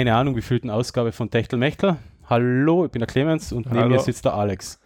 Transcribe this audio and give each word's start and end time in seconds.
keine 0.00 0.14
Ahnung, 0.16 0.34
wie 0.34 0.40
vielten 0.40 0.70
Ausgabe 0.70 1.12
von 1.12 1.30
Techtelmechtel. 1.30 1.98
Hallo, 2.24 2.86
ich 2.86 2.90
bin 2.90 3.00
der 3.00 3.06
Clemens 3.06 3.52
und 3.52 3.66
neben 3.66 3.80
Hallo. 3.80 3.96
mir 3.96 4.00
sitzt 4.00 4.24
der 4.24 4.32
Alex. 4.32 4.80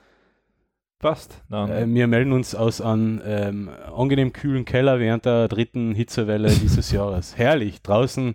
Passt. 0.98 1.40
Äh, 1.52 1.86
wir 1.86 2.08
melden 2.08 2.32
uns 2.32 2.56
aus 2.56 2.80
einem 2.80 3.22
ähm, 3.24 3.70
angenehm 3.96 4.32
kühlen 4.32 4.64
Keller 4.64 4.98
während 4.98 5.24
der 5.24 5.46
dritten 5.46 5.94
Hitzewelle 5.94 6.48
dieses 6.48 6.90
Jahres. 6.90 7.38
Herrlich, 7.38 7.80
draußen 7.80 8.34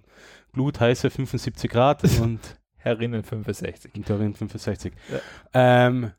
glutheiße 0.54 1.10
75 1.10 1.70
Grad 1.70 2.02
und 2.22 2.40
Herrinnen 2.78 3.24
65. 3.24 3.96
und 3.96 4.10
darin 4.10 4.34
65. 4.34 4.94
Ja. 5.12 5.20
Ähm, 5.54 6.14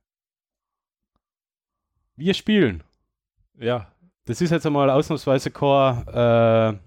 wir 2.17 2.35
spielen. 2.35 2.83
Ja. 3.59 3.91
Das 4.27 4.43
ist 4.43 4.51
jetzt 4.51 4.67
einmal 4.67 4.91
ausnahmsweise 4.91 5.51
keine 5.51 6.79
äh, 6.79 6.87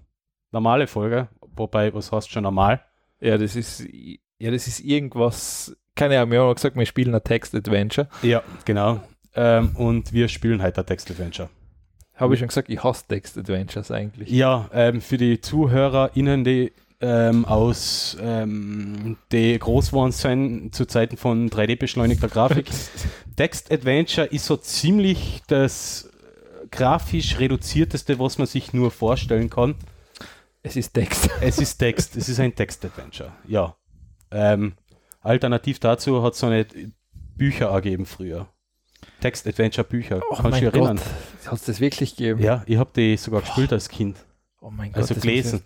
normale 0.52 0.86
Folge, 0.86 1.26
wobei, 1.56 1.92
was 1.92 2.12
heißt 2.12 2.30
schon 2.30 2.44
normal? 2.44 2.80
Ja, 3.24 3.38
das 3.38 3.56
ist, 3.56 3.82
ja, 4.38 4.50
das 4.50 4.66
ist 4.66 4.80
irgendwas. 4.80 5.74
Keine 5.96 6.18
Ahnung, 6.18 6.32
wir 6.32 6.40
haben 6.42 6.54
gesagt, 6.54 6.76
wir 6.76 6.84
spielen 6.84 7.14
ein 7.14 7.24
Text-Adventure. 7.24 8.08
Ja, 8.22 8.42
genau. 8.66 9.00
Ähm, 9.34 9.74
und 9.76 10.12
wir 10.12 10.28
spielen 10.28 10.62
heute 10.62 10.82
ein 10.82 10.86
Text-Adventure. 10.86 11.48
Habe 12.16 12.34
ich 12.34 12.40
schon 12.40 12.48
gesagt, 12.48 12.68
ich 12.68 12.84
hasse 12.84 13.06
Text-Adventures 13.08 13.90
eigentlich. 13.90 14.28
Ja, 14.28 14.68
ähm, 14.74 15.00
für 15.00 15.16
die 15.16 15.40
ZuhörerInnen, 15.40 16.44
die 16.44 16.72
ähm, 17.00 17.46
aus 17.46 18.18
ähm, 18.20 19.16
die 19.32 19.58
groß 19.58 19.88
geworden 19.88 20.12
sind 20.12 20.74
zu 20.74 20.84
Zeiten 20.84 21.16
von 21.16 21.48
3D-beschleunigter 21.48 22.28
Grafik. 22.28 22.66
Text 23.36 23.72
Adventure 23.72 24.26
ist 24.26 24.44
so 24.44 24.58
ziemlich 24.58 25.42
das 25.46 26.10
äh, 26.12 26.66
grafisch 26.70 27.38
reduzierteste, 27.38 28.18
was 28.18 28.36
man 28.36 28.46
sich 28.46 28.74
nur 28.74 28.90
vorstellen 28.90 29.48
kann. 29.48 29.76
Es 30.64 30.76
ist 30.76 30.94
Text. 30.94 31.30
Es 31.40 31.58
ist 31.58 31.76
Text, 31.76 32.16
es 32.16 32.28
ist 32.28 32.40
ein 32.40 32.54
Text-Adventure, 32.54 33.32
ja. 33.46 33.76
Ähm, 34.30 34.72
alternativ 35.20 35.78
dazu 35.78 36.22
hat 36.22 36.32
es 36.32 36.38
so 36.40 36.46
eine 36.46 36.66
Bücher 37.36 37.66
ergeben 37.66 38.06
früher. 38.06 38.48
Text-Adventure-Bücher, 39.20 40.22
Oh 40.30 40.34
kannst 40.34 40.60
du 40.60 40.64
dich 40.64 40.74
erinnern? 40.74 40.98
Hat 41.44 41.52
es 41.52 41.64
das 41.64 41.80
wirklich 41.80 42.16
gegeben? 42.16 42.42
Ja, 42.42 42.64
ich 42.66 42.78
habe 42.78 42.90
die 42.96 43.16
sogar 43.18 43.42
gespielt 43.42 43.72
als 43.72 43.88
Kind. 43.90 44.16
Oh 44.60 44.70
mein 44.70 44.90
Gott. 44.90 45.02
Also 45.02 45.14
gelesen. 45.14 45.62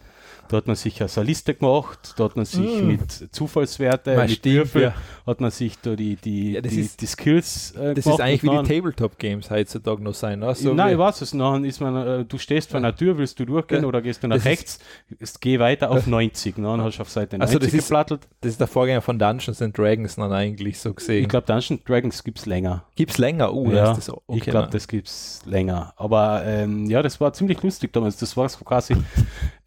Da 0.48 0.56
hat 0.56 0.66
man 0.66 0.76
sich 0.76 1.00
also 1.02 1.20
eine 1.20 1.28
Liste 1.28 1.54
gemacht, 1.54 2.14
da 2.16 2.24
hat 2.24 2.36
man 2.36 2.44
sich 2.44 2.82
Mm. 2.82 2.86
mit 2.86 3.34
Zufallswerte, 3.34 4.16
Man 4.16 4.26
mit 4.28 4.38
stimmt, 4.38 4.54
Würfel, 4.56 4.82
ja. 4.82 4.94
hat 5.26 5.40
man 5.40 5.50
sich 5.50 5.78
da 5.80 5.94
die, 5.94 6.16
die, 6.16 6.52
Ja, 6.52 6.60
das 6.60 6.72
die, 6.72 6.80
ist- 6.80 7.00
die 7.00 7.06
Skills 7.06 7.72
äh, 7.72 7.94
Das 7.94 8.04
gemacht 8.04 8.18
ist 8.18 8.24
eigentlich 8.24 8.42
wie 8.42 8.48
und 8.48 8.52
die 8.52 8.56
dann- 8.56 8.66
Tabletop-Games 8.82 9.50
heutzutage 9.50 10.02
noch 10.02 10.14
sein. 10.14 10.38
Ne? 10.38 10.54
So 10.54 10.72
Nein, 10.72 10.88
wie- 10.88 10.92
ich 10.92 10.98
weiß 10.98 11.20
es. 11.20 11.34
Nachher 11.34 11.64
ist 11.64 11.80
man, 11.80 11.96
äh, 11.96 12.24
du 12.24 12.38
stehst 12.38 12.70
vor 12.70 12.78
einer 12.78 12.94
Tür, 12.96 13.18
willst 13.18 13.38
du 13.38 13.44
durchgehen 13.44 13.82
Ja. 13.82 13.88
oder 13.88 14.00
gehst 14.02 14.22
du 14.22 14.28
nach 14.28 14.36
Das 14.36 14.44
rechts, 14.46 14.78
ist, 15.18 15.40
geh 15.40 15.58
weiter 15.58 15.90
auf 15.90 16.06
90. 16.06 16.54
Dann 16.56 16.80
hast 16.82 16.96
du 16.98 17.02
auf 17.02 17.10
Seite 17.10 17.36
90 17.38 17.56
Also 17.56 17.58
das 17.64 17.74
ist- 17.74 17.88
geplattelt. 17.88 18.26
das 18.40 18.52
ist 18.52 18.60
der 18.60 18.66
Vorgänger 18.68 19.02
von 19.02 19.18
Dungeons 19.18 19.60
and 19.60 19.76
Dragons 19.76 20.16
dann 20.16 20.32
eigentlich 20.32 20.78
so 20.80 20.94
gesehen. 20.94 21.22
Ich 21.22 21.28
glaube, 21.28 21.46
Dungeons 21.46 21.84
Dragons 21.84 22.24
gibt 22.24 22.38
es 22.38 22.46
länger. 22.46 22.84
Gibt 22.94 23.10
es 23.12 23.18
länger? 23.18 23.52
Oh, 23.52 23.70
Ja, 23.70 23.90
ist 23.92 23.98
das 23.98 24.04
so. 24.06 24.22
ich 24.28 24.40
glaube, 24.42 24.68
das 24.70 24.88
gibt 24.88 25.08
es 25.08 25.42
länger. 25.44 25.92
Aber 25.96 26.42
ähm, 26.46 26.86
ja, 26.86 27.02
das 27.02 27.20
war 27.20 27.32
ziemlich 27.32 27.62
lustig 27.62 27.92
damals. 27.92 28.16
Das 28.16 28.36
war 28.36 28.48
so 28.48 28.64
quasi 28.64 28.94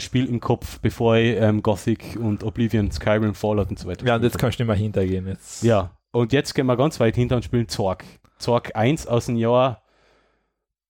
Action-Rollenspiel 0.00 0.26
im 0.26 0.40
Kopf, 0.40 0.80
bevor 0.80 1.16
ich 1.16 1.36
ähm, 1.36 1.62
Gothic 1.62 2.16
und 2.16 2.42
Oblivion, 2.42 2.90
Skyrim, 2.90 3.34
Fallout 3.34 3.70
und 3.70 3.78
so 3.78 3.88
weiter 3.88 4.06
Ja, 4.06 4.16
und 4.16 4.22
jetzt 4.22 4.38
kannst 4.38 4.58
du 4.58 4.62
nicht 4.62 4.68
mehr 4.68 4.76
hintergehen. 4.76 5.26
Jetzt. 5.26 5.62
Ja, 5.62 5.90
und 6.12 6.32
jetzt 6.32 6.54
gehen 6.54 6.66
wir 6.66 6.76
ganz 6.76 6.98
weit 7.00 7.14
hinter 7.14 7.36
und 7.36 7.44
spielen 7.44 7.68
Zorg. 7.68 8.04
Zorg 8.38 8.74
1 8.74 9.06
aus 9.06 9.26
dem 9.26 9.36
Jahr, 9.36 9.82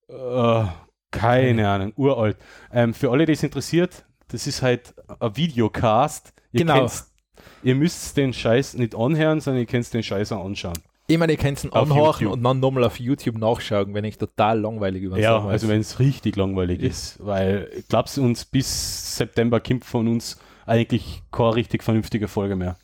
äh, 0.07 0.63
keine 1.11 1.67
Ahnung, 1.67 1.93
uralt. 1.95 2.37
Ähm, 2.71 2.93
für 2.93 3.11
alle, 3.11 3.25
die 3.25 3.33
es 3.33 3.43
interessiert, 3.43 4.05
das 4.29 4.47
ist 4.47 4.61
halt 4.61 4.93
ein 5.19 5.35
Videocast. 5.35 6.33
Ihr 6.53 6.61
Genau. 6.61 6.87
ihr 7.63 7.75
müsst 7.75 8.15
den 8.15 8.33
Scheiß 8.33 8.75
nicht 8.75 8.95
anhören, 8.95 9.41
sondern 9.41 9.61
ihr 9.61 9.67
könnt 9.67 9.93
den 9.93 10.03
Scheiß 10.03 10.31
auch 10.31 10.45
anschauen. 10.45 10.79
Ich 11.11 11.17
meine, 11.17 11.33
ihr 11.33 11.37
könnt 11.37 11.57
es 11.57 11.71
anhorchen 11.71 12.27
und 12.27 12.41
dann 12.43 12.59
nochmal 12.61 12.85
auf 12.85 12.99
YouTube 12.99 13.37
nachschauen, 13.37 13.93
wenn 13.93 14.05
ich 14.05 14.17
total 14.17 14.59
langweilig 14.61 15.03
über 15.03 15.19
Ja, 15.19 15.39
also 15.43 15.65
ist. 15.67 15.71
wenn 15.71 15.81
es 15.81 15.99
richtig 15.99 16.35
langweilig 16.37 16.81
Ja. 16.81 16.87
ist, 16.87 17.17
weil 17.25 17.83
glaubst 17.89 18.17
du 18.17 18.23
uns 18.23 18.45
bis 18.45 19.17
September 19.17 19.59
kommt 19.59 19.83
von 19.83 20.07
uns 20.07 20.39
eigentlich 20.65 21.21
keine 21.31 21.55
richtig 21.55 21.83
vernünftige 21.83 22.27
Folge 22.27 22.55
mehr. 22.55 22.77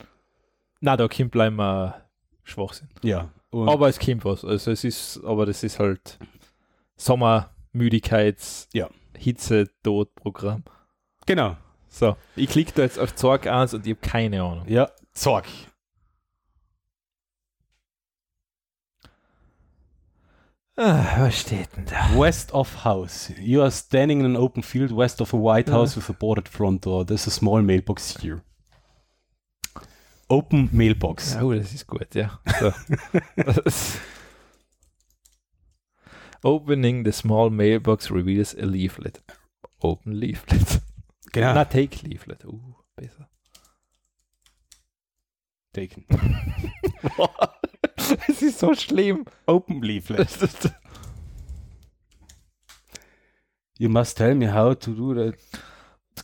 Na, 0.81 0.97
da 0.97 1.07
Kind 1.07 1.31
bleiben 1.31 1.55
wir 1.55 1.95
Schwachsinn. 2.43 2.89
Ja. 3.01 3.29
Aber 3.51 3.87
es 3.87 3.97
kommt 3.97 4.25
was. 4.25 4.43
Also 4.43 4.71
es 4.71 4.83
ist, 4.83 5.21
aber 5.23 5.45
das 5.45 5.63
ist 5.63 5.79
halt 5.79 6.19
Sommermüdigkeits, 6.97 8.67
Ja. 8.73 8.89
Hitze, 9.17 9.67
Tod 9.83 10.13
Programm. 10.15 10.63
genau. 11.25 11.55
So, 11.89 12.15
ich 12.35 12.49
klicke 12.49 12.73
da 12.75 12.81
jetzt 12.83 12.99
auf 12.99 13.15
Zorg 13.15 13.47
1 13.47 13.73
und 13.73 13.87
ich 13.87 13.93
habe 13.95 14.01
keine 14.07 14.43
Ahnung. 14.43 14.65
Ja, 14.67 14.89
Zorg. 15.13 15.45
Ah, 20.79 21.21
was 21.21 21.39
steht 21.39 21.75
denn 21.75 21.85
da? 21.85 22.15
West 22.15 22.53
of 22.53 22.85
house. 22.85 23.33
You 23.39 23.63
are 23.63 23.71
standing 23.71 24.19
in 24.19 24.25
an 24.27 24.37
open 24.37 24.61
field 24.61 24.91
west 24.91 25.21
of 25.21 25.33
a 25.33 25.37
white 25.37 25.71
house 25.71 25.95
with 25.95 26.07
a 26.07 26.13
boarded 26.13 26.47
front 26.47 26.85
door. 26.85 27.03
There's 27.03 27.25
a 27.25 27.31
small 27.31 27.63
mailbox 27.63 28.15
here. 28.21 28.43
Open 30.29 30.69
mailbox. 30.71 31.33
Ja, 31.33 31.41
oh, 31.41 31.53
das 31.53 31.73
ist 31.73 31.87
gut, 31.87 32.13
ja. 32.13 32.39
So. 32.59 32.73
Opening 36.43 37.05
the 37.05 37.11
small 37.11 37.49
mailbox 37.49 38.11
reveals 38.11 38.53
a 38.53 38.65
leaflet. 38.65 39.23
Open 39.81 40.19
leaflet. 40.19 40.81
Genau. 41.31 41.53
Na, 41.55 41.65
take 41.65 42.03
leaflet. 42.03 42.45
Uh, 42.45 42.75
besser. 42.95 43.27
Taken. 45.73 46.05
Es 48.27 48.41
ist 48.41 48.59
so 48.59 48.73
schlimm. 48.73 49.25
Open 49.45 49.81
leaflet. 49.81 50.27
You 53.79 53.89
must 53.89 54.17
tell 54.17 54.35
me 54.35 54.47
how 54.47 54.73
to 54.73 54.91
do 54.91 55.13
that. 55.13 55.35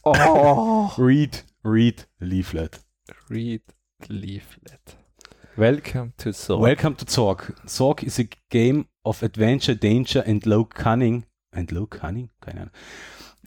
oh. 0.03 0.91
Read, 0.97 1.43
read 1.63 2.05
leaflet. 2.19 2.79
Read 3.29 3.61
leaflet. 4.09 4.97
Welcome 5.55 6.13
to 6.17 6.29
Zorg. 6.33 6.61
Welcome 6.61 6.95
to 6.95 7.05
Zorg. 7.05 7.53
Zorg 7.67 8.03
is 8.03 8.17
a 8.19 8.27
game 8.49 8.87
of 9.05 9.21
adventure, 9.21 9.75
danger 9.75 10.23
and 10.25 10.43
low 10.47 10.65
cunning. 10.65 11.25
And 11.51 11.71
low 11.71 11.85
cunning? 11.85 12.31
Keine 12.41 12.71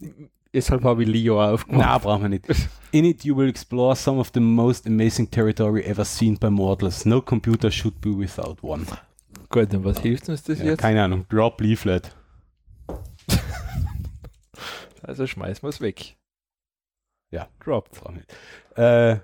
Ahnung. 0.00 0.30
Deshalb 0.56 0.84
habe 0.84 1.02
ich 1.02 1.08
Leo 1.10 1.44
aufgemacht. 1.44 1.86
Na, 1.86 1.98
brauchen 1.98 2.22
wir 2.22 2.28
nicht. 2.30 2.46
In 2.90 3.04
it 3.04 3.24
you 3.26 3.36
will 3.36 3.46
explore 3.50 3.94
some 3.94 4.18
of 4.18 4.30
the 4.32 4.40
most 4.40 4.86
amazing 4.86 5.30
territory 5.30 5.82
ever 5.82 6.02
seen 6.02 6.38
by 6.38 6.48
mortals. 6.48 7.04
No 7.04 7.20
computer 7.20 7.70
should 7.70 8.00
be 8.00 8.08
without 8.08 8.62
one. 8.62 8.86
Gut, 9.50 9.74
und 9.74 9.84
was 9.84 9.98
hilft 10.00 10.30
uns 10.30 10.44
das 10.44 10.60
Ja, 10.60 10.64
jetzt? 10.64 10.80
keine 10.80 11.04
Ahnung. 11.04 11.26
Drop 11.28 11.60
Leaflet. 11.60 12.16
Also 15.02 15.26
schmeißen 15.26 15.62
wir 15.62 15.68
es 15.68 15.80
weg. 15.82 16.16
Ja. 17.30 17.48
Wir 17.62 18.12
nicht. 18.12 18.34
Äh, 18.76 19.20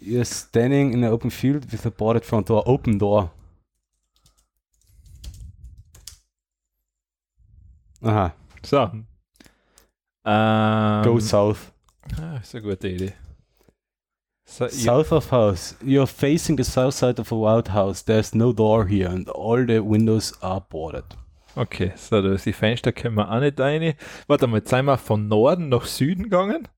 you're 0.00 0.24
standing 0.24 0.92
in 0.94 1.04
an 1.04 1.12
open 1.12 1.30
field 1.30 1.70
with 1.70 1.84
a 1.84 1.90
boarded 1.90 2.24
front 2.24 2.48
door. 2.48 2.66
Open 2.66 2.98
door. 2.98 3.30
Aha. 8.02 8.34
So. 8.64 8.90
Ähm, 10.24 11.02
Go 11.04 11.20
south. 11.20 11.72
Ah, 12.18 12.38
ist 12.42 12.54
eine 12.54 12.62
gute 12.62 12.88
Idee. 12.88 13.12
So, 14.46 14.68
South 14.68 15.10
of 15.10 15.32
house. 15.32 15.74
You're 15.82 16.06
facing 16.06 16.56
the 16.56 16.64
south 16.64 16.94
side 16.94 17.18
of 17.18 17.32
a 17.32 17.36
wild 17.36 17.68
house. 17.68 18.04
There's 18.04 18.34
no 18.34 18.52
door 18.52 18.86
here 18.86 19.08
and 19.08 19.28
all 19.30 19.64
the 19.66 19.80
windows 19.80 20.32
are 20.42 20.60
boarded. 20.60 21.04
okay, 21.56 21.92
so 21.96 22.20
da 22.20 22.32
ist 22.32 22.46
die 22.46 22.52
Fenster 22.52 22.92
können 22.92 23.16
wir 23.16 23.30
auch 23.30 23.40
nicht 23.40 23.58
rein. 23.58 23.94
Warte 24.26 24.46
mal, 24.46 24.58
jetzt 24.58 24.70
sind 24.70 24.84
wir 24.86 24.98
von 24.98 25.28
Norden 25.28 25.68
nach 25.68 25.86
Süden 25.86 26.24
gegangen. 26.24 26.68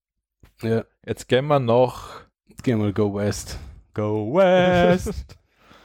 Ja. 0.62 0.84
Jetzt 1.04 1.28
gehen 1.28 1.46
wir 1.46 1.58
nach. 1.58 2.22
Gehen 2.62 2.80
wir 2.82 2.92
go 2.92 3.14
west. 3.14 3.58
Go 3.94 4.34
west. 4.34 5.36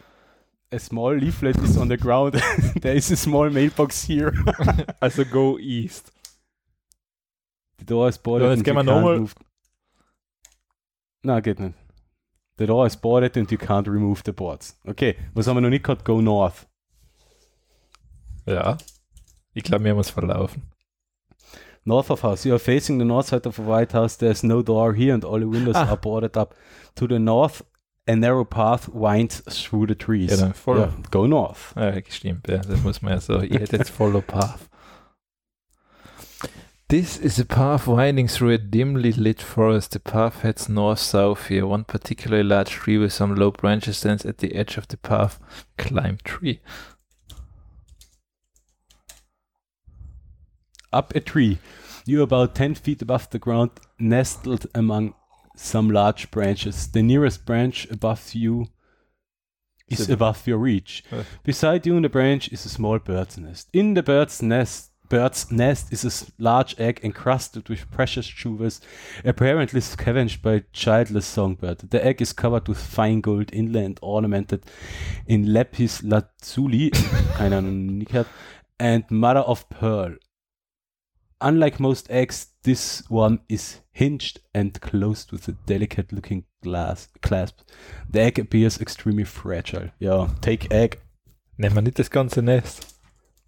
a 0.72 0.80
small 0.80 1.18
leaflet 1.18 1.58
is 1.58 1.78
on 1.78 1.90
the 1.90 1.98
ground. 1.98 2.42
There 2.82 2.96
is 2.96 3.12
a 3.12 3.16
small 3.16 3.50
mailbox 3.50 4.04
here. 4.04 4.34
Also 5.00 5.26
go 5.26 5.58
east. 5.60 6.12
The 7.82 7.86
door 7.88 8.08
is 8.10 8.18
boarded. 8.20 8.48
Ja, 8.48 8.54
jetzt 8.54 8.64
gehen 8.64 8.76
wir 8.76 8.84
nochmal- 8.84 9.26
Na, 11.24 11.40
geht 11.40 11.60
nicht. 11.60 11.74
The 12.60 12.68
door 12.68 12.86
is 12.86 12.96
boarded 12.96 13.36
and 13.38 13.50
you 13.52 13.58
can't 13.58 13.88
remove 13.88 14.22
the 14.24 14.32
boards. 14.32 14.80
Okay, 14.88 15.16
was 15.34 15.48
haben 15.48 15.58
wir 15.58 15.62
noch 15.62 15.70
nicht 15.70 15.84
gehabt? 15.84 16.06
Go 16.06 16.22
north. 16.22 16.68
Ja. 18.46 18.78
Ich 19.54 19.64
glaube, 19.64 19.84
wir 19.84 19.92
haben 19.92 19.98
uns 19.98 20.10
verlaufen. 20.12 20.64
North 21.86 22.12
of 22.12 22.22
house. 22.24 22.44
You 22.46 22.52
are 22.54 22.60
facing 22.60 23.00
the 23.00 23.06
north 23.06 23.28
side 23.28 23.48
of 23.48 23.58
a 23.60 23.64
white 23.66 23.94
house. 23.98 24.16
There's 24.18 24.44
no 24.44 24.62
door 24.62 24.94
here 24.94 25.14
and 25.14 25.26
all 25.26 25.40
the 25.40 25.48
windows 25.48 25.76
Ah. 25.76 25.88
are 25.88 25.98
boarded 25.98 26.38
up. 26.38 26.56
To 26.96 27.08
the 27.08 27.18
north, 27.18 27.64
a 28.08 28.16
narrow 28.16 28.46
path 28.46 28.88
winds 28.94 29.42
through 29.46 29.88
the 29.88 29.96
trees. 29.96 30.30
Ja, 30.32 30.38
dann 30.38 30.54
voll. 30.54 30.80
Ja, 30.80 30.94
go 31.10 31.26
north. 31.26 31.74
Ja, 31.76 31.94
stimmt, 32.08 32.48
ja. 32.48 32.58
Das 32.60 32.82
muss 32.84 33.02
man 33.02 33.14
ja 33.14 33.20
so. 33.20 33.42
Ich 33.42 33.52
hätte 33.52 33.78
jetzt 33.78 33.90
Follow 33.90 34.22
Path. 34.22 34.70
This 36.92 37.16
is 37.16 37.40
a 37.40 37.46
path 37.46 37.88
winding 37.88 38.28
through 38.28 38.50
a 38.50 38.58
dimly 38.58 39.14
lit 39.14 39.42
forest. 39.42 39.92
The 39.92 40.00
path 40.02 40.42
heads 40.42 40.68
north-south 40.68 41.48
here. 41.48 41.66
One 41.66 41.86
particularly 41.86 42.44
large 42.44 42.72
tree 42.72 42.98
with 42.98 43.14
some 43.14 43.34
low 43.34 43.52
branches 43.52 44.00
stands 44.00 44.26
at 44.26 44.40
the 44.40 44.54
edge 44.54 44.76
of 44.76 44.90
the 44.90 44.98
path. 44.98 45.40
Climb 45.78 46.18
tree. 46.26 46.60
Up 50.92 51.16
a 51.16 51.22
tree. 51.22 51.60
You're 52.06 52.24
about 52.24 52.56
10 52.56 52.76
feet 52.76 53.02
above 53.02 53.30
the 53.30 53.40
ground, 53.40 53.72
nestled 53.98 54.68
among 54.76 55.14
some 55.56 55.92
large 55.92 56.30
branches. 56.30 56.90
The 56.92 57.02
nearest 57.02 57.46
branch 57.46 57.90
above 57.90 58.34
you 58.34 58.68
is 59.88 60.10
above 60.10 60.46
your 60.46 60.58
reach. 60.58 61.06
Uh. 61.10 61.24
Beside 61.46 61.86
you 61.86 61.96
in 61.96 62.04
the 62.04 62.10
branch 62.10 62.52
is 62.52 62.66
a 62.66 62.70
small 62.70 63.00
bird's 63.00 63.38
nest. 63.38 63.70
In 63.72 63.94
the 63.94 64.04
bird's 64.04 64.42
nest, 64.42 64.91
bird's 65.12 65.52
nest 65.52 65.92
is 65.92 66.06
a 66.06 66.42
large 66.42 66.74
egg 66.80 67.02
encrusted 67.04 67.68
with 67.68 67.92
precious 67.92 68.26
jewels, 68.26 68.80
apparently 69.26 69.82
scavenged 69.82 70.42
by 70.42 70.54
a 70.54 70.64
childless 70.72 71.26
songbird. 71.26 71.80
The 71.80 72.04
egg 72.04 72.22
is 72.22 72.32
covered 72.32 72.70
with 72.70 72.78
fine 72.78 73.20
gold 73.20 73.54
inlay 73.54 73.84
and 73.84 74.00
ornamented 74.02 74.64
in 75.28 75.52
lapis 75.52 76.02
lazuli, 76.02 76.92
keine 77.36 77.52
Ahnung, 77.52 78.26
and 78.80 79.04
mother 79.12 79.42
of 79.42 79.70
pearl. 79.70 80.16
Unlike 81.42 81.82
most 81.82 82.10
eggs, 82.10 82.48
this 82.64 83.04
one 83.10 83.42
is 83.50 83.82
hinged 83.92 84.40
and 84.54 84.80
closed 84.80 85.34
with 85.34 85.46
a 85.50 85.58
delicate 85.66 86.14
looking 86.14 86.46
glass 86.64 87.10
clasp. 87.22 87.60
The 88.10 88.22
egg 88.22 88.40
appears 88.40 88.80
extremely 88.80 89.26
fragile. 89.26 89.92
Ja, 90.00 90.30
take 90.40 90.72
egg, 90.72 91.02
Nehmen 91.58 91.76
wir 91.76 91.82
nicht 91.82 92.00
das 92.00 92.10
ganze 92.10 92.42
Nest. 92.42 92.88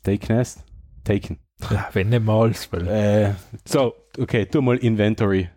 take 0.04 0.27
nest, 0.27 0.63
taken. 1.04 1.40
Ja, 1.70 1.90
wenn 1.94 2.10
nicht 2.10 2.26
mal. 2.26 2.52
Äh, 2.88 3.34
so, 3.66 3.94
okay, 4.18 4.46
tu 4.46 4.62
mal 4.62 4.78
Inventory. 4.78 5.50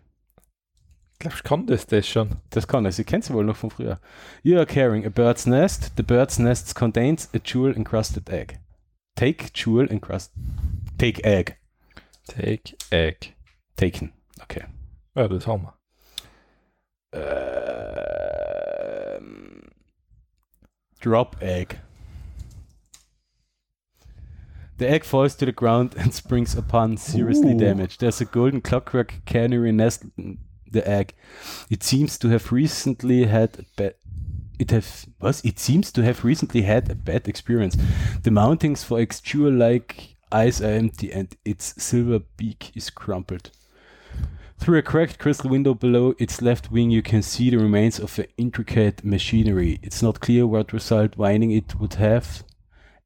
glaubst 1.19 1.39
du, 1.39 1.43
kann 1.43 1.67
das 1.67 1.85
das 1.87 2.07
schon? 2.07 2.37
Das 2.51 2.67
kann 2.67 2.85
er, 2.85 2.91
Sie 2.91 3.03
kennt 3.03 3.25
sie 3.25 3.33
wohl 3.33 3.43
noch 3.45 3.57
von 3.57 3.71
früher. 3.71 3.99
You 4.43 4.57
are 4.57 4.65
carrying 4.65 5.05
a 5.05 5.09
bird's 5.09 5.45
nest. 5.45 5.91
The 5.97 6.03
bird's 6.03 6.39
nest 6.39 6.75
contains 6.75 7.29
a 7.33 7.39
jewel 7.43 7.75
encrusted 7.75 8.29
egg. 8.29 8.59
Take 9.15 9.47
jewel 9.53 9.89
encrusted. 9.91 10.41
Take 10.97 11.23
egg. 11.23 11.57
Take 12.27 12.75
egg. 12.91 13.33
Taken. 13.75 14.13
Okay. 14.43 14.63
Ja, 15.15 15.27
das 15.27 15.47
haben 15.47 15.63
wir. 15.63 15.73
Ähm, 19.17 19.61
drop 21.01 21.41
egg. 21.41 21.77
The 24.77 24.89
egg 24.89 25.03
falls 25.03 25.35
to 25.35 25.45
the 25.45 25.51
ground 25.51 25.95
and 25.97 26.13
springs 26.13 26.55
upon 26.55 26.97
seriously 26.97 27.53
Ooh. 27.53 27.59
damaged. 27.59 27.99
There's 27.99 28.21
a 28.21 28.25
golden 28.25 28.61
clockwork 28.61 29.25
canary 29.25 29.71
nestled 29.71 30.11
in 30.17 30.37
the 30.71 30.87
egg. 30.87 31.13
It 31.69 31.83
seems 31.83 32.17
to 32.19 32.29
have 32.29 32.51
recently 32.51 33.25
had 33.25 33.57
a 33.59 33.63
bad. 33.75 33.95
It 34.59 34.71
have 34.71 35.05
was 35.21 35.43
it 35.45 35.59
seems 35.59 35.91
to 35.91 36.03
have 36.03 36.23
recently 36.23 36.63
had 36.63 36.89
a 36.89 36.95
bad 36.95 37.27
experience. 37.27 37.75
The 38.23 38.31
mountings 38.31 38.83
for 38.83 38.99
its 38.99 39.19
jewel-like 39.19 40.15
eyes 40.31 40.61
are 40.61 40.73
empty, 40.73 41.11
and 41.11 41.35
its 41.45 41.81
silver 41.81 42.19
beak 42.37 42.71
is 42.75 42.89
crumpled. 42.89 43.51
Through 44.59 44.79
a 44.79 44.81
cracked 44.81 45.19
crystal 45.19 45.51
window 45.51 45.75
below 45.75 46.15
its 46.17 46.41
left 46.41 46.71
wing, 46.71 46.89
you 46.89 47.03
can 47.03 47.21
see 47.21 47.51
the 47.51 47.59
remains 47.59 47.99
of 47.99 48.17
an 48.17 48.25
intricate 48.37 49.05
machinery. 49.05 49.79
It's 49.83 50.01
not 50.01 50.19
clear 50.19 50.47
what 50.47 50.73
result 50.73 51.17
winding 51.17 51.51
it 51.51 51.79
would 51.79 51.93
have, 51.95 52.43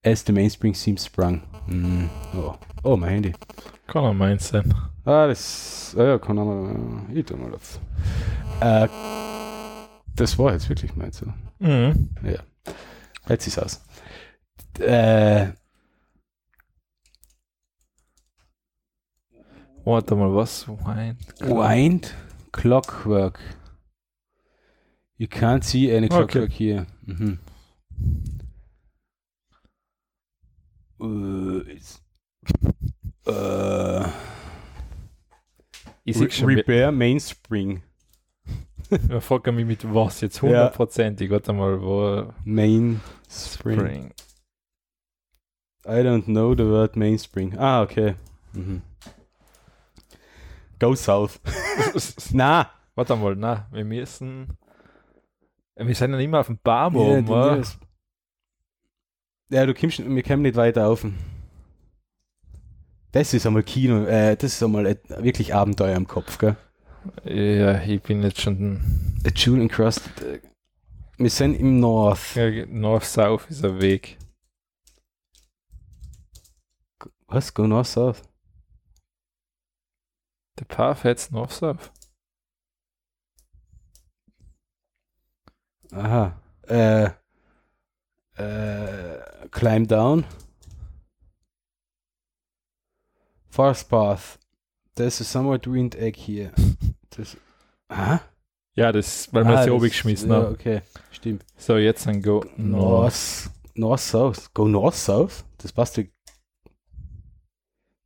as 0.06 0.24
the 0.24 0.32
mainspring 0.32 0.74
seems 0.74 1.02
sprung. 1.02 1.50
Mm. 1.72 2.10
Oh. 2.36 2.54
oh, 2.84 2.98
mein 2.98 3.10
Handy. 3.12 3.34
Kann 3.88 4.04
auch 4.04 4.14
meins 4.14 4.50
sein. 4.50 4.74
Ah, 5.06 5.28
das. 5.28 5.96
Ah 5.98 6.04
ja, 6.04 6.20
kann 6.20 6.36
mal. 6.36 6.76
Ich 7.14 7.26
tu 7.26 7.36
mal 7.38 7.54
auf. 7.54 7.80
Äh, 8.60 8.88
das 10.16 10.38
war 10.38 10.54
jetzt 10.54 10.70
wirklich 10.70 10.96
meins. 10.96 11.24
Mhm. 11.60 12.10
Jetzt 13.28 13.48
ist 13.48 13.58
aus. 13.60 13.82
Äh, 14.80 15.48
Warte 19.84 20.16
mal, 20.16 20.36
was? 20.36 20.68
Wein. 20.68 21.18
Wind 21.40 22.14
Clockwork. 22.52 23.40
You 25.18 25.28
can't 25.28 25.64
see 25.64 25.96
any 25.96 26.06
Okay. 26.08 26.18
clockwork 26.18 26.52
here. 26.52 26.86
Mhm. 27.06 27.40
Äh, 31.01 31.74
ist- 31.74 32.01
äh, 33.25 34.03
Ich 36.03 36.19
Re 36.19 36.31
schon, 36.31 36.50
Repair 36.50 36.92
Mainspring. 36.92 37.81
wir 38.89 39.21
fragen 39.21 39.56
mich 39.56 39.65
mit 39.65 39.94
was 39.94 40.21
jetzt 40.21 40.38
Ja. 40.38 40.42
hundertprozentig. 40.44 41.30
Warte 41.30 41.53
mal, 41.53 41.81
wo. 41.81 42.33
Mainspring. 42.44 43.80
Spring. 43.80 44.13
I 45.86 46.01
don't 46.03 46.25
know 46.25 46.53
the 46.56 46.65
word 46.65 46.95
mainspring. 46.95 47.57
Ah, 47.57 47.81
okay. 47.81 48.15
Mhm. 48.53 48.81
Go 50.80 50.94
south. 50.95 51.39
Na. 52.33 52.69
Warte 52.95 53.15
mal, 53.15 53.36
na, 53.36 53.68
wir 53.71 53.86
müssen. 53.86 54.57
Wir 55.77 55.95
sind 55.95 56.12
ja 56.12 56.18
nicht 56.18 56.30
mehr 56.30 56.42
auf 56.42 56.48
dem 56.48 56.59
Baum 56.62 56.95
Ja, 56.95 57.01
oben. 57.01 57.63
Ja, 59.51 59.65
du 59.65 59.74
kommst, 59.74 60.00
wir 60.00 60.24
kommen 60.24 60.44
nicht 60.44 60.56
weiter 60.56 60.88
auf. 60.88 61.06
Das 63.12 63.33
ist 63.33 63.45
einmal 63.45 63.63
Kino, 63.63 64.06
äh, 64.06 64.36
das 64.38 64.53
ist 64.53 64.63
einmal 64.63 64.98
wirklich 65.07 65.53
Abenteuer 65.53 65.98
im 65.98 66.07
Kopf, 66.07 66.38
gell? 66.38 66.56
Ja, 67.25 67.81
ich 67.81 68.01
bin 68.01 68.24
jetzt 68.24 68.39
schon. 68.42 68.80
A 69.25 69.30
Jewel 69.36 69.62
encrusted. 69.62 70.22
äh, 70.22 70.41
Wir 71.17 71.29
sind 71.29 71.55
im 71.55 71.79
North. 71.79 72.36
Ja, 72.36 72.65
North-South 72.65 73.50
ist 73.50 73.65
ein 73.65 73.81
Weg. 73.81 74.17
Was? 77.27 77.53
Go 77.53 77.67
North 77.67 77.88
South? 77.88 78.22
Der 80.60 80.65
Path 80.65 81.03
heads 81.03 81.31
North-South. 81.31 81.91
Aha. 85.91 86.41
Äh, 86.67 87.10
äh, 88.38 89.18
climb 89.52 89.88
down. 89.88 90.26
Forest 93.50 93.90
path. 93.90 94.38
There's 94.96 95.20
a 95.22 95.24
somewhat 95.24 95.66
ruined 95.68 95.96
egg 95.96 96.16
here. 96.18 96.52
Das, 97.18 97.36
aha. 97.90 98.22
Ja, 98.74 98.94
das, 98.94 99.28
weil 99.34 99.44
wir 99.44 99.58
Ah, 99.58 99.64
sie 99.64 99.70
das- 99.70 99.76
oben 99.76 99.90
geschmissen 99.90 100.30
ja, 100.30 100.38
haben. 100.38 100.54
Okay, 100.54 100.82
stimmt. 101.12 101.44
So, 101.58 101.76
jetzt 101.76 102.06
dann 102.08 102.22
go 102.22 102.46
North. 102.56 103.50
North, 103.76 104.00
South. 104.00 104.54
Go 104.54 104.66
North 104.70 104.96
South? 104.96 105.44
Das 105.58 105.74
passt 105.74 105.98
ja. 105.98 106.06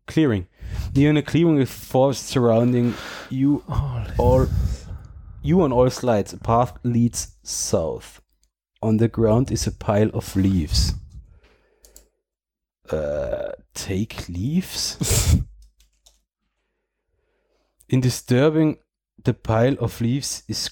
Clearing. 0.07 0.47
Near 0.95 1.11
in 1.11 1.17
a 1.17 1.21
clearing 1.21 1.57
with 1.59 1.69
forest 1.69 2.29
surrounding 2.29 2.95
you 3.29 3.61
Oh, 3.69 4.01
all 4.17 4.47
you 5.43 5.61
on 5.61 5.71
all 5.71 5.91
slides. 5.91 6.33
A 6.33 6.37
path 6.37 6.73
leads 6.83 7.37
south. 7.43 8.23
On 8.85 8.97
the 8.97 9.07
ground 9.07 9.49
is 9.49 9.65
a 9.65 9.71
pile 9.71 10.11
of 10.13 10.35
leaves. 10.35 10.93
Uh, 12.91 13.53
take 13.73 14.29
leaves? 14.29 15.37
In 17.89 17.99
disturbing 17.99 18.77
the 19.23 19.33
pile 19.33 19.75
of 19.79 19.99
leaves 20.01 20.43
is 20.47 20.69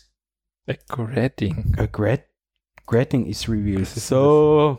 a 0.67 0.75
grading. 0.88 1.74
a 1.79 1.88
grat 1.88 2.27
gratting 2.86 3.25
is 3.25 3.50
revealed. 3.50 3.82
Ist 3.82 4.08
so, 4.08 4.77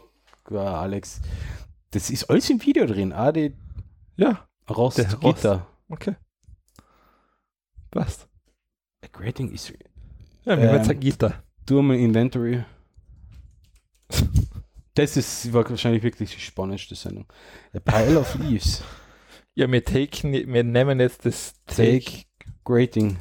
ja, 0.48 0.80
Alex, 0.80 1.20
das 1.90 2.10
ist 2.10 2.30
alles 2.30 2.48
im 2.50 2.64
Video 2.64 2.86
drin. 2.86 3.12
Ah, 3.12 3.32
die 3.32 3.52
Ja, 4.16 4.46
Rost, 4.70 4.98
Der 4.98 5.12
Rost. 5.14 5.42
Gitter. 5.42 5.66
okay. 5.88 6.14
Passt. 7.90 8.28
A 9.02 9.08
gratting 9.08 9.50
is 9.52 9.72
Ja, 10.44 10.56
wir 10.56 10.70
Ähm, 10.70 11.00
Gitter. 11.00 11.42
Mal 11.68 11.96
Inventory. 11.96 12.64
Das 14.94 15.16
ist 15.16 15.52
wahrscheinlich 15.52 16.02
wirklich 16.02 16.34
die 16.34 16.40
spannendste 16.40 16.94
Sendung. 16.94 17.26
A 17.74 17.80
pile 17.80 18.20
of 18.20 18.34
leaves. 18.36 18.82
Ja, 19.54 19.70
wir, 19.70 19.84
taken, 19.84 20.32
wir 20.32 20.64
nehmen 20.64 21.00
jetzt 21.00 21.24
das 21.26 21.54
Take 21.66 22.24
grating. 22.64 23.16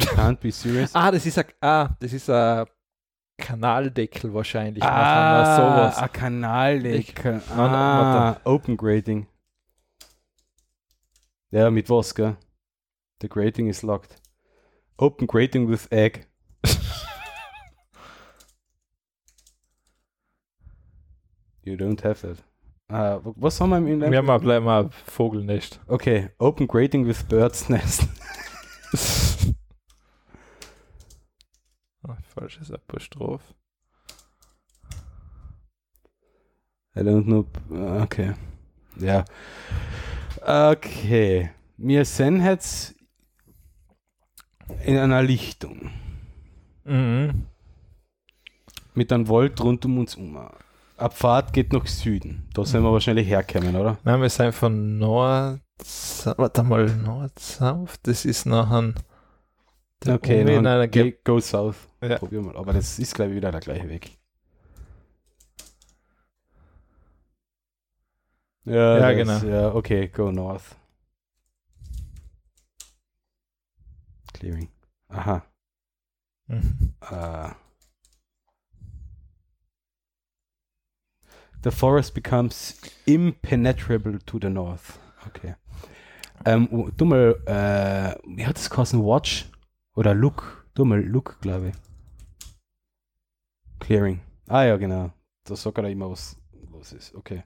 Can't 0.00 0.36
be 0.40 0.50
serious. 0.52 0.94
Ah, 0.94 1.10
das 1.10 1.26
ist 1.26 1.38
ein, 1.38 1.44
ah, 1.60 1.90
das 2.00 2.12
ist 2.12 2.30
ein 2.30 2.66
Kanaldeckel 3.36 4.32
wahrscheinlich. 4.32 4.82
Ah, 4.82 5.56
sowas. 5.56 5.98
a 5.98 6.08
Kanaldeckel. 6.08 7.32
Nein, 7.32 7.42
nein, 7.56 7.58
Ah, 7.58 8.40
Open 8.44 8.76
Grating. 8.76 9.26
Ja, 11.50 11.70
mit 11.70 11.88
was, 11.88 12.14
gell? 12.14 12.36
The 13.20 13.28
grating 13.28 13.68
is 13.68 13.82
locked. 13.82 14.14
Open 14.98 15.26
Grating 15.26 15.68
with 15.68 15.90
egg. 15.90 16.27
You 21.68 21.76
don't 21.76 22.02
have 22.02 22.24
it. 22.26 22.42
Ah, 22.88 23.18
w- 23.22 23.34
was 23.36 23.60
haben 23.60 23.70
wir 23.70 23.76
im 23.78 23.86
Inventory? 23.86 24.26
Wir 24.26 24.32
haben 24.32 24.42
gleich 24.42 24.62
mal 24.62 24.88
Vogelnest. 25.06 25.80
Okay, 25.86 26.30
open 26.38 26.66
grating 26.66 27.06
with 27.06 27.22
bird's 27.28 27.68
nest. 27.68 28.06
Ah, 32.02 32.16
falsches 32.34 32.70
Apostroph. 32.72 33.42
I 36.96 37.00
don't 37.00 37.24
know. 37.24 37.44
Okay. 38.02 38.32
Ja. 38.96 39.24
Okay. 40.40 41.50
Wir 41.76 42.04
sind 42.06 42.42
jetzt 42.42 42.94
in 44.84 44.96
einer 44.96 45.22
Lichtung. 45.22 45.90
Mhm. 46.84 47.46
Mit 48.94 49.12
einem 49.12 49.28
Wald 49.28 49.60
rund 49.60 49.84
um 49.84 49.98
uns 49.98 50.14
um. 50.14 50.38
Pfad 51.10 51.52
geht 51.52 51.72
nach 51.72 51.86
Süden. 51.86 52.48
Da 52.54 52.64
sind 52.64 52.82
wir 52.82 52.92
wahrscheinlich 52.92 53.28
herkommen, 53.28 53.76
oder? 53.76 53.98
Nein, 54.04 54.20
wir 54.20 54.28
sind 54.30 54.52
von 54.54 54.98
Nord. 54.98 55.60
Warte 56.36 56.62
mal, 56.64 56.86
Nord-South. 56.86 58.00
Das 58.02 58.24
ist 58.24 58.46
nachher. 58.46 58.94
der 60.04 60.14
Okay, 60.16 60.42
Umi 60.42 60.54
in 60.54 60.64
dann 60.64 60.66
einer 60.74 60.88
geh, 60.88 61.12
Ge 61.12 61.18
go 61.24 61.38
south. 61.40 61.76
Ja. 62.02 62.18
Probier 62.18 62.40
mal. 62.42 62.56
Aber 62.56 62.72
das 62.72 62.98
ist, 62.98 63.14
glaube 63.14 63.30
ich, 63.30 63.36
wieder 63.36 63.52
der 63.52 63.60
gleiche 63.60 63.88
Weg. 63.88 64.18
Ja, 68.64 68.98
Ja, 68.98 69.12
das- 69.24 69.40
genau. 69.42 69.54
Ja, 69.54 69.74
okay, 69.74 70.08
go 70.08 70.30
north. 70.30 70.76
Clearing. 74.32 74.68
Aha. 75.08 75.42
Mhm. 76.48 76.94
Uh, 77.02 77.50
the 81.62 81.70
forest 81.70 82.14
becomes 82.14 82.80
impenetrable 83.06 84.18
to 84.26 84.38
the 84.38 84.50
north. 84.50 84.98
Okay. 85.26 85.54
Ähm, 86.44 86.68
oh, 86.70 86.90
du 86.96 87.04
mal, 87.04 87.36
äh, 87.46 88.14
wie 88.36 88.46
hat 88.46 88.56
das 88.56 88.70
geheißen? 88.70 89.02
Watch? 89.02 89.46
Oder 89.96 90.14
Look? 90.14 90.66
Du 90.74 90.84
mal, 90.84 91.00
Look, 91.00 91.40
glaube 91.40 91.68
ich. 91.68 91.74
Clearing. 93.80 94.20
Ah 94.48 94.64
ja, 94.64 94.76
genau. 94.76 95.10
Da 95.44 95.56
sagt 95.56 95.78
er 95.78 95.90
immer, 95.90 96.10
was 96.10 96.36
los 96.72 96.92
ist. 96.92 97.14
Okay. 97.14 97.42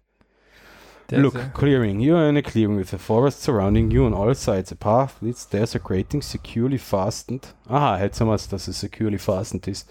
Der 1.11 1.21
Look, 1.21 1.35
äh, 1.35 1.51
clearing. 1.55 2.01
You 2.01 2.15
are 2.15 2.29
in 2.29 2.37
a 2.37 2.43
clearing 2.43 2.77
with 2.77 2.93
a 2.95 2.99
forest 2.99 3.43
surrounding 3.43 3.91
you 3.91 4.05
on 4.05 4.15
all 4.15 4.35
sides. 4.35 4.73
A 4.73 4.75
path 4.75 5.21
leads 5.21 5.47
there, 5.49 5.65
a 5.75 5.79
grating 5.79 6.23
securely 6.23 6.79
fastened. 6.79 7.55
Aha, 7.69 8.01
jetzt 8.03 8.21
haben 8.21 8.29
wir 8.29 8.35
es, 8.35 8.49
dass 8.49 8.69
es 8.69 8.81
securely 8.81 9.19
fastened 9.19 9.67
ist. 9.67 9.91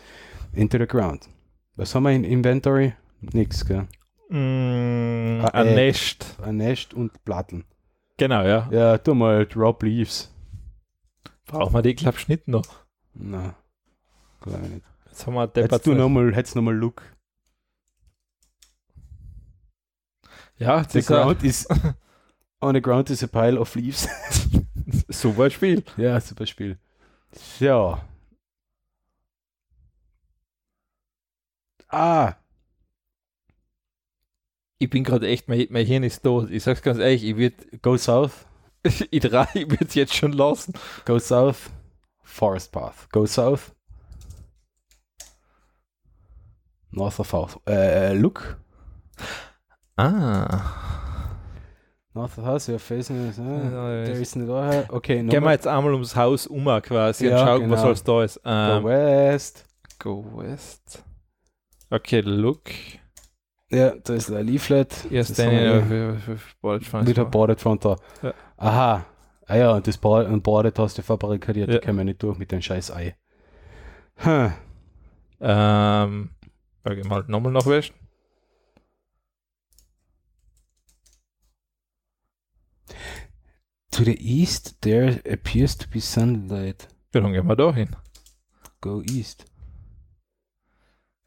Into 0.53 0.77
the 0.77 0.87
ground. 0.87 1.27
Was 1.75 1.93
haben 1.95 2.03
wir 2.03 2.11
in 2.11 2.23
Inventory? 2.23 2.93
Nix, 3.21 3.65
gell? 3.65 3.87
Mm, 4.31 5.41
Ah, 5.43 5.49
ein 5.49 5.67
äh. 5.67 5.75
Nest. 5.75 6.37
Ein 6.41 6.57
Nest 6.57 6.93
und 6.93 7.23
Platten. 7.25 7.65
Genau, 8.17 8.43
ja. 8.43 8.69
Ja, 8.71 8.97
tu 8.97 9.13
mal 9.13 9.45
Drop 9.45 9.83
Leaves. 9.83 10.33
Brauchen 11.45 11.73
wir 11.73 11.81
die 11.81 11.95
Klappschnitt 11.95 12.47
noch? 12.47 12.85
Na, 13.13 13.55
glaube 14.39 14.61
ich 14.63 14.71
nicht. 14.71 14.85
Jetzt 15.07 15.27
haben 15.27 15.33
wir 15.33 15.51
Hättest 15.53 15.85
du 15.85 15.93
nochmal, 15.93 16.33
hättest 16.33 16.55
nochmal 16.55 16.75
Look. 16.75 17.03
Ja, 20.57 20.87
The 20.87 20.99
ist 20.99 21.07
ground 21.07 21.43
is, 21.43 21.67
on 22.61 22.73
the 22.75 22.81
ground 22.81 23.09
is 23.09 23.23
a 23.23 23.27
pile 23.27 23.59
of 23.59 23.75
leaves. 23.75 24.07
super 25.09 25.49
Spiel. 25.49 25.83
ja, 25.97 26.21
super 26.21 26.45
Spiel. 26.45 26.77
Ja. 27.59 28.05
Ah, 31.89 32.35
Ich 34.81 34.89
bin 34.89 35.03
gerade 35.03 35.27
echt, 35.27 35.47
mein, 35.47 35.67
mein 35.69 35.85
Hirn 35.85 36.01
ist 36.01 36.23
tot. 36.23 36.49
Ich 36.49 36.63
sag's 36.63 36.81
ganz 36.81 36.97
ehrlich, 36.97 37.23
ich 37.23 37.37
würde 37.37 37.55
go 37.83 37.97
south. 37.97 38.47
ich, 38.83 39.19
drei- 39.21 39.47
ich 39.53 39.69
würd's 39.69 39.93
jetzt 39.93 40.15
schon 40.15 40.31
lassen. 40.31 40.73
Go 41.05 41.19
south. 41.19 41.69
Forest 42.23 42.71
path. 42.71 43.07
Go 43.11 43.27
south. 43.27 43.75
North 46.89 47.19
or 47.19 47.25
south. 47.25 47.59
Äh, 47.67 48.13
look. 48.13 48.57
Ah. 49.97 50.63
North 52.15 52.37
of 52.39 52.45
house, 52.45 52.67
you're 52.67 52.79
facing 52.79 53.29
it. 53.29 53.35
There 53.35 54.19
is 54.19 54.35
no 54.35 54.45
door. 54.47 54.85
Okay, 54.89 55.23
Gehen 55.23 55.43
wir 55.43 55.51
jetzt 55.51 55.67
einmal 55.67 55.93
ums 55.93 56.15
Haus 56.15 56.47
um 56.47 56.65
quasi 56.81 57.27
Ja, 57.27 57.39
und 57.39 57.47
schauen, 57.47 57.61
genau. 57.61 57.73
was 57.73 57.83
alles 57.83 58.03
da 58.03 58.23
ist. 58.23 58.43
Go 58.43 58.49
Ähm, 58.49 58.83
west. 58.83 59.65
go 59.99 60.25
west. 60.37 61.03
Okay, 61.89 62.21
look. 62.21 62.71
Ja, 63.71 63.95
da 63.95 64.13
ist 64.13 64.29
ein 64.29 64.45
Leaflet. 64.45 65.05
Haben 65.05 65.11
wir 65.11 66.13
eine 66.63 66.81
eh 66.83 67.03
Mit 67.03 67.17
der 67.17 67.57
Front 67.57 67.85
da. 67.85 67.95
Ja. 68.21 68.33
Aha. 68.57 69.05
Ah 69.47 69.55
ja, 69.55 69.71
und 69.71 69.87
das 69.87 69.97
und 69.97 70.43
Boarded 70.43 70.77
hast 70.79 70.97
du 70.97 71.01
verbarrikadiert. 71.01 71.69
Ja. 71.69 71.75
Da 71.75 71.81
können 71.81 71.97
wir 71.97 72.03
nicht 72.05 72.21
durch 72.21 72.37
mit 72.37 72.51
dem 72.51 72.61
scheiß 72.61 72.91
Ei. 72.91 73.15
Hm. 74.17 74.53
Ähm, 75.39 76.29
okay, 76.83 77.03
mal 77.07 77.23
nochmal 77.27 77.51
nachwischen. 77.51 77.95
To 83.91 84.03
the 84.03 84.15
east, 84.19 84.81
there 84.81 85.21
appears 85.29 85.77
to 85.77 85.87
be 85.89 85.99
sunlight. 85.99 86.87
Ja, 87.13 87.21
dann 87.21 87.33
gehen 87.33 87.47
wir 87.47 87.55
da 87.55 87.73
hin. 87.73 87.95
Go 88.79 89.01
east. 89.01 89.45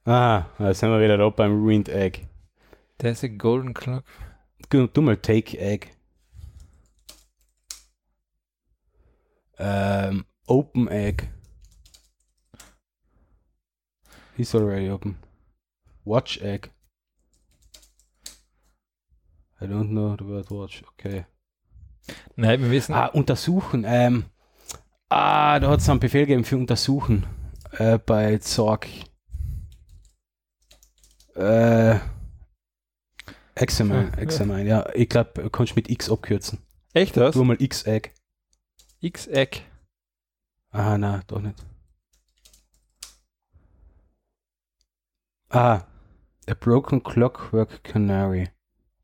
Ah, 0.06 0.46
da 0.58 0.72
sind 0.72 0.90
wir 0.90 1.00
wieder 1.00 1.18
da 1.18 1.28
beim 1.30 1.52
Ruined 1.62 1.88
Egg. 1.88 2.26
There's 2.98 3.22
a 3.22 3.28
golden 3.28 3.74
clock. 3.74 4.04
Du, 4.70 4.86
du 4.86 5.02
mal 5.02 5.16
Take 5.16 5.58
Egg. 5.58 5.96
Ähm, 9.58 10.24
open 10.46 10.88
Egg. 10.88 11.28
He's 14.36 14.54
already 14.54 14.90
open. 14.90 15.16
Watch 16.04 16.40
Egg. 16.40 16.70
I 19.60 19.66
don't 19.66 19.90
know 19.90 20.16
the 20.16 20.24
word 20.24 20.50
watch. 20.50 20.82
Okay. 20.92 21.24
Nein, 22.36 22.60
wir 22.60 22.70
wissen. 22.70 22.94
Ah, 22.94 23.06
untersuchen. 23.06 23.84
Ähm, 23.86 24.24
ah, 25.08 25.58
da 25.58 25.70
hat 25.70 25.80
es 25.80 25.88
einen 25.88 26.00
Befehl 26.00 26.26
gegeben 26.26 26.44
für 26.44 26.56
untersuchen. 26.56 27.26
Äh, 27.72 27.98
bei 27.98 28.38
Zorg. 28.38 28.88
Äh, 31.34 31.98
Examine, 33.56 34.04
Ja, 34.04 34.10
ja. 34.10 34.18
Examine, 34.18 34.64
ja. 34.68 34.94
Ich 34.94 35.08
glaube, 35.08 35.48
kannst 35.50 35.72
du 35.72 35.76
mit 35.76 35.88
X 35.90 36.10
abkürzen. 36.10 36.58
Echt 36.92 37.16
das? 37.16 37.34
Tu 37.34 37.44
mal 37.44 37.60
X-Egg. 37.60 38.10
X-Egg. 39.00 39.62
Ah, 40.70 40.98
na, 40.98 41.22
doch 41.26 41.40
nicht. 41.40 41.64
Ah, 45.50 45.82
a 46.48 46.54
broken 46.54 47.02
clockwork 47.02 47.84
canary. 47.84 48.48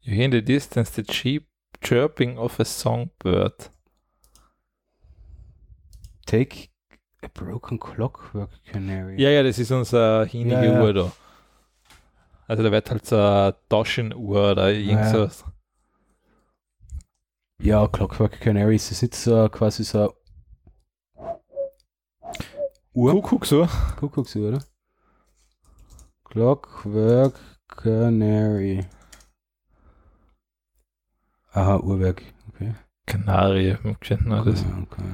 You 0.01 0.15
hear 0.15 0.25
in 0.25 0.33
the 0.33 0.43
distance 0.43 0.91
the 0.91 1.05
cheap 1.05 1.47
chirping 1.81 2.39
of 2.39 2.59
a 2.59 2.65
songbird. 2.65 3.71
Take 6.27 6.71
a 7.23 7.29
broken 7.29 7.79
clockwork 7.79 8.51
canary. 8.65 9.21
Ja, 9.21 9.31
ja, 9.31 9.43
das 9.43 9.59
ist 9.59 9.71
unser 9.71 10.25
hinige 10.27 10.57
Ja, 10.57 10.65
ja. 10.65 10.83
Uhr 10.83 10.93
da. 10.93 11.13
Also 12.51 12.65
da 12.65 12.73
wird 12.73 12.91
halt 12.91 13.07
so 13.07 13.15
eine 13.17 13.55
Taschenuhr 13.69 14.51
oder 14.51 14.73
irgend 14.73 15.05
Ja. 15.15 15.29
so. 15.29 15.45
Ja, 17.63 17.87
Clockwork 17.87 18.41
Canary 18.41 18.75
ist 18.75 18.91
nicht 19.03 19.15
so 19.15 19.49
quasi 19.49 19.85
so 19.85 20.15
Uhr? 22.93 23.13
Kuckuck 23.13 23.47
so. 23.47 23.69
Kuckucksuhr, 24.01 24.49
oder? 24.49 24.65
Clockwork 26.25 27.39
Canary. 27.69 28.85
Aha, 31.53 31.77
Uhrwerk. 31.77 32.23
Okay. 32.49 32.75
Kanarie. 33.07 33.77
kennt 34.01 34.27
man 34.27 34.45
das. 34.45 34.63
okay, 34.63 34.87
okay. 34.91 35.05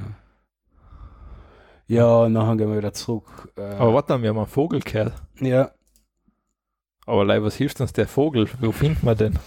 Ja, 1.85 2.27
nachher 2.29 2.55
gehen 2.57 2.69
wir 2.71 2.77
wieder 2.79 2.93
zurück. 2.93 3.53
Äh, 3.57 3.75
Aber 3.75 3.93
warte 3.93 4.19
wir 4.23 4.29
haben 4.29 4.37
einen 4.39 4.47
Vogel 4.47 4.79
gehört. 4.79 5.13
ja, 5.39 5.69
Aber 7.07 7.25
leid, 7.25 7.41
was 7.41 7.55
hilft 7.55 7.81
uns 7.81 7.93
der 7.93 8.07
Vogel? 8.07 8.47
Wo 8.59 8.71
findet 8.71 9.01
man 9.03 9.17
den? 9.17 9.39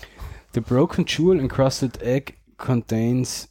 the 0.53 0.61
broken 0.61 1.05
jewel 1.07 1.39
encrusted 1.39 2.03
egg 2.03 2.35
contains. 2.57 3.49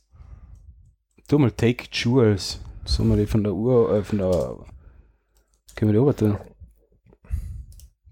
Du 1.29 1.39
mal 1.39 1.51
take 1.51 1.85
jewels. 1.93 2.59
Sollen 2.83 3.09
wir 3.09 3.15
die 3.17 3.27
von 3.27 3.43
der 3.43 3.53
Uhr, 3.53 3.93
äh, 3.93 4.03
von 4.03 4.17
der. 4.17 4.57
Können 5.75 5.91
wir 5.91 5.93
die 5.93 5.99
oben 5.99 6.15
tun? 6.17 6.37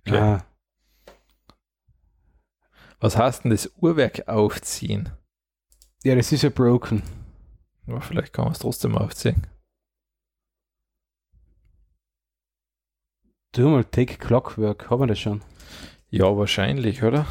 Okay. 0.08 0.18
Ah, 0.18 0.46
Was 3.00 3.18
heißt 3.18 3.44
denn 3.44 3.52
das 3.52 3.70
Uhrwerk 3.82 4.28
aufziehen? 4.28 5.10
ja, 6.04 6.16
das 6.16 6.32
ist 6.32 6.44
ja 6.44 6.50
broken. 6.50 7.04
Aber 7.88 8.00
vielleicht 8.02 8.32
kann 8.32 8.46
man 8.46 8.54
es 8.54 8.60
trotzdem 8.60 8.96
aufziehen. 8.98 9.48
Du 13.54 13.68
mal 13.70 13.84
take 13.84 14.16
clockwork, 14.18 14.90
haben 14.90 15.02
wir 15.02 15.08
das 15.08 15.20
schon? 15.20 15.42
Ja, 16.10 16.36
wahrscheinlich, 16.38 17.04
oder? 17.04 17.26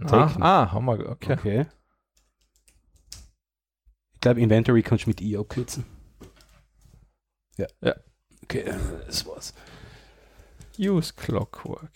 Ah, 0.00 0.06
Taken. 0.06 0.42
ah, 0.42 0.72
haben 0.72 0.84
wir, 0.86 1.08
okay. 1.08 1.32
Okay. 1.34 1.66
Ich 4.14 4.20
glaube, 4.20 4.40
Inventory 4.40 4.82
kannst 4.82 5.04
du 5.06 5.10
mit 5.10 5.20
I 5.20 5.36
abkürzen. 5.36 5.84
Ja. 7.56 7.66
Ja. 7.80 7.94
Okay, 8.42 8.64
das 9.06 9.26
war's. 9.26 9.54
Use 10.78 11.12
Clockwork. 11.14 11.90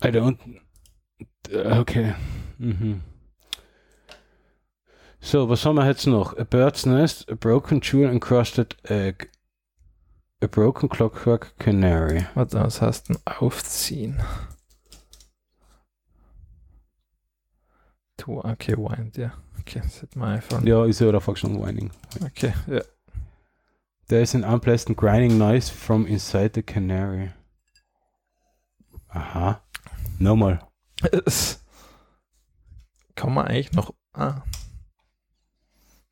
Alter, 0.00 0.22
unten. 0.22 0.60
Äh, 1.48 1.78
Okay. 1.78 2.14
Mhm. 2.58 3.02
So, 5.20 5.48
was 5.48 5.64
haben 5.64 5.76
wir 5.76 5.86
jetzt 5.86 6.06
noch? 6.06 6.36
A 6.36 6.44
bird's 6.44 6.84
nest, 6.84 7.30
a 7.30 7.34
broken 7.34 7.80
jewel 7.80 8.10
encrusted 8.10 8.76
egg, 8.84 9.30
a 10.42 10.46
broken 10.48 10.88
clockwork 10.88 11.56
canary. 11.58 12.26
Warte, 12.34 12.60
was 12.60 12.80
heißt 12.80 13.08
denn 13.08 13.18
aufziehen? 13.24 14.22
Tu, 18.16 18.38
okay, 18.38 18.76
wind, 18.76 19.16
ja. 19.16 19.32
Okay, 19.60 19.80
das 19.82 20.02
hätte 20.02 20.18
man 20.18 20.34
einfach. 20.34 20.62
Ja, 20.62 20.84
ist 20.84 21.00
ja 21.00 21.10
da 21.10 21.20
fast 21.20 21.40
schon 21.40 21.60
whining. 21.60 21.90
Okay, 22.22 22.52
ja. 22.66 22.82
There 24.08 24.20
is 24.20 24.34
an 24.34 24.44
unpleasant 24.44 24.96
grinding 24.98 25.38
noise 25.38 25.72
from 25.72 26.06
inside 26.06 26.50
the 26.54 26.62
canary. 26.62 27.32
Aha. 29.08 29.62
Nochmal. 30.18 30.60
Es 31.26 31.64
Kann 33.14 33.32
man 33.32 33.46
eigentlich 33.46 33.72
noch. 33.72 33.94
Ah, 34.12 34.42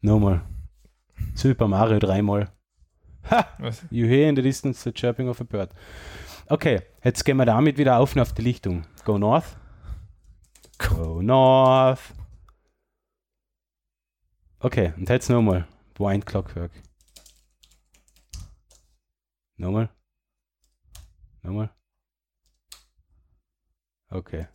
Nochmal. 0.00 0.42
Super 1.34 1.68
Mario 1.68 1.98
dreimal. 2.00 2.50
You 3.90 4.06
hear 4.06 4.28
in 4.28 4.36
the 4.36 4.42
distance 4.42 4.82
the 4.82 4.92
chirping 4.92 5.28
of 5.28 5.40
a 5.40 5.44
bird. 5.44 5.70
Okay, 6.48 6.82
jetzt 7.02 7.24
gehen 7.24 7.36
wir 7.36 7.46
damit 7.46 7.78
wieder 7.78 7.98
auf 7.98 8.14
und 8.14 8.20
auf 8.20 8.32
die 8.32 8.42
Lichtung. 8.42 8.84
Go 9.04 9.18
north. 9.18 9.56
Go 10.78 11.22
north. 11.22 12.12
Okay, 14.58 14.92
und 14.96 15.08
jetzt 15.08 15.28
nochmal. 15.30 15.66
Wind 15.98 16.26
Clockwork. 16.26 16.72
Nochmal. 19.56 19.88
Nochmal. 21.42 21.70
Okay. 24.10 24.46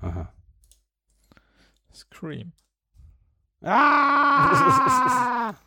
Aha. 0.00 0.32
Scream. 1.92 2.52
Ah! 3.62 5.54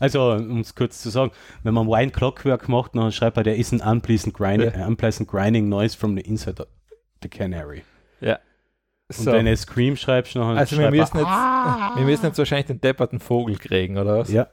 Also, 0.00 0.32
um 0.32 0.60
es 0.60 0.74
kurz 0.74 1.00
zu 1.02 1.10
sagen, 1.10 1.32
wenn 1.62 1.74
man 1.74 1.86
Wine 1.88 2.10
Clockwork 2.10 2.68
macht, 2.68 2.94
dann 2.94 3.10
schreibt 3.12 3.36
er, 3.36 3.44
there 3.44 3.56
is 3.56 3.72
an 3.72 3.80
unpleasant, 3.80 4.34
grinding, 4.34 4.72
Ja. 4.72 4.86
unpleasant 4.86 5.28
grinding 5.28 5.68
noise 5.68 5.96
from 5.96 6.16
the 6.16 6.22
inside 6.22 6.60
of 6.62 6.68
the 7.22 7.28
canary. 7.28 7.82
Ja. 8.20 8.38
Und 9.08 9.16
So. 9.24 9.32
wenn 9.32 9.46
er 9.46 9.56
Scream 9.56 9.96
schreibst, 9.96 10.36
dann 10.36 10.56
Also 10.56 10.76
wir 10.76 10.82
schreibt 10.82 10.94
er, 10.94 11.00
müssen, 11.00 11.18
jetzt, 11.18 11.96
wir 11.98 12.04
müssen 12.04 12.26
jetzt 12.26 12.38
wahrscheinlich 12.38 12.66
den 12.66 12.80
depperten 12.80 13.20
Vogel 13.20 13.56
kriegen, 13.56 13.96
oder 13.98 14.18
was? 14.18 14.30
Ja. 14.30 14.48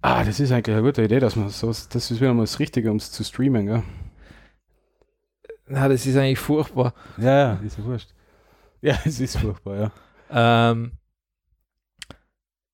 Ah, 0.00 0.22
das 0.24 0.38
ist 0.38 0.52
eigentlich 0.52 0.74
eine 0.76 0.84
gute 0.84 1.02
Idee, 1.02 1.18
dass 1.18 1.34
man 1.34 1.48
so, 1.48 1.66
das 1.68 1.86
ist 1.92 2.20
wieder 2.20 2.32
mal 2.32 2.42
das 2.44 2.60
Richtige, 2.60 2.90
um 2.90 2.96
es 2.98 3.10
zu 3.10 3.24
streamen, 3.24 3.66
gell? 3.66 3.82
Na, 5.66 5.88
das 5.88 6.06
ist 6.06 6.16
eigentlich 6.16 6.38
furchtbar. 6.38 6.94
Ja, 7.18 7.36
ja, 7.36 7.52
ist 7.64 7.76
ja 7.78 7.84
wurscht. 7.84 8.14
Ja, 8.80 8.96
es 9.04 9.18
ist 9.20 9.36
furchtbar, 9.36 9.76
ja. 10.30 10.70
Ähm, 10.70 10.92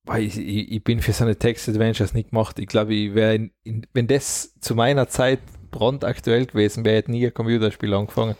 weil 0.05 0.23
ich, 0.23 0.37
ich, 0.37 0.83
bin 0.83 1.01
für 1.01 1.13
so 1.13 1.23
eine 1.23 1.35
Text-Adventures 1.35 2.13
nicht 2.13 2.29
gemacht. 2.29 2.59
Ich 2.59 2.67
glaube, 2.67 2.93
ich 2.93 3.15
wäre, 3.15 3.49
wenn 3.93 4.07
das 4.07 4.53
zu 4.59 4.75
meiner 4.75 5.07
Zeit 5.07 5.39
brandaktuell 5.71 6.45
gewesen 6.45 6.85
wäre, 6.85 6.97
hätte 6.97 7.11
nie 7.11 7.25
ein 7.25 7.33
Computerspiel 7.33 7.93
angefangen. 7.93 8.35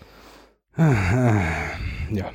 Ja, 0.78 2.32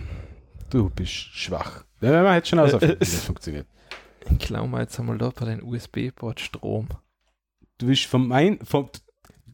du 0.70 0.90
bist 0.90 1.12
schwach. 1.12 1.84
Ja, 2.00 2.22
man 2.22 2.32
hätte 2.32 2.48
schon 2.48 2.58
ausfinden, 2.58 2.96
wie 2.98 2.98
das 2.98 3.24
funktioniert. 3.24 3.66
Ich 4.30 4.38
glaube 4.38 4.78
jetzt 4.78 4.98
einmal 4.98 5.18
da 5.18 5.30
bei 5.30 5.46
den 5.46 5.62
USB-Port 5.62 6.40
Strom. 6.40 6.88
Du 7.78 7.86
willst 7.86 8.06
vom 8.06 8.28
mein, 8.28 8.58
vom, 8.64 8.90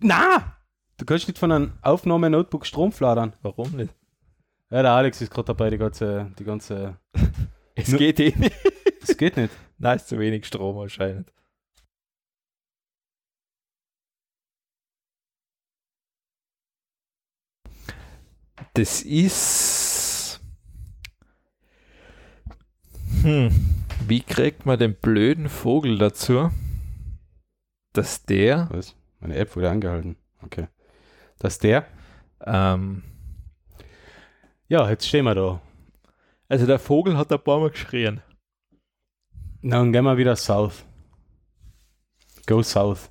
na! 0.00 0.56
Du 0.96 1.04
kannst 1.04 1.28
nicht 1.28 1.38
von 1.38 1.52
einem 1.52 1.72
Aufnahme-Notebook 1.82 2.66
Strom 2.66 2.90
fladern. 2.90 3.34
Warum 3.42 3.72
nicht? 3.72 3.94
Ja, 4.70 4.82
der 4.82 4.92
Alex 4.92 5.20
ist 5.20 5.30
gerade 5.30 5.46
dabei, 5.46 5.70
die 5.70 5.78
ganze, 5.78 6.32
die 6.38 6.44
ganze, 6.44 6.96
Es 7.76 7.88
Nur- 7.88 7.98
geht 7.98 8.18
eh 8.20 8.34
nicht. 8.36 8.56
das 9.00 9.16
geht 9.16 9.36
nicht. 9.36 9.52
Nein, 9.78 9.96
ist 9.96 10.08
zu 10.08 10.18
wenig 10.18 10.46
Strom 10.46 10.78
anscheinend. 10.78 11.30
Das 18.74 19.02
ist. 19.02 20.40
Hm. 23.22 23.50
Wie 24.06 24.20
kriegt 24.22 24.66
man 24.66 24.78
den 24.78 24.94
blöden 24.94 25.48
Vogel 25.48 25.98
dazu, 25.98 26.50
dass 27.92 28.24
der. 28.24 28.68
Was? 28.70 28.94
Meine 29.20 29.36
App 29.36 29.56
wurde 29.56 29.70
angehalten. 29.70 30.16
Okay. 30.42 30.68
Dass 31.38 31.58
der, 31.58 31.86
Ähm, 32.44 33.02
ja, 34.68 34.88
jetzt 34.90 35.06
stehen 35.08 35.24
wir 35.24 35.34
da. 35.34 35.60
Also 36.48 36.66
der 36.66 36.78
Vogel 36.78 37.16
hat 37.16 37.32
ein 37.32 37.42
paar 37.42 37.60
Mal 37.60 37.70
geschrien. 37.70 38.22
Na, 39.62 39.78
Dann 39.78 39.92
gehen 39.92 40.04
wir 40.04 40.16
wieder 40.16 40.36
south. 40.36 40.84
Go 42.46 42.62
south. 42.62 43.10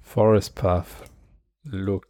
Forest 0.00 0.54
Path. 0.54 0.88
Look. 1.62 2.08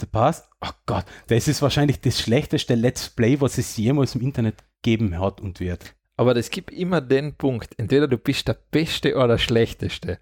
Der 0.00 0.06
passt. 0.06 0.48
Oh 0.60 0.70
Gott, 0.84 1.06
das 1.28 1.48
ist 1.48 1.62
wahrscheinlich 1.62 2.00
das 2.00 2.20
schlechteste 2.20 2.74
Let's 2.74 3.08
Play, 3.08 3.40
was 3.40 3.58
es 3.58 3.76
jemals 3.76 4.14
im 4.14 4.20
Internet 4.20 4.62
geben 4.82 5.18
hat 5.18 5.40
und 5.40 5.58
wird. 5.58 5.94
Aber 6.16 6.36
es 6.36 6.50
gibt 6.50 6.70
immer 6.70 7.00
den 7.00 7.34
Punkt, 7.36 7.78
entweder 7.78 8.08
du 8.08 8.18
bist 8.18 8.48
der 8.48 8.54
Beste 8.54 9.16
oder 9.16 9.28
der 9.28 9.38
Schlechteste. 9.38 10.18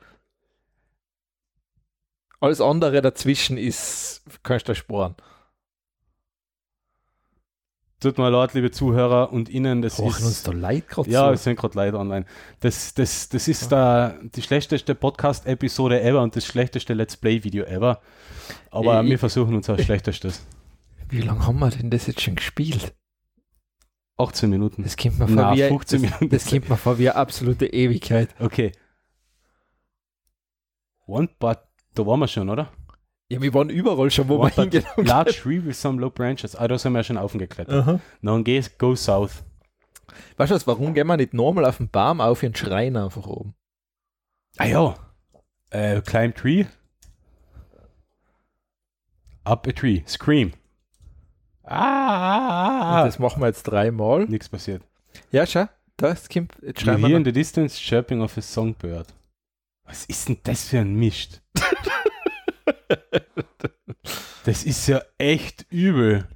Alles 2.41 2.61
andere 2.61 3.01
dazwischen 3.01 3.57
ist, 3.57 4.23
kannst 4.43 4.69
du 4.69 4.75
sparen. 4.75 5.17
Tut 8.05 8.19
mir 8.19 8.29
leid, 8.29 8.53
liebe 8.53 8.71
Zuhörer 8.71 9.33
und 9.33 9.49
Ihnen, 9.49 9.81
das 9.81 9.97
Brauchen 9.97 10.09
ist. 10.11 10.25
uns 10.27 10.43
da 10.43 10.53
leid 10.53 10.89
gerade 10.89 11.09
Ja, 11.09 11.29
so. 11.29 11.33
es 11.33 11.45
sind 11.45 11.57
gerade 11.59 11.75
Leute 11.75 11.99
online. 11.99 12.27
Das, 12.61 12.93
das, 12.93 13.31
das 13.31 13.49
ist 13.49 13.73
da 13.73 14.15
die 14.23 14.43
schlechteste 14.43 14.95
Podcast-Episode 14.95 16.03
ever 16.03 16.21
und 16.21 16.37
das 16.37 16.45
schlechteste 16.45 16.93
Let's 16.93 17.17
Play-Video 17.17 17.65
ever. 17.65 18.03
Aber 18.71 19.03
Ich- 19.03 19.09
wir 19.09 19.19
versuchen 19.19 19.55
unser 19.55 19.79
schlechtestes. 19.79 20.45
Wie 21.09 21.23
lange 21.23 21.47
haben 21.47 21.59
wir 21.59 21.71
denn 21.71 21.89
das 21.89 22.07
jetzt 22.07 22.21
schon 22.21 22.35
gespielt? 22.35 22.95
18 24.19 24.51
Minuten. 24.51 24.83
Das 24.83 24.99
kommt 24.99 25.19
mir 25.19 25.27
Na, 25.31 25.49
vor, 25.49 25.57
wie, 25.57 25.63
15 25.69 26.03
das, 26.03 26.11
Minuten. 26.11 26.29
das 26.37 26.47
kommt 26.51 26.69
mir 26.69 26.77
vor 26.77 26.99
wie 26.99 27.09
eine 27.09 27.17
absolute 27.19 27.67
Ewigkeit. 27.69 28.29
Okay. 28.39 28.73
One 31.07 31.31
but, 31.39 31.59
da 31.95 32.05
waren 32.07 32.21
wir 32.21 32.29
schon, 32.29 32.51
oder? 32.51 32.71
Ja, 33.31 33.41
wir 33.41 33.55
waren 33.55 33.71
überall 33.71 34.11
schon, 34.11 34.29
wo 34.29 34.39
One 34.39 34.51
wir 34.57 34.63
hingegangen 34.63 35.07
large 35.07 35.33
tree 35.33 35.65
with 35.65 35.81
some 35.81 36.01
low 36.01 36.11
branches. 36.11 36.55
Ah, 36.55 36.69
da 36.69 36.79
sind 36.79 36.93
wir 36.93 37.03
schon 37.03 37.17
aufgeklettert. 37.17 37.75
Aha. 37.75 38.01
Dann 38.23 38.45
geh, 38.45 38.63
go 38.79 38.95
south. 38.95 39.43
Weißt 40.37 40.51
du 40.51 40.55
was, 40.57 40.67
warum 40.67 40.95
gehen 40.95 41.07
wir 41.07 41.17
nicht 41.17 41.33
normal 41.33 41.65
auf 41.65 41.79
den 41.79 41.89
Baum 41.89 42.21
auf 42.21 42.43
und 42.43 42.57
schreien 42.59 42.97
einfach 42.97 43.27
oben? 43.27 43.55
Ah 44.59 44.67
ja. 44.67 44.95
Äh, 45.71 46.01
climb 46.03 46.37
tree. 46.37 46.67
Up 49.45 49.67
a 49.67 49.73
tree. 49.73 50.03
Scream. 50.07 50.53
Ah, 51.65 51.77
ah, 51.77 53.01
ah. 53.01 53.05
Das 53.05 53.19
machen 53.19 53.41
wir 53.41 53.47
jetzt 53.47 53.65
dreimal. 53.65 54.27
Nichts 54.27 54.49
passiert. 54.49 54.83
Ja, 55.31 55.47
schau, 55.47 55.67
das 55.97 56.29
kommt, 56.29 56.53
jetzt 56.63 56.81
You 56.81 56.87
schreiben 56.87 57.03
wir 57.03 57.09
hear 57.09 57.17
in 57.17 57.25
the 57.25 57.33
distance 57.33 57.79
chirping 57.79 58.21
of 58.21 58.37
a 58.37 58.41
songbird. 58.41 59.15
Was 59.85 60.05
ist 60.07 60.29
denn 60.29 60.39
das 60.43 60.65
für 60.69 60.81
ein 60.81 60.95
Mist? 60.95 61.43
das 64.45 64.65
ist 64.65 64.87
ja 64.87 65.03
echt 65.19 65.67
übel. 65.71 66.29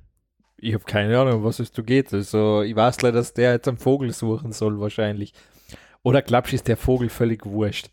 Ich 0.56 0.74
habe 0.74 0.84
keine 0.84 1.18
Ahnung, 1.18 1.44
was 1.44 1.60
es 1.60 1.70
da 1.70 1.82
geht. 1.82 2.12
Also, 2.12 2.62
ich 2.62 2.74
weiß 2.74 3.02
leider, 3.02 3.18
dass 3.18 3.34
der 3.34 3.52
jetzt 3.52 3.68
einen 3.68 3.78
Vogel 3.78 4.12
suchen 4.12 4.52
soll, 4.52 4.80
wahrscheinlich. 4.80 5.32
Oder 6.02 6.22
glaubst 6.22 6.52
du, 6.52 6.56
ist 6.56 6.68
der 6.68 6.76
Vogel 6.76 7.08
völlig 7.08 7.46
wurscht? 7.46 7.90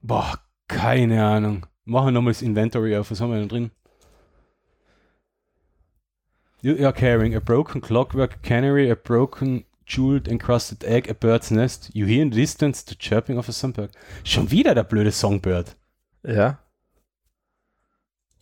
Boah, 0.00 0.38
keine 0.68 1.24
Ahnung. 1.24 1.66
Machen 1.84 2.08
wir 2.08 2.12
nochmal 2.12 2.32
das 2.32 2.42
Inventory 2.42 2.96
auf. 2.96 3.10
Was 3.10 3.20
haben 3.20 3.30
wir 3.30 3.38
denn 3.38 3.48
drin? 3.48 3.70
You 6.60 6.82
are 6.84 6.94
carrying 6.94 7.34
a 7.34 7.40
broken 7.40 7.80
clockwork 7.80 8.42
canary, 8.42 8.90
a 8.90 8.94
broken 8.94 9.64
jeweled 9.86 10.28
encrusted 10.28 10.84
egg, 10.84 11.08
a 11.08 11.14
bird's 11.14 11.50
nest. 11.50 11.90
You 11.94 12.06
hear 12.06 12.22
in 12.22 12.30
the 12.30 12.36
distance 12.36 12.82
the 12.82 12.94
chirping 12.94 13.38
of 13.38 13.48
a 13.48 13.52
songbird. 13.52 13.90
Schon 14.22 14.50
wieder 14.50 14.74
der 14.74 14.84
blöde 14.84 15.12
Songbird. 15.12 15.74
Ja. 16.22 16.58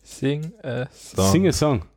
Sing 0.03 0.53
a 0.63 0.87
song. 0.91 1.31
Sing 1.31 1.47
a 1.47 1.53
song. 1.53 1.87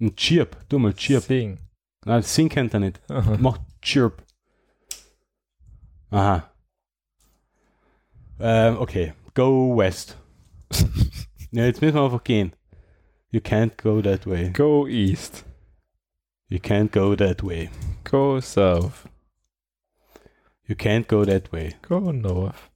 Ein 0.00 0.14
Chirp. 0.16 0.56
Du 0.68 0.78
mal 0.78 0.94
Chirp. 0.94 1.24
Sing. 1.24 1.58
Nein, 2.04 2.22
Sing 2.22 2.48
kennt 2.48 2.74
er 2.74 2.80
nicht. 2.80 3.00
Aha. 3.08 3.36
Macht 3.38 3.60
Chirp. 3.82 4.22
Aha. 6.10 6.50
Ähm, 8.40 8.78
okay, 8.78 9.12
go 9.34 9.76
west. 9.76 10.16
ja, 11.50 11.64
jetzt 11.64 11.82
müssen 11.82 11.94
wir 11.94 12.02
einfach 12.02 12.24
gehen. 12.24 12.52
You 13.30 13.40
can't 13.40 13.76
go 13.76 14.00
that 14.02 14.26
way. 14.26 14.50
Go 14.50 14.88
east. 14.88 15.44
You 16.48 16.58
can't 16.58 16.90
go 16.90 17.14
that 17.14 17.44
way. 17.44 17.70
Go 18.04 18.40
south. 18.40 19.08
You 20.66 20.74
can't 20.76 21.06
go 21.08 21.24
that 21.24 21.52
way. 21.52 21.74
Go 21.82 22.12
north. 22.12 22.70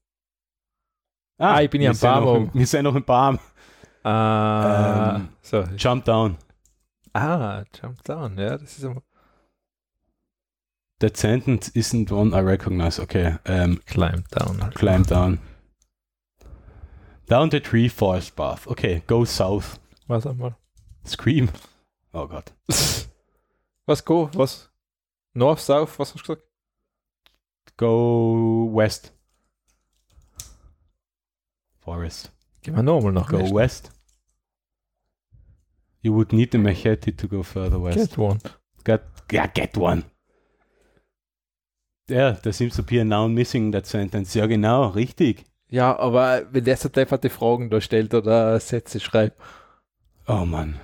Ah, 1.38 1.60
ich 1.62 1.70
bin 1.70 1.82
ja 1.82 1.92
sind 1.94 2.10
Baum 2.10 2.50
Wir 2.52 2.66
sind 2.66 2.84
noch 2.84 2.94
im 2.94 3.04
Baum. 3.04 3.38
Ah, 4.04 5.16
Ähm, 5.16 5.28
so. 5.42 5.62
Jump 5.76 6.04
down. 6.04 6.36
Ah, 7.12 7.64
jump 7.80 8.02
down. 8.04 8.36
Ja, 8.38 8.56
das 8.58 8.78
ist 8.78 8.84
aber 8.84 9.02
That 11.00 11.16
sentence 11.16 11.68
isn't 11.74 12.10
one 12.12 12.32
I 12.32 12.40
recognize. 12.40 13.00
Okay. 13.00 13.36
Um, 13.46 13.80
climb 13.86 14.24
down. 14.30 14.70
climb 14.74 15.02
down. 15.04 15.38
Down 17.26 17.50
the 17.50 17.60
tree 17.60 17.88
forest 17.88 18.36
path. 18.36 18.66
Okay, 18.66 19.02
go 19.06 19.24
south. 19.24 19.78
Was 20.08 20.26
einmal. 20.26 20.56
Scream. 21.04 21.48
Oh 22.12 22.26
Gott. 22.26 22.52
Was 23.86 24.04
go? 24.04 24.30
Was? 24.34 24.68
North, 25.34 25.60
south, 25.60 25.98
was 25.98 26.14
hast 26.14 26.28
du 26.28 26.34
gesagt? 26.34 26.46
Go 27.76 28.70
west. 28.72 29.12
Forest. 31.80 32.30
Gehen 32.62 32.76
wir 32.76 32.82
nochmal 32.82 33.12
nach 33.12 33.28
Go 33.28 33.38
Westen. 33.38 33.54
west. 33.54 33.90
You 36.02 36.14
would 36.14 36.32
need 36.32 36.52
the 36.52 36.58
machete 36.58 37.12
to 37.12 37.28
go 37.28 37.42
further 37.42 37.80
west. 37.80 37.98
Get 37.98 38.18
one. 38.18 38.38
Get, 38.84 39.02
yeah, 39.32 39.46
get 39.46 39.76
one. 39.76 40.04
Yeah, 42.08 42.32
there 42.42 42.52
seems 42.52 42.76
to 42.76 42.82
be 42.82 42.98
a 43.00 43.04
noun 43.04 43.34
missing 43.34 43.66
in 43.66 43.72
that 43.72 43.86
sentence. 43.86 44.34
Ja, 44.34 44.46
genau, 44.46 44.88
richtig. 44.88 45.46
Ja, 45.70 45.98
aber 45.98 46.46
wenn 46.52 46.64
der 46.64 46.76
so 46.76 46.88
depperte 46.90 47.30
Fragen 47.30 47.70
da 47.70 47.80
stellt 47.80 48.12
oder 48.14 48.60
Sätze 48.60 49.00
schreibt, 49.00 49.40
Oh 50.26 50.44
Mann. 50.44 50.78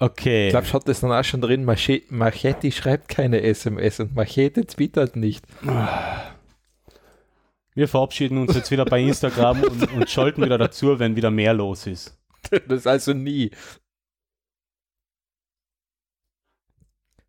Okay. 0.00 0.46
ich 0.48 0.50
glaube, 0.50 0.72
hat 0.72 0.88
das 0.88 1.00
dann 1.00 1.12
auch 1.12 1.24
schon 1.24 1.40
drin, 1.40 1.64
Mache- 1.64 2.02
Machete 2.10 2.70
schreibt 2.72 3.08
keine 3.08 3.42
SMS 3.42 4.00
und 4.00 4.14
Machete 4.14 4.66
twittert 4.66 5.14
nicht. 5.16 5.44
Wir 7.74 7.88
verabschieden 7.88 8.38
uns 8.38 8.54
jetzt 8.54 8.70
wieder 8.70 8.84
bei 8.84 9.00
Instagram 9.00 9.62
und, 9.62 9.92
und 9.92 10.10
schalten 10.10 10.42
wieder 10.44 10.58
dazu, 10.58 10.98
wenn 10.98 11.16
wieder 11.16 11.30
mehr 11.30 11.54
los 11.54 11.86
ist. 11.86 12.16
Das 12.68 12.80
ist 12.80 12.86
also 12.86 13.14
nie. 13.14 13.50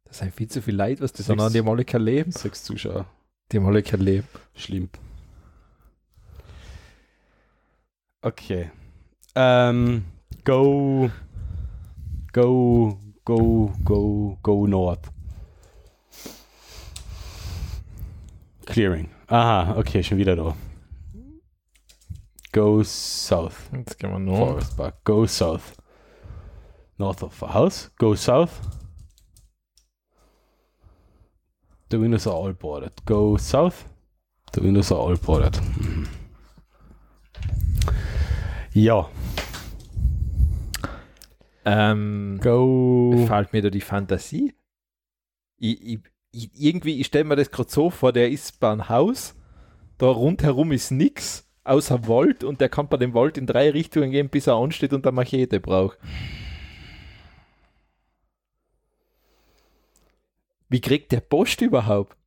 Das 0.06 0.20
sind 0.20 0.34
viel 0.36 0.48
zu 0.50 0.62
viel 0.62 0.76
Leid, 0.76 1.02
was 1.02 1.14
das 1.14 1.28
Sechs- 1.28 1.42
an 1.42 1.54
die 1.54 1.60
haben 1.60 1.70
alle 1.70 1.86
kein 1.86 2.02
Leben. 2.02 2.32
Sechs 2.32 2.64
Zuschauer. 2.64 3.06
Die 3.52 3.58
haben 3.58 3.66
alle 3.66 3.84
kein 3.84 4.02
Leben. 4.02 4.28
Schlimm. 4.56 4.90
Okay. 8.22 8.72
Ähm, 9.36 10.06
go, 10.44 11.10
go, 12.36 13.00
go, 13.24 13.72
go, 13.86 14.38
go 14.44 14.66
north. 14.66 15.10
Clearing. 18.66 19.10
Aha, 19.30 19.76
okay, 19.78 20.04
schon 20.04 20.18
wieder 20.18 20.36
da. 20.36 20.54
Go 22.52 22.84
south. 22.84 23.70
Jetzt 23.72 23.98
gehen 24.00 24.12
wir 24.12 24.20
noch. 24.20 24.38
Forest 24.38 24.78
Park. 24.78 24.96
Go 25.06 25.26
south. 25.26 25.78
North 26.98 27.24
of 27.24 27.42
a 27.42 27.54
house. 27.54 27.90
Go 27.98 28.16
south. 28.16 28.52
The 31.90 32.00
windows 32.00 32.28
are 32.28 32.34
all 32.36 32.54
boarded. 32.54 32.92
Go 33.06 33.38
south. 33.38 33.86
The 34.52 34.62
windows 34.62 34.92
are 34.92 35.00
all 35.00 35.16
boarded. 35.16 35.54
Mhm. 35.54 36.08
Ja. 38.74 39.10
Ähm, 41.66 42.40
Go. 42.42 43.26
fällt 43.28 43.52
mir 43.54 43.62
da 43.62 43.70
die 43.70 43.82
Fantasie? 43.82 44.54
Ich, 45.58 46.00
ich, 46.32 46.52
irgendwie, 46.54 47.00
ich 47.00 47.08
stelle 47.08 47.24
mir 47.24 47.36
das 47.36 47.50
gerade 47.50 47.72
so 47.72 47.90
vor, 47.90 48.14
der 48.14 48.30
ist 48.30 48.60
bei 48.60 48.72
einem 48.72 48.88
Haus, 48.90 49.36
da 49.98 50.08
rundherum 50.08 50.72
ist 50.72 50.92
nichts 50.92 51.50
außer 51.64 52.08
Wald 52.08 52.44
und 52.44 52.62
der 52.62 52.70
kann 52.70 52.88
bei 52.88 52.98
dem 52.98 53.14
Wald 53.14 53.38
in 53.38 53.48
drei 53.48 53.72
Richtungen 53.72 54.12
gehen, 54.12 54.30
bis 54.30 54.48
er 54.48 54.56
ansteht 54.56 54.94
und 54.94 55.08
eine 55.08 55.16
Machete 55.16 55.60
braucht. 55.60 55.98
Wie 60.70 60.82
kriegt 60.82 61.12
der 61.12 61.22
Post 61.22 61.62
überhaupt? 61.62 62.18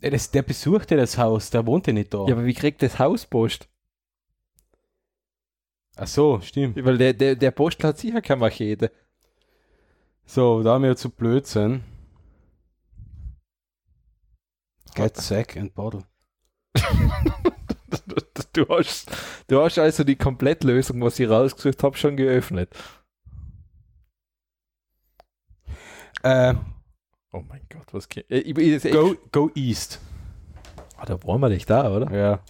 Ja, 0.00 0.10
das, 0.10 0.30
der 0.30 0.42
besuchte 0.42 0.96
das 0.96 1.18
Haus, 1.18 1.50
der 1.50 1.66
wohnte 1.66 1.92
nicht 1.92 2.12
da. 2.14 2.26
Ja, 2.26 2.34
aber 2.34 2.44
wie 2.44 2.54
kriegt 2.54 2.82
das 2.82 2.98
Haus 2.98 3.26
Post? 3.26 3.69
Ach 5.96 6.06
so, 6.06 6.40
stimmt. 6.40 6.82
Weil 6.84 6.98
der, 6.98 7.12
der, 7.12 7.36
der 7.36 7.50
Post 7.50 7.82
hat 7.84 7.98
sicher 7.98 8.20
keine 8.22 8.40
Machete. 8.40 8.90
So, 10.24 10.62
da 10.62 10.74
haben 10.74 10.84
wir 10.84 10.96
zu 10.96 11.10
blöd 11.10 11.46
sind. 11.46 11.82
Get 14.94 15.16
sack 15.16 15.56
and 15.56 15.74
bottle. 15.74 16.04
Du 18.52 18.66
hast, 18.68 19.10
du 19.46 19.62
hast 19.62 19.78
also 19.78 20.02
die 20.02 20.16
Komplettlösung, 20.16 21.00
was 21.02 21.20
ich 21.20 21.28
rausgesucht 21.28 21.84
habe, 21.84 21.96
schon 21.96 22.16
geöffnet. 22.16 22.74
Äh, 26.24 26.54
Oh 27.32 27.44
mein 27.48 27.60
Gott, 27.68 27.94
was 27.94 28.08
geht? 28.08 28.28
Äh, 28.28 28.90
go, 28.90 29.14
go 29.30 29.50
east. 29.54 30.00
Ah, 30.96 31.04
da 31.06 31.22
waren 31.22 31.40
wir 31.40 31.48
nicht 31.48 31.70
da, 31.70 31.94
oder? 31.94 32.10
Ja. 32.12 32.40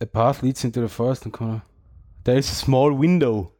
A 0.00 0.06
path 0.06 0.42
leads 0.42 0.62
into 0.64 0.80
the 0.80 0.88
forest 0.88 1.24
and 1.24 1.32
corner. 1.32 1.62
There 2.24 2.36
is 2.38 2.50
a 2.50 2.54
small 2.54 2.92
window, 2.98 3.52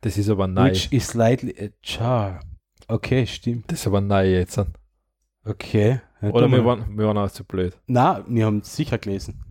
Das 0.00 0.16
ist 0.16 0.28
aber 0.30 0.46
neu. 0.46 0.70
which 0.70 0.92
is 0.92 1.06
slightly 1.08 1.54
ajar. 1.58 2.40
Okay, 2.88 3.26
stimmt. 3.26 3.70
Das 3.70 3.80
ist 3.80 3.86
aber 3.86 4.00
neu 4.00 4.26
jetzt. 4.30 4.58
Okay. 5.44 6.00
Ja, 6.22 6.30
Oder 6.30 6.50
wir 6.50 6.64
waren, 6.64 6.96
wir 6.96 7.06
waren 7.06 7.18
auch 7.18 7.30
zu 7.30 7.44
blöd. 7.44 7.76
Na, 7.86 8.24
wir 8.26 8.46
haben 8.46 8.58
es 8.58 8.74
sicher 8.74 8.96
gelesen. 8.98 9.42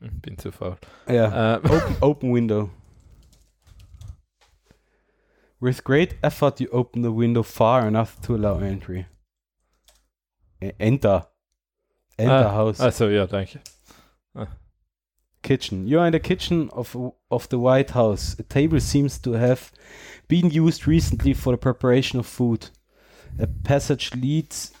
Hm, 0.00 0.20
Bin 0.20 0.38
zu 0.38 0.52
faul. 0.52 0.76
Ja. 1.08 1.58
Ähm, 1.64 1.70
open, 1.70 1.96
open 2.00 2.32
window. 2.34 2.70
With 5.60 5.82
great 5.84 6.16
effort, 6.22 6.60
you 6.60 6.68
open 6.72 7.02
the 7.02 7.10
window 7.14 7.42
far 7.42 7.86
enough 7.86 8.20
to 8.22 8.34
allow 8.34 8.58
entry. 8.60 9.06
E- 10.60 10.72
Enter. 10.78 11.30
Enter 12.16 12.46
Ah, 12.46 12.52
house. 12.52 12.80
also 12.80 13.08
ja, 13.08 13.26
danke. 13.26 13.60
kitchen. 15.42 15.86
You 15.86 15.98
are 16.00 16.06
in 16.06 16.12
the 16.12 16.20
kitchen 16.20 16.70
of 16.70 16.96
of 17.30 17.48
the 17.48 17.58
White 17.58 17.92
House. 17.94 18.36
A 18.38 18.42
table 18.42 18.80
seems 18.80 19.20
to 19.22 19.32
have 19.32 19.70
been 20.28 20.48
used 20.50 20.86
recently 20.86 21.34
for 21.34 21.52
the 21.52 21.58
preparation 21.58 22.18
of 22.20 22.26
food. 22.26 22.70
A 23.38 23.46
passage 23.46 24.10
leads 24.14 24.72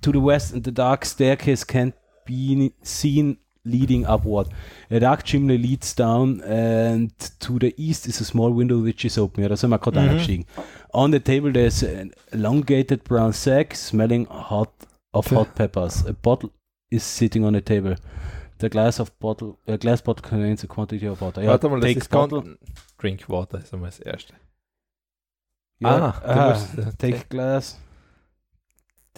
to 0.00 0.10
the 0.12 0.20
west, 0.20 0.54
and 0.54 0.64
the 0.64 0.70
dark 0.72 1.04
staircase 1.04 1.64
can 1.66 1.92
be 2.24 2.72
seen 2.82 3.36
leading 3.64 4.06
upward. 4.06 4.46
A 4.90 4.98
dark 4.98 5.24
chimney 5.24 5.58
leads 5.58 5.94
down, 5.94 6.40
and 6.42 7.10
to 7.40 7.58
the 7.58 7.74
east 7.76 8.06
is 8.06 8.20
a 8.20 8.24
small 8.24 8.50
window 8.50 8.82
which 8.82 9.04
is 9.04 9.18
open. 9.18 9.42
Ja, 9.42 9.48
da 9.48 9.56
sind 9.56 9.70
wir 9.70 9.78
gerade 9.78 10.00
Mhm. 10.00 10.08
eingestiegen. 10.08 10.46
On 10.94 11.10
the 11.12 11.20
table 11.20 11.52
there's 11.52 11.82
an 11.82 12.12
elongated 12.32 13.04
brown 13.04 13.32
sack 13.34 13.74
smelling 13.76 14.26
hot 14.30 14.70
of 15.12 15.26
hot 15.30 15.54
peppers. 15.54 16.06
A 16.06 16.12
bottle 16.14 16.50
is 16.90 17.02
sitting 17.04 17.44
on 17.44 17.54
the 17.54 17.60
table. 17.62 17.96
The 18.58 18.68
glass 18.68 18.98
of 19.00 19.16
bottle, 19.20 19.58
a 19.66 19.76
glass 19.78 20.02
bottle 20.02 20.22
contains 20.28 20.64
a 20.64 20.66
quantity 20.66 21.08
of 21.08 21.20
water. 21.20 21.42
Ja, 21.42 21.50
Warte 21.50 21.68
mal, 21.68 21.80
das 21.80 21.88
take 21.90 21.98
ist 22.00 22.10
bottle. 22.10 22.58
Drink 22.98 23.28
Water 23.28 23.58
ist 23.60 23.72
einmal 23.72 23.90
das 23.90 24.00
erste. 24.00 24.34
Ja, 25.78 25.88
Ah, 25.88 26.22
aha, 26.24 26.48
musst, 26.50 26.76
äh, 26.78 26.92
take 26.98 27.24
glass. 27.28 27.78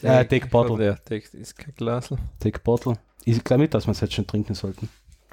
Äh, 0.03 0.27
take 0.27 0.47
bottle. 0.49 0.85
Ja, 0.85 0.95
take 0.95 1.27
ist 1.37 1.57
kein 1.57 1.75
Glas. 1.75 2.11
Take 2.39 2.59
bottle. 2.61 2.99
Ich 3.25 3.43
glaube 3.45 3.63
nicht, 3.63 3.75
dass 3.75 3.87
wir 3.87 3.93
es 3.93 4.01
jetzt 4.01 4.15
schon 4.15 4.27
trinken 4.27 4.55
sollten. 4.55 4.89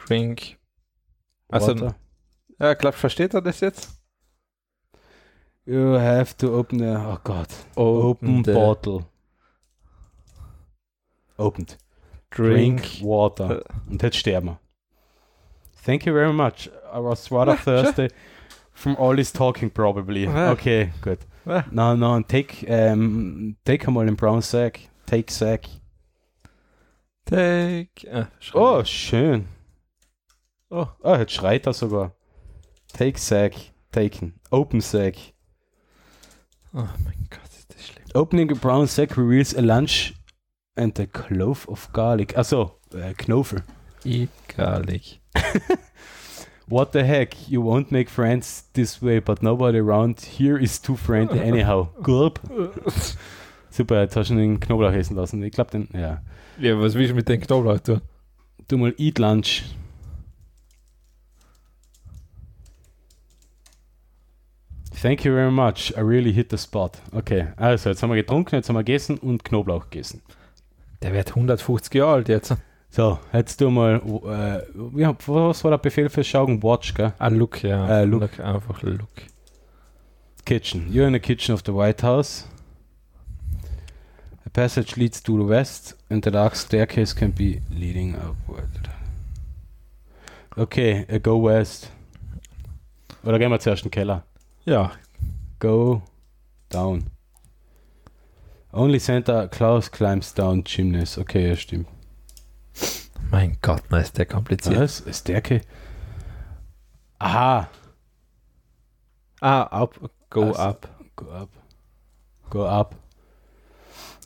Drink. 0.05 0.57
Also, 1.49 1.73
Water. 1.73 1.95
ja, 2.59 2.73
glaub, 2.73 2.93
versteht 2.93 3.33
er 3.33 3.41
das 3.41 3.59
jetzt? 3.61 3.89
You 5.65 5.97
have 5.99 6.35
to 6.37 6.57
open 6.57 6.79
the. 6.79 6.85
Oh 6.97 7.17
Gott. 7.23 7.49
Open, 7.75 8.43
the 8.45 8.53
bottle. 8.53 9.05
Opened. 11.37 11.77
Drink. 12.31 12.81
Drink 12.81 13.01
water. 13.03 13.63
Und 13.89 14.01
jetzt 14.03 14.17
sterben 14.17 14.47
wir. 14.47 14.59
Thank 15.85 16.05
you 16.05 16.13
very 16.13 16.33
much. 16.33 16.67
I 16.93 16.99
was 16.99 17.31
rather 17.31 17.55
thirsty 17.55 18.09
from 18.73 18.95
all 18.97 19.15
this 19.15 19.31
talking 19.31 19.69
probably. 19.69 20.27
Okay, 20.27 20.91
good. 21.01 21.19
Ah. 21.45 21.63
No, 21.71 21.95
no, 21.95 22.21
take, 22.21 22.65
um, 22.69 23.55
take 23.63 23.87
einmal 23.87 24.05
den 24.05 24.15
brown 24.15 24.41
sack. 24.41 24.81
Take 25.05 25.31
sack. 25.31 25.67
Take. 27.25 28.05
Ah, 28.11 28.27
Oh, 28.53 28.83
schön. 28.83 29.47
oh. 30.69 30.87
Oh, 31.03 31.15
jetzt 31.15 31.33
schreit 31.33 31.65
er 31.65 31.73
sogar. 31.73 32.13
Take 32.93 33.17
sack. 33.17 33.53
Taken. 33.91 34.33
Open 34.51 34.81
sack. 34.81 35.15
oh 36.73 36.87
mein 37.05 37.27
Gott, 37.29 37.49
ist 37.57 37.73
das 37.73 37.87
schlimm. 37.87 38.03
Opening 38.13 38.51
a 38.51 38.55
brown 38.55 38.87
sack 38.87 39.17
reveals 39.17 39.55
a 39.55 39.61
lunch 39.61 40.13
and 40.77 40.97
a 40.99 41.07
clove 41.07 41.67
of 41.67 41.91
garlic. 41.93 42.37
Achso, 42.37 42.79
äh, 42.93 43.13
Knofel. 43.13 43.63
Egalig. 44.03 45.19
What 46.69 46.91
the 46.91 47.03
heck? 47.05 47.49
You 47.49 47.61
won't 47.61 47.91
make 47.91 48.09
friends 48.09 48.65
this 48.73 49.01
way, 49.01 49.19
but 49.19 49.41
nobody 49.41 49.79
around 49.79 50.19
here 50.19 50.57
is 50.57 50.79
too 50.79 50.97
friendly 50.97 51.39
anyhow. 51.39 51.89
Gulp. 52.03 52.39
Super, 53.69 54.01
jetzt 54.01 54.17
hast 54.17 54.31
du 54.31 54.35
den 54.35 54.59
Knoblauch 54.59 54.91
essen 54.91 55.15
lassen. 55.15 55.41
Ich 55.43 55.53
glaube, 55.53 55.71
den, 55.71 55.87
ja. 55.93 56.21
Ja, 56.59 56.79
was 56.79 56.95
willst 56.95 57.11
du 57.11 57.15
mit 57.15 57.29
dem 57.29 57.39
Knoblauch 57.39 57.79
tun? 57.79 58.01
Du 58.67 58.77
mal 58.77 58.93
eat 58.97 59.17
lunch. 59.17 59.63
Thank 65.01 65.23
you 65.23 65.31
very 65.31 65.51
much. 65.51 65.93
I 65.95 66.01
really 66.01 66.33
hit 66.33 66.49
the 66.49 66.57
spot. 66.57 66.97
Okay, 67.13 67.47
also 67.55 67.89
jetzt 67.89 68.03
haben 68.03 68.09
wir 68.09 68.17
getrunken, 68.17 68.55
jetzt 68.55 68.67
haben 68.67 68.75
wir 68.75 68.83
gegessen 68.83 69.19
und 69.19 69.45
Knoblauch 69.45 69.89
gegessen. 69.89 70.21
Der 71.01 71.13
wird 71.13 71.29
150 71.29 71.93
Jahre 71.93 72.13
alt 72.13 72.29
jetzt. 72.29 72.55
So, 72.89 73.19
jetzt 73.33 73.61
du 73.61 73.69
mal, 73.69 74.01
äh, 74.25 74.99
ja, 74.99 75.15
was 75.27 75.63
war 75.63 75.71
der 75.71 75.77
Befehl 75.77 76.09
fürs 76.09 76.27
Schauen? 76.27 76.63
Watch, 76.63 76.93
gell? 76.93 77.13
Ah, 77.19 77.27
Look, 77.27 77.61
ja. 77.63 78.01
Äh, 78.01 78.05
look. 78.05 78.39
Einfach 78.39 78.81
Look. 78.81 79.09
Kitchen. 80.45 80.89
You're 80.91 81.07
in 81.07 81.13
the 81.13 81.19
kitchen 81.19 81.53
of 81.53 81.61
the 81.65 81.73
White 81.73 82.01
House. 82.05 82.47
A 84.45 84.49
passage 84.49 84.95
leads 84.95 85.21
to 85.21 85.37
the 85.37 85.47
west 85.47 85.97
and 86.09 86.23
the 86.23 86.31
dark 86.31 86.55
staircase 86.55 87.13
can 87.13 87.33
be 87.33 87.61
leading 87.69 88.15
upward. 88.15 88.69
Okay, 90.55 91.05
äh, 91.09 91.19
go 91.19 91.43
west. 91.43 91.91
Oder 93.23 93.37
gehen 93.37 93.51
wir 93.51 93.59
zuerst 93.59 93.83
in 93.83 93.89
den 93.89 93.91
Keller? 93.91 94.23
Ja, 94.65 94.91
Go 95.59 96.01
down. 96.69 97.05
Only 98.73 98.99
Santa 98.99 99.47
Claus 99.47 99.89
climbs 99.89 100.33
down 100.33 100.63
chimneys. 100.63 101.17
Okay, 101.17 101.49
ja, 101.49 101.55
stimmt. 101.55 101.87
mein 103.31 103.57
Gott, 103.61 103.83
na 103.89 103.99
ist 103.99 104.17
der 104.17 104.25
kompliziert. 104.25 104.79
Was? 104.79 104.99
Ist 105.01 105.21
Stärke? 105.21 105.61
Aha. 107.19 107.69
Ah, 109.41 109.63
up, 109.83 109.99
go 110.29 110.43
Also- 110.49 110.61
up. 110.61 110.87
Go 111.15 111.25
up. 111.31 111.49
Go 112.49 112.65
up. 112.67 112.95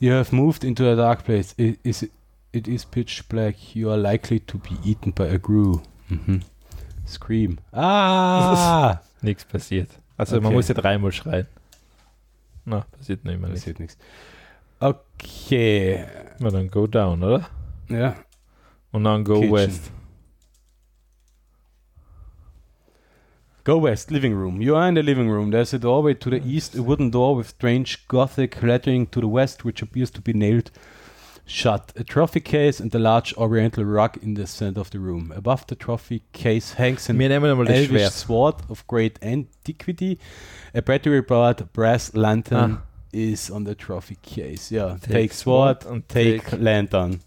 You 0.00 0.12
have 0.12 0.32
moved 0.34 0.64
into 0.64 0.84
a 0.90 0.96
dark 0.96 1.24
place. 1.24 1.54
It 1.56 1.78
is, 1.84 2.08
it 2.52 2.68
is 2.68 2.84
pitch 2.84 3.26
black. 3.28 3.74
You 3.74 3.90
are 3.90 3.96
likely 3.98 4.40
to 4.40 4.58
be 4.58 4.76
eaten 4.84 5.12
by 5.12 5.24
a 5.28 5.38
grue. 5.38 5.80
Mhm. 6.10 6.42
Scream. 7.06 7.58
Ah! 7.72 9.00
Nichts 9.22 9.44
passiert. 9.44 9.88
Also 10.16 10.36
man 10.36 10.46
Okay. 10.46 10.54
muss 10.54 10.68
ja 10.68 10.74
dreimal 10.74 11.12
schreien. 11.12 11.46
Na, 12.64 12.84
passiert 12.96 13.24
nicht 13.24 13.40
mehr. 13.40 13.50
Passiert 13.50 13.80
nichts. 13.80 13.96
Okay. 14.82 16.04
Na 16.40 16.50
dann 16.50 16.68
go 16.68 16.86
down, 16.86 17.22
oder? 17.22 17.46
Ja. 17.88 18.16
Und 18.90 19.04
dann 19.04 19.22
go 19.24 19.34
Kitchen. 19.40 19.52
west. 19.52 19.92
Go 23.64 23.80
west, 23.80 24.10
living 24.10 24.34
room. 24.34 24.60
You 24.60 24.74
are 24.74 24.88
in 24.88 24.96
the 24.96 25.02
living 25.02 25.30
room. 25.30 25.52
There's 25.52 25.72
a 25.72 25.78
doorway 25.78 26.14
to 26.14 26.30
the 26.30 26.42
east, 26.44 26.74
a 26.74 26.82
wooden 26.82 27.12
door 27.12 27.36
with 27.36 27.48
strange 27.50 28.08
gothic 28.08 28.60
lettering 28.60 29.08
to 29.12 29.20
the 29.20 29.28
west, 29.28 29.64
which 29.64 29.82
appears 29.82 30.10
to 30.12 30.20
be 30.20 30.32
nailed 30.32 30.72
shut. 31.46 31.92
A 31.96 32.02
trophy 32.02 32.40
case 32.40 32.80
and 32.80 32.92
a 32.92 32.98
large 32.98 33.34
oriental 33.36 33.84
rug 33.84 34.18
in 34.20 34.34
the 34.34 34.48
center 34.48 34.80
of 34.80 34.90
the 34.90 34.98
room. 34.98 35.32
Above 35.36 35.64
the 35.68 35.76
trophy 35.76 36.22
case 36.32 36.74
hangs 36.76 37.08
an 37.08 37.18
Wir 37.20 37.28
nehmen 37.28 37.50
einmal 37.52 37.66
das 37.66 37.76
elvish 37.76 38.10
sword 38.10 38.56
of 38.68 38.84
great 38.88 39.22
antiquity. 39.22 40.18
A 40.74 40.82
battery-powered 40.82 41.72
brass 41.72 42.12
lantern 42.14 42.78
Ah. 42.78 42.91
Is 43.12 43.50
on 43.50 43.64
the 43.64 43.74
trophy 43.74 44.16
case. 44.22 44.70
Yeah, 44.72 44.96
take, 45.00 45.12
Take 45.12 45.32
sword, 45.34 45.84
and 45.86 46.08
take, 46.08 46.44
take- 46.44 46.60
lantern. 46.60 47.20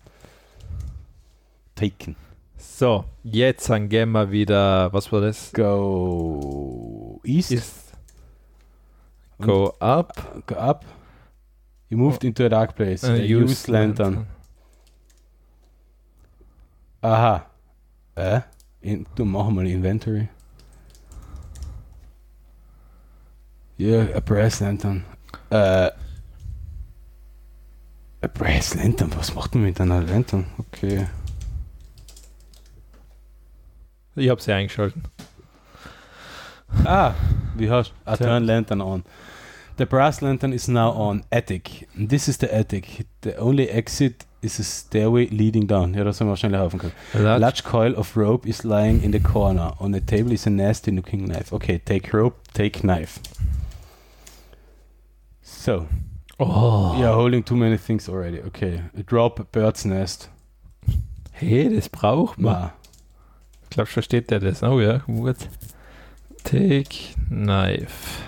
Taken. 1.75 2.15
So, 2.57 3.05
jetzt 3.23 3.69
dann 3.69 3.89
gehen 3.89 4.11
wir 4.11 4.31
wieder, 4.31 4.91
was 4.93 5.11
war 5.11 5.21
das? 5.21 5.51
Go 5.53 7.19
east. 7.23 7.51
Ist 7.51 7.93
go 9.39 9.73
up. 9.79 10.43
Go 10.47 10.55
up. 10.55 10.85
You 11.89 11.97
moved 11.97 12.23
into 12.23 12.45
a 12.45 12.49
dark 12.49 12.75
place. 12.75 13.03
Uh, 13.03 13.11
Uh, 13.13 13.41
use 13.43 13.67
lantern. 13.71 14.25
Aha. 17.01 17.45
Äh? 18.15 18.41
In, 18.81 19.05
du 19.15 19.25
mach 19.25 19.49
mal 19.49 19.67
Inventory. 19.67 20.29
Yeah, 23.77 24.07
a 24.15 24.21
press 24.21 24.61
lantern. 24.61 25.03
Äh. 25.49 25.91
A 28.21 28.27
brass 28.33 28.73
lantern? 28.75 29.11
Was 29.17 29.35
macht 29.35 29.53
man 29.55 29.65
mit 29.65 29.79
einer 29.79 30.01
Lantern? 30.01 30.45
Okay. 30.57 31.07
Ich 34.15 34.29
habe 34.29 34.41
sie 34.41 34.51
eingeschalten. 34.53 35.03
Ah, 36.85 37.13
wie 37.55 37.69
hast 37.69 37.91
I 38.07 38.15
Tja. 38.15 38.25
turn 38.25 38.43
lantern 38.45 38.81
on. 38.81 39.03
The 39.77 39.85
brass 39.85 40.21
lantern 40.21 40.53
is 40.53 40.67
now 40.67 40.89
on 40.91 41.23
attic. 41.31 41.87
This 41.95 42.27
is 42.27 42.37
the 42.39 42.51
attic. 42.51 43.05
The 43.21 43.37
only 43.37 43.67
exit 43.67 44.25
is 44.41 44.57
a 44.59 44.63
stairway 44.63 45.27
leading 45.27 45.67
down. 45.67 45.93
Ja, 45.93 46.03
das 46.05 46.19
haben 46.19 46.27
wir 46.27 46.31
wahrscheinlich 46.31 46.59
laufen 46.59 46.79
können. 46.79 46.93
A 47.13 47.17
Latsch. 47.19 47.39
large 47.41 47.63
coil 47.63 47.93
of 47.95 48.15
rope 48.15 48.47
is 48.47 48.63
lying 48.63 49.03
in 49.03 49.11
the 49.11 49.19
corner. 49.19 49.73
On 49.79 49.91
the 49.91 49.99
table 50.01 50.31
is 50.31 50.47
a 50.47 50.49
nasty 50.49 50.91
looking 50.91 51.25
knife. 51.25 51.53
Okay, 51.53 51.77
take 51.77 52.13
rope, 52.13 52.37
take 52.53 52.79
knife. 52.83 53.19
So, 55.65 55.87
Oh. 56.37 56.95
you're 56.99 57.11
holding 57.15 57.41
too 57.43 57.55
many 57.55 57.75
things 57.77 58.07
already. 58.07 58.39
Okay, 58.39 58.83
a 58.95 59.01
drop, 59.01 59.51
bird's 59.51 59.83
nest. 59.83 60.29
Hey, 61.31 61.73
das 61.73 61.89
braucht 61.89 62.37
man. 62.37 62.53
Ma. 62.53 62.73
Ich 63.63 63.71
glaube, 63.71 63.89
versteht 63.89 64.29
der 64.29 64.39
das. 64.41 64.61
Oh 64.61 64.79
ja, 64.79 64.99
gut. 65.07 65.37
Take 66.43 67.15
knife. 67.29 68.21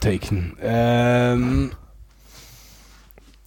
Taken. 0.00 0.56
Um, 0.62 1.72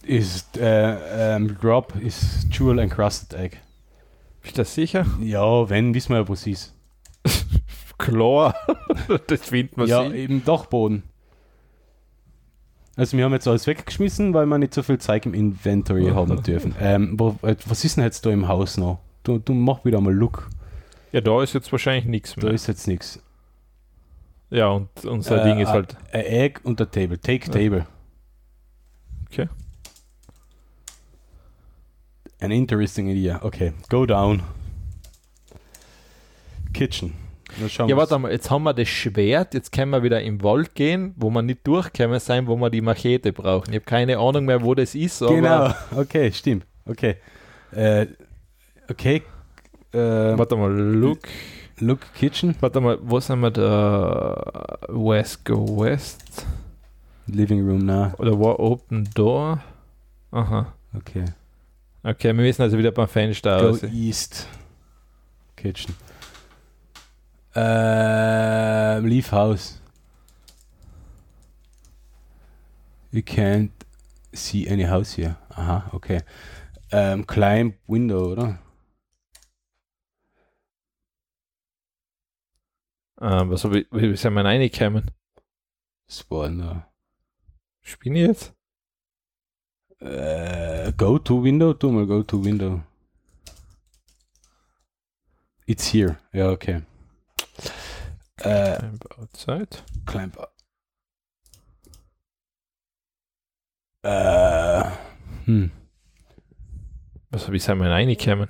is 0.04 0.44
uh, 0.56 1.34
um, 1.34 1.48
drop 1.60 1.96
is 1.96 2.46
jewel 2.48 2.78
encrusted 2.78 3.34
egg. 3.36 3.58
Bist 4.40 4.56
du 4.56 4.60
das 4.60 4.72
sicher? 4.72 5.04
Ja, 5.20 5.68
wenn, 5.68 5.94
wissen 5.94 6.10
wir 6.10 6.18
ja, 6.20 6.28
wo 6.28 6.36
sie 6.36 6.52
ist. 6.52 6.76
Klar. 7.98 8.54
das 9.26 9.46
findet 9.46 9.76
man 9.76 9.88
Ja, 9.88 10.08
sie. 10.08 10.24
im 10.26 10.44
Dachboden. 10.44 11.02
Also 12.96 13.16
wir 13.16 13.24
haben 13.24 13.32
jetzt 13.32 13.46
alles 13.46 13.66
weggeschmissen, 13.66 14.32
weil 14.32 14.46
wir 14.46 14.56
nicht 14.58 14.72
so 14.72 14.82
viel 14.82 14.98
Zeug 14.98 15.26
im 15.26 15.34
Inventory 15.34 16.06
haben 16.08 16.42
dürfen. 16.42 16.74
Ähm, 16.80 17.16
äh, 17.42 17.54
was 17.66 17.84
ist 17.84 17.96
denn 17.98 18.04
jetzt 18.04 18.24
da 18.24 18.30
im 18.30 18.48
Haus 18.48 18.78
noch? 18.78 19.00
Du, 19.22 19.38
du 19.38 19.52
mach 19.52 19.84
wieder 19.84 20.00
mal 20.00 20.14
Look. 20.14 20.48
Ja, 21.12 21.20
da 21.20 21.42
ist 21.42 21.52
jetzt 21.52 21.70
wahrscheinlich 21.72 22.06
nichts 22.06 22.34
Da 22.36 22.44
mehr. 22.46 22.52
ist 22.54 22.66
jetzt 22.68 22.86
nichts. 22.88 23.22
Ja, 24.48 24.68
und 24.68 24.88
unser 25.04 25.42
Äh, 25.44 25.48
Ding 25.48 25.58
ist 25.60 25.68
äh, 25.68 25.72
halt. 25.72 25.96
A 26.12 26.18
egg 26.18 26.60
und 26.64 26.80
a 26.80 26.86
table. 26.86 27.20
Take 27.20 27.46
Ja. 27.46 27.52
table. 27.52 27.86
Okay. 29.30 29.48
An 32.40 32.50
interesting 32.50 33.08
idea. 33.08 33.42
Okay, 33.42 33.72
go 33.90 34.06
down. 34.06 34.42
Kitchen. 36.72 37.12
Ja, 37.86 37.96
warte 37.96 38.18
mal, 38.18 38.32
jetzt 38.32 38.50
haben 38.50 38.64
wir 38.64 38.74
das 38.74 38.88
Schwert, 38.88 39.54
jetzt 39.54 39.72
können 39.72 39.90
wir 39.90 40.02
wieder 40.02 40.20
im 40.20 40.42
Wald 40.42 40.74
gehen, 40.74 41.14
wo 41.16 41.30
wir 41.30 41.42
nicht 41.42 41.66
durchkommen 41.66 42.20
sein, 42.20 42.46
wo 42.46 42.56
wir 42.56 42.70
die 42.70 42.80
Machete 42.80 43.32
brauchen. 43.32 43.70
Ich 43.70 43.76
habe 43.76 43.86
keine 43.86 44.18
Ahnung 44.18 44.44
mehr, 44.44 44.62
wo 44.62 44.74
das 44.74 44.94
ist, 44.94 45.20
Genau, 45.20 45.72
okay, 45.96 46.30
stimmt. 46.32 46.66
Okay. 46.84 47.16
Äh, 47.72 48.06
okay. 48.90 49.22
Äh, 49.92 49.98
warte 49.98 50.56
mal, 50.56 50.70
look. 50.70 51.20
look 51.80 52.00
Kitchen. 52.14 52.54
Warte 52.60 52.80
mal, 52.80 52.98
wo 53.02 53.20
sind 53.20 53.40
wir 53.40 53.50
da? 53.50 54.78
West, 54.88 55.44
go 55.44 55.80
west. 55.80 56.46
Living 57.26 57.66
Room, 57.66 57.84
na. 57.84 58.14
Oder 58.18 58.38
wo 58.38 58.50
open 58.50 59.08
door? 59.14 59.60
Aha. 60.30 60.72
Okay. 60.96 61.24
Okay, 62.02 62.28
wir 62.28 62.34
müssen 62.34 62.62
also 62.62 62.78
wieder 62.78 62.92
beim 62.92 63.08
Fenster 63.08 63.60
Go 63.60 63.68
aus. 63.70 63.82
East. 63.82 64.46
Kitchen. 65.56 65.94
Äh, 67.56 68.98
leave 69.00 69.32
house. 69.32 69.80
You 73.10 73.22
can't 73.22 73.70
see 74.34 74.68
any 74.68 74.84
house 74.84 75.16
here. 75.16 75.38
Aha, 75.48 75.88
okay. 75.94 76.20
Ähm, 76.92 77.26
climb 77.26 77.78
window, 77.86 78.32
oder? 78.32 78.58
Ah, 83.16 83.48
was 83.48 83.64
hab 83.64 83.72
ich, 83.72 83.86
wie 83.90 84.14
sind 84.16 84.34
wir 84.34 84.44
reingekommen? 84.44 85.10
Spawn 86.08 86.58
da. 86.58 86.92
Spinne 87.80 88.18
jetzt? 88.18 88.52
Äh, 89.98 90.92
go 90.92 91.18
to 91.18 91.42
window, 91.42 91.72
tu 91.72 91.90
mal 91.90 92.06
go 92.06 92.22
to 92.22 92.44
window. 92.44 92.82
It's 95.64 95.90
here. 95.90 96.18
Ja, 96.34 96.50
okay. 96.50 96.82
Äh, 98.40 98.76
Climb 98.78 99.18
outside. 99.18 99.68
climb 100.04 100.38
up. 100.38 100.52
Äh, 104.02 104.84
hm. 105.46 105.70
Was, 107.30 107.50
wie 107.50 107.58
sind 107.58 107.78
wir 107.80 107.90
reingekommen? 107.90 108.48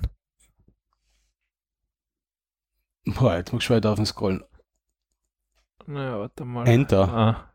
Boah, 3.05 3.37
jetzt 3.37 3.53
muss 3.53 3.63
ich 3.63 3.69
weiter 3.69 3.91
auf 3.91 3.95
den 3.95 4.05
Scrollen. 4.05 4.43
Na, 5.85 6.19
warte 6.19 6.43
mal. 6.43 6.67
Enter. 6.67 7.07
Ah. 7.07 7.53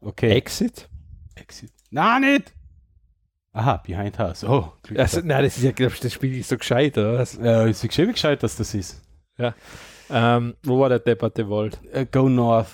Okay. 0.00 0.30
Exit? 0.32 0.88
Exit. 1.34 1.70
Na, 1.90 2.18
nicht! 2.18 2.54
Aha, 3.52 3.76
Behind 3.78 4.18
House. 4.18 4.44
Oh, 4.44 4.72
Also, 4.96 5.20
nein, 5.22 5.44
das 5.44 5.56
ist 5.58 5.62
ja, 5.62 5.72
glaube 5.72 5.94
ich, 5.94 6.00
das 6.00 6.12
Spiel 6.12 6.36
ist 6.38 6.48
so 6.48 6.56
gescheit, 6.58 6.96
oder 6.98 7.18
was? 7.18 7.36
Äh, 7.38 7.70
ist 7.70 7.82
geschehen, 7.82 8.08
wie 8.08 8.12
gescheit, 8.12 8.42
dass 8.42 8.56
das 8.56 8.74
ist. 8.74 9.02
Ähm, 10.08 10.56
wo 10.62 10.80
war 10.80 10.88
der 10.88 11.00
depperte 11.00 11.48
Wald? 11.48 11.82
Äh, 11.92 12.06
go 12.06 12.28
North. 12.28 12.70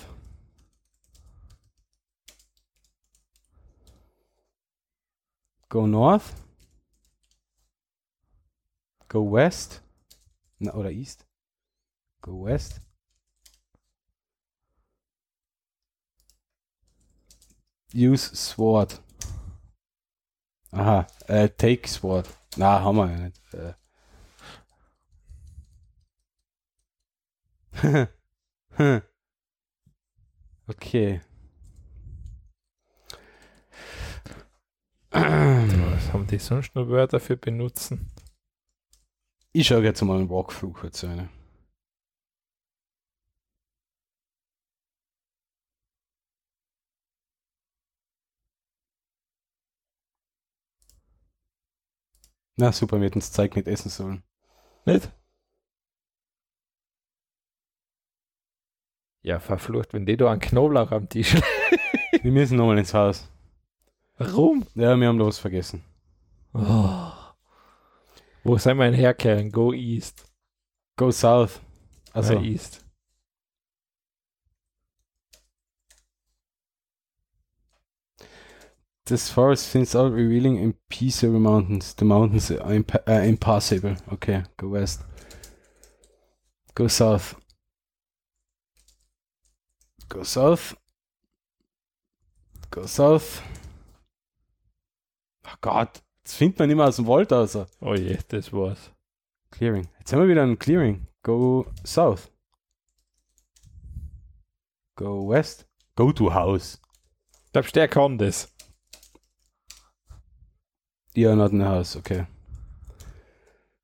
Go 5.69 5.87
North. 5.87 6.35
Go 9.07 9.31
West. 9.31 9.81
Na, 10.59 10.73
oder 10.73 10.91
East. 10.91 11.25
Go 12.21 12.45
West. 12.45 12.79
Use 17.93 18.35
Sword. 18.35 19.01
Aha, 20.71 21.05
äh, 21.27 21.49
Take 21.49 21.87
Sword. 21.87 22.27
Na, 22.57 22.81
haben 22.81 22.97
wir 22.97 23.11
ja 23.11 23.17
nicht. 23.17 23.53
Äh. 23.53 23.73
okay. 30.67 31.21
Was 35.11 36.13
haben 36.13 36.27
die 36.27 36.39
sonst 36.39 36.75
noch 36.75 36.87
Wörter 36.87 37.19
für 37.19 37.37
benutzen? 37.37 38.09
Ich 39.51 39.67
schaue 39.67 39.83
jetzt 39.83 40.01
mal 40.01 40.17
einen 40.17 40.29
Walkthrough 40.29 40.73
kurz 40.73 41.03
eine. 41.03 41.29
Na 52.57 52.71
super, 52.71 52.99
wir 52.99 53.05
hätten 53.07 53.19
das 53.19 53.31
Zeug 53.31 53.55
nicht 53.55 53.67
essen 53.67 53.89
sollen. 53.89 54.23
Nicht? 54.85 55.11
Ja, 59.23 59.39
verflucht, 59.39 59.93
wenn 59.93 60.05
die 60.05 60.17
da 60.17 60.29
einen 60.31 60.41
Knoblauch 60.41 60.91
am 60.91 61.09
Tisch 61.09 61.35
Wir 62.21 62.31
müssen 62.31 62.57
nochmal 62.57 62.77
ins 62.77 62.93
Haus. 62.93 63.27
Warum? 64.17 64.65
Ja, 64.75 64.95
wir 64.95 65.07
haben 65.07 65.17
da 65.17 65.25
was 65.25 65.39
vergessen. 65.39 65.83
Oh. 66.53 67.11
Wo 68.43 68.57
wir 68.57 68.75
denn 68.75 68.93
herkehren? 68.93 69.51
Go 69.51 69.73
East. 69.73 70.25
Go 70.97 71.09
South. 71.11 71.59
Also, 72.13 72.37
Ah, 72.37 72.41
East. 72.41 72.83
this 79.05 79.29
forest 79.29 79.67
since 79.67 79.95
all 79.95 80.09
revealing 80.09 80.57
impeccable 80.57 81.39
mountains. 81.39 81.93
The 81.93 82.05
mountains 82.05 82.51
are 82.51 82.71
impa 82.71 82.99
uh, 83.07 83.21
impassable. 83.21 83.97
Okay, 84.13 84.43
go 84.57 84.69
west. 84.69 85.01
Go 86.75 86.87
south. 86.87 87.35
Go 90.13 90.23
south. 90.23 90.75
Go 92.69 92.85
south. 92.85 93.41
Oh 95.43 95.55
Gott, 95.59 96.03
das 96.23 96.35
findet 96.35 96.59
man 96.59 96.69
immer 96.69 96.87
aus 96.87 96.97
dem 96.97 97.07
Wald 97.07 97.31
raus. 97.31 97.57
Oh 97.81 97.95
je, 97.95 98.19
das 98.27 98.53
war's. 98.53 98.91
Clearing. 99.49 99.87
Jetzt 99.97 100.13
haben 100.13 100.21
wir 100.21 100.27
wieder 100.27 100.43
ein 100.43 100.59
Clearing. 100.59 101.07
Go 101.23 101.65
south. 101.83 102.29
Go 104.95 105.27
west. 105.27 105.65
Go 105.95 106.11
to 106.11 106.31
house. 106.31 106.79
Glaubst 107.51 107.75
du, 107.75 107.79
der 107.79 107.87
kann 107.87 108.19
das? 108.19 108.53
Ja, 111.15 111.35
not 111.35 111.53
in 111.53 111.59
the 111.59 111.65
house, 111.65 111.95
okay. 111.95 112.27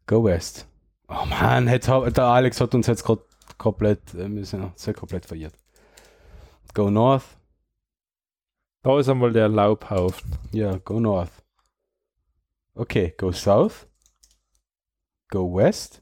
Go 0.06 0.24
west. 0.24 0.68
Oh 1.08 1.26
man, 1.26 1.68
jetzt 1.68 1.88
der 1.88 2.24
Alex 2.24 2.62
hat 2.62 2.76
uns 2.76 2.86
jetzt 2.86 3.04
gerade 3.04 3.26
komplett, 3.58 4.14
äh, 4.14 4.30
wir 4.30 4.46
sind 4.46 4.78
sehr 4.78 4.94
komplett 4.94 5.26
verirrt. 5.26 5.59
Go 6.74 6.90
north. 6.90 7.38
Da 8.84 8.98
ist 9.00 9.10
einmal 9.10 9.32
der 9.32 9.50
Laubhaufen. 9.50 10.38
Ja, 10.52 10.78
go 10.78 11.00
north. 11.00 11.44
Okay, 12.76 13.14
go 13.18 13.32
south. 13.32 13.88
Go 15.30 15.54
west. 15.54 16.02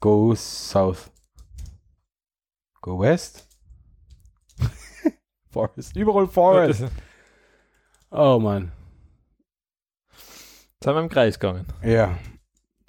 Go 0.00 0.34
south. 0.34 1.10
Go 2.82 2.98
west. 3.00 3.48
forest. 5.50 5.96
Überall 5.96 6.26
Forest. 6.28 6.80
Jetzt 6.80 6.92
Oh 8.10 8.38
man. 8.38 8.72
sind 10.82 10.94
wir 10.94 11.00
im 11.00 11.08
Kreis 11.08 11.38
gegangen. 11.38 11.66
Ja. 11.82 12.18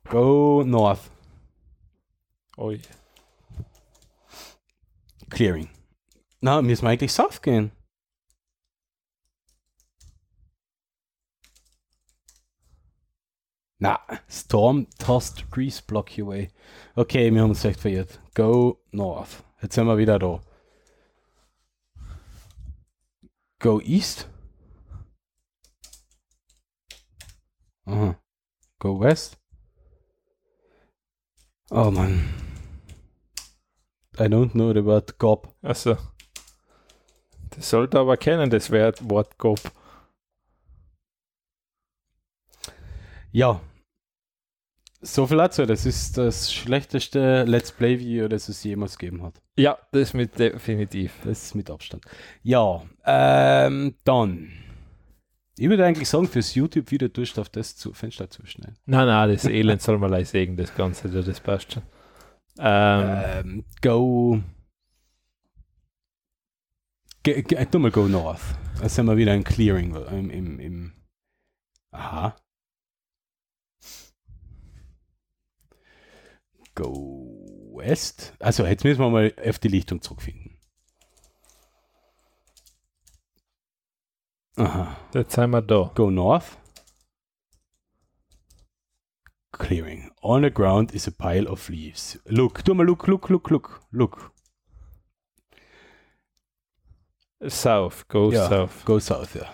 Go 0.09 0.63
north. 0.63 1.09
Oh 2.55 2.71
je. 2.71 2.81
Clearing. 5.29 5.69
Na, 6.41 6.61
müssen 6.61 6.83
wir 6.83 6.89
eigentlich 6.89 7.11
south 7.11 7.41
gehen. 7.41 7.71
Na, 13.79 13.99
Storm 14.27 14.87
tossed 14.97 15.45
trees 15.51 15.81
block 15.81 16.17
way. 16.17 16.49
Okay, 16.95 17.31
wir 17.31 17.41
haben 17.41 17.51
uns 17.51 17.63
echt 17.63 17.79
verirrt. 17.79 18.19
Go 18.33 18.81
north. 18.91 19.43
Jetzt 19.61 19.75
sind 19.75 19.85
wir 19.85 19.97
wieder 19.97 20.17
da. 20.17 20.41
Go 23.59 23.79
east. 23.81 24.27
Aha. 27.85 28.19
Go 28.79 28.99
west. 28.99 29.37
Oh 31.69 31.91
man. 31.91 32.46
I 34.19 34.23
don't 34.23 34.51
know 34.51 34.73
the 34.73 34.83
word 34.83 35.17
gob. 35.19 35.53
Also. 35.61 35.97
Das 37.57 37.69
sollte 37.69 37.99
aber 37.99 38.17
kennen, 38.17 38.49
das 38.49 38.71
Wort 38.71 39.37
Gob. 39.39 39.59
Ja. 43.31 43.61
So 45.01 45.25
viel 45.25 45.37
dazu. 45.37 45.65
Das 45.65 45.85
ist 45.85 46.17
das 46.17 46.53
schlechteste 46.53 47.43
Let's 47.43 47.71
Play-Video, 47.71 48.27
das 48.27 48.47
es 48.49 48.63
jemals 48.63 48.97
gegeben 48.97 49.23
hat. 49.23 49.41
Ja, 49.57 49.77
das 49.91 50.13
mit 50.13 50.37
definitiv. 50.37 51.13
Das 51.23 51.45
ist 51.45 51.55
mit 51.55 51.69
Abstand. 51.69 52.03
Ja, 52.43 52.83
ähm, 53.05 53.95
dann. 54.03 54.51
Ich 55.57 55.67
würde 55.69 55.85
eigentlich 55.85 56.09
sagen, 56.09 56.27
fürs 56.27 56.53
YouTube-Video 56.53 57.07
tust 57.07 57.37
du 57.37 57.41
auf 57.41 57.49
das 57.49 57.75
zu, 57.75 57.91
Fenster 57.93 58.29
zuschneiden. 58.29 58.77
Nein, 58.85 59.07
nein, 59.07 59.29
das 59.31 59.45
Elend 59.45 59.81
soll 59.81 59.97
mal 59.97 60.11
leise 60.11 60.45
das 60.55 60.75
Ganze, 60.75 61.09
das 61.09 61.39
passt 61.39 61.73
schon. 61.73 61.83
Ähm, 62.59 63.23
Ähm, 63.25 63.65
go. 63.81 64.41
Ge, 67.23 67.41
ge, 67.43 67.65
tu 67.65 67.79
mal 67.79 67.91
Go 67.91 68.07
North. 68.07 68.41
Da 68.79 68.89
sind 68.89 69.05
wir 69.05 69.17
wieder 69.17 69.33
ein 69.33 69.43
Clearing 69.43 69.95
im, 69.95 70.29
im, 70.29 70.59
im. 70.59 70.93
Aha. 71.91 72.35
Go 76.75 77.73
West. 77.75 78.33
Also, 78.39 78.65
jetzt 78.65 78.83
müssen 78.83 79.01
wir 79.01 79.09
mal 79.09 79.33
auf 79.45 79.59
die 79.59 79.67
Lichtung 79.67 80.01
zurückfinden. 80.01 80.57
Aha. 84.57 84.97
jetzt 85.13 85.35
sind 85.35 85.51
wir 85.51 85.61
da. 85.61 85.91
Go 85.93 86.09
north. 86.09 86.57
Clearing. 89.51 90.11
On 90.21 90.41
the 90.41 90.49
ground 90.49 90.93
is 90.93 91.07
a 91.07 91.11
pile 91.11 91.47
of 91.47 91.69
leaves. 91.69 92.17
Look, 92.29 92.63
tu 92.63 92.73
mal 92.73 92.85
look, 92.85 93.07
look, 93.07 93.29
look, 93.29 93.49
look, 93.51 93.81
look. 93.91 94.31
South, 97.47 98.07
go 98.07 98.31
Ja. 98.31 98.49
south. 98.49 98.83
Go 98.85 98.99
south, 98.99 99.35
ja. 99.35 99.47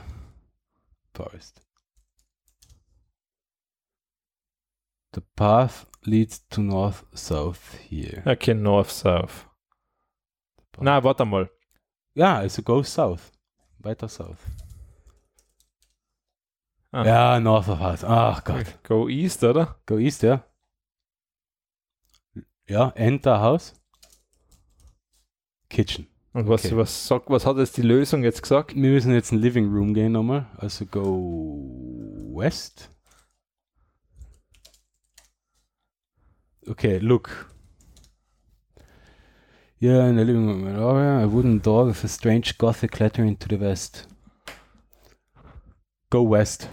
Forest. 1.13 1.61
The 5.11 5.21
path 5.35 5.85
leads 6.07 6.39
to 6.49 6.61
north 6.61 7.03
south 7.13 7.75
here. 7.89 8.23
Okay, 8.25 8.53
north, 8.53 8.89
south. 8.89 9.45
Na, 10.79 10.99
warte 11.03 11.25
mal. 11.25 11.47
Ja, 12.15 12.39
also 12.41 12.61
go 12.63 12.81
south. 12.83 13.31
Weiter 13.83 14.07
south. 14.07 14.39
Ah. 16.93 17.05
Ja, 17.05 17.39
north 17.39 17.67
of 17.69 17.81
us. 17.81 18.03
Ach 18.03 18.43
Gott. 18.43 18.65
Go 18.83 19.09
east, 19.09 19.43
oder? 19.43 19.75
Go 19.87 19.97
east, 19.97 20.21
ja. 20.21 20.43
Ja, 22.67 22.91
enter 22.95 23.39
house. 23.41 23.73
Kitchen. 25.69 26.07
Und 26.33 26.47
was, 26.47 26.65
Okay. 26.65 26.77
was, 26.77 27.07
sagt, 27.07 27.29
was 27.29 27.45
hat 27.47 27.57
jetzt 27.57 27.77
die 27.77 27.81
Lösung 27.81 28.23
jetzt 28.23 28.43
gesagt? 28.43 28.75
Wir 28.75 28.91
müssen 28.91 29.11
jetzt 29.11 29.31
in 29.31 29.39
den 29.39 29.43
Living 29.43 29.71
Room 29.73 29.93
gehen 29.95 30.11
nochmal. 30.11 30.45
Also 30.57 30.85
go 30.85 31.67
west. 32.31 32.89
Okay, 36.67 36.99
look. 36.99 37.49
Yeah, 39.81 40.07
in 40.07 40.15
the 40.15 40.23
living 40.23 40.47
room 40.47 40.65
area, 40.67 41.25
a 41.25 41.27
wooden 41.27 41.59
door 41.61 41.87
with 41.87 42.03
a 42.03 42.07
strange 42.07 42.57
gothic 42.57 42.99
lettering 42.99 43.37
to 43.39 43.47
the 43.49 43.59
west. 43.59 44.07
Go 46.09 46.21
west. 46.23 46.69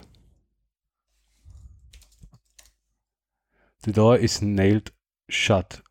The 3.83 3.93
door 3.93 4.17
is 4.17 4.43
nailed 4.43 4.91
shut. 5.29 5.83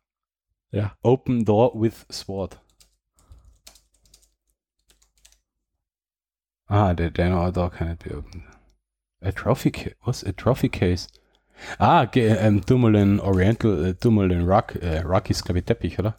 Ja. 0.72 0.90
Open 1.02 1.44
door 1.44 1.72
with 1.74 2.06
sword. 2.10 2.58
Ah, 6.68 6.92
the 6.94 7.10
then 7.10 7.32
door 7.52 7.70
cannot 7.70 7.98
be 7.98 8.12
opened. 8.12 8.44
A 9.22 9.32
trophy 9.32 9.72
case. 9.72 9.94
What's 10.02 10.22
a 10.22 10.32
trophy 10.32 10.68
case? 10.68 11.08
Ah, 11.78 12.06
ge 12.06 12.36
ähm, 12.38 12.60
Dumoulin 12.60 13.20
Oriental, 13.20 13.84
äh, 13.86 13.94
Dumoulin 13.94 14.46
Rock. 14.46 14.76
Äh, 14.76 15.00
Rock 15.00 15.30
ist, 15.30 15.44
glaube 15.44 15.58
ich, 15.58 15.64
Teppich, 15.64 15.98
oder? 15.98 16.18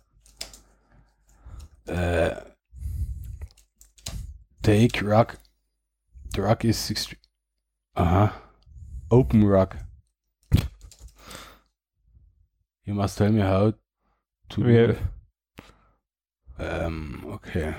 Äh, 1.88 2.36
take 4.62 5.02
Rock. 5.04 5.38
The 6.36 6.42
Rock 6.42 6.66
is. 6.66 7.16
Aha. 7.96 8.34
Open 9.10 9.44
Rock. 9.44 9.78
You 12.92 12.96
must 12.96 13.18
tell 13.18 13.32
me 13.32 13.40
how 13.40 13.74
to. 14.50 14.62
Wir, 14.62 14.98
Ähm, 16.60 17.24
okay. 17.26 17.74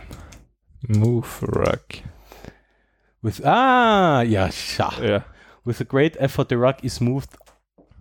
Move 0.88 1.42
Rock. 1.42 2.00
With 3.22 3.42
ah, 3.44 4.22
yeah, 4.22 4.50
sha. 4.50 4.90
Ja. 5.02 5.24
With 5.66 5.82
a 5.82 5.84
great 5.84 6.16
effort, 6.18 6.48
the 6.48 6.56
rug 6.56 6.82
is 6.82 6.98
moved 6.98 7.36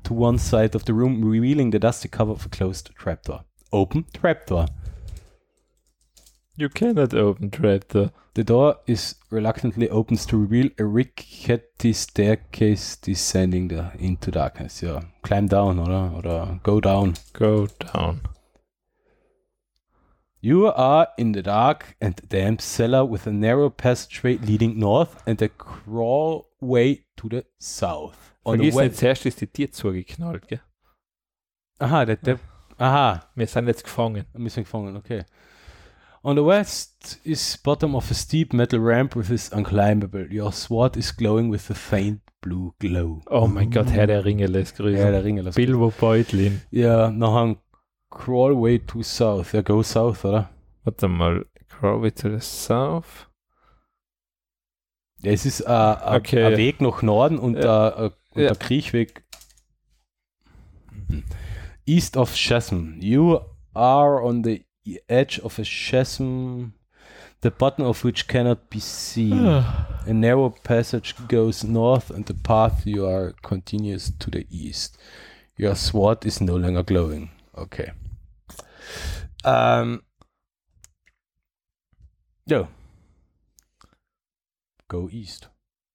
to 0.03 0.13
one 0.13 0.37
side 0.37 0.73
of 0.73 0.85
the 0.85 0.93
room, 0.93 1.21
revealing 1.21 1.71
the 1.71 1.79
dusty 1.79 2.07
cover 2.07 2.31
of 2.31 2.45
a 2.45 2.49
closed 2.49 2.91
trapdoor. 2.95 3.41
Open 3.73 4.05
trapdoor. 4.13 4.67
You 6.55 6.69
cannot 6.69 7.13
open 7.13 7.49
trapdoor. 7.49 8.11
The 8.33 8.43
door 8.43 8.77
is 8.85 9.15
reluctantly 9.29 9.89
opens 9.89 10.25
to 10.27 10.37
reveal 10.37 10.69
a 10.77 10.85
rickety 10.85 11.93
staircase 11.93 12.97
descending 12.97 13.69
the, 13.69 13.91
into 13.97 14.31
darkness. 14.31 14.81
Yeah, 14.83 15.01
climb 15.21 15.47
down, 15.47 15.79
oder? 15.79 16.11
Oder 16.15 16.59
go 16.63 16.79
down. 16.79 17.15
Go 17.33 17.67
down. 17.67 18.21
You 20.39 20.67
are 20.67 21.07
in 21.17 21.33
the 21.33 21.43
dark 21.43 21.95
and 22.01 22.15
damp 22.27 22.61
cellar 22.61 23.05
with 23.05 23.27
a 23.27 23.31
narrow 23.31 23.69
passageway 23.69 24.37
leading 24.37 24.79
north 24.79 25.21
and 25.27 25.41
a 25.41 25.49
crawlway 25.49 27.03
to 27.17 27.29
the 27.29 27.45
south. 27.59 28.33
On 28.43 28.57
the 28.57 28.71
Vergiss 28.71 28.75
nicht, 28.75 28.97
zuerst 28.97 29.25
ist 29.27 29.41
die 29.41 29.47
Tür 29.47 29.71
zugeknallt, 29.71 30.47
gell? 30.47 30.61
Aha, 31.79 32.05
der, 32.05 32.15
der, 32.15 32.39
aha, 32.77 33.23
Wir 33.35 33.47
sind 33.47 33.67
jetzt 33.67 33.83
gefangen. 33.83 34.25
I'm 34.33 34.39
missing 34.39 34.63
gefangen, 34.63 34.97
okay. 34.97 35.25
On 36.23 36.35
the 36.35 36.43
west 36.43 37.19
is 37.23 37.57
bottom 37.63 37.95
of 37.95 38.11
a 38.11 38.13
steep 38.13 38.53
metal 38.53 38.79
ramp 38.79 39.15
which 39.15 39.31
is 39.31 39.51
unclimbable. 39.51 40.31
Your 40.31 40.51
sword 40.51 40.95
is 40.95 41.11
glowing 41.15 41.49
with 41.51 41.67
a 41.71 41.73
faint 41.73 42.21
blue 42.41 42.73
glow. 42.79 43.21
Oh 43.27 43.47
mein 43.47 43.71
Gott, 43.71 43.89
Herr 43.89 44.05
der 44.07 44.23
Ringe 44.23 44.45
lässt 44.45 44.77
grüßen. 44.77 44.99
Ja, 44.99 45.09
der 45.11 45.23
Ringe. 45.23 45.41
lass- 45.41 45.55
Bilbo 45.55 45.91
Beutlin. 45.99 46.61
Ja, 46.69 47.09
nachher 47.09 47.41
ein 47.45 47.57
Crawlway 48.11 48.77
to 48.79 49.01
south. 49.01 49.53
Ja, 49.53 49.61
go 49.61 49.81
south, 49.81 50.23
oder? 50.23 50.49
Warte 50.83 51.07
mal. 51.07 51.45
Crawlway 51.69 52.11
to 52.11 52.29
the 52.29 52.39
south. 52.39 53.27
Ja, 55.23 55.31
es 55.31 55.45
ist 55.45 55.61
äh, 55.61 55.65
ein 55.65 56.17
Okay. 56.21 56.43
ein 56.43 56.57
Weg 56.57 56.81
nach 56.81 57.01
Norden 57.01 57.39
und, 57.39 57.55
Ja. 57.57 57.89
äh, 57.89 58.05
äh, 58.05 58.11
und 58.35 58.41
Ja. 58.41 58.47
der 58.49 58.55
Kriechweg 58.57 59.23
east 61.87 62.15
of 62.15 62.35
chasm. 62.35 62.99
You 62.99 63.39
are 63.73 64.23
on 64.23 64.43
the 64.43 64.65
edge 65.09 65.39
of 65.39 65.59
a 65.59 65.63
chasm, 65.63 66.73
the 67.41 67.51
bottom 67.51 67.85
of 67.85 68.03
which 68.03 68.27
cannot 68.27 68.69
be 68.69 68.79
seen. 68.79 69.45
A 70.05 70.13
narrow 70.13 70.49
passage 70.63 71.15
goes 71.27 71.63
north, 71.63 72.09
and 72.09 72.25
the 72.25 72.33
path 72.33 72.85
you 72.85 73.05
are 73.05 73.33
continues 73.41 74.11
to 74.19 74.31
the 74.31 74.45
east. 74.49 74.97
Your 75.57 75.75
sword 75.75 76.25
is 76.25 76.41
no 76.41 76.55
longer 76.55 76.83
glowing. 76.83 77.29
Okay. 77.55 77.91
Ähm. 79.43 80.01
Ja. 82.45 82.67
Go 84.87 85.07
east. 85.09 85.49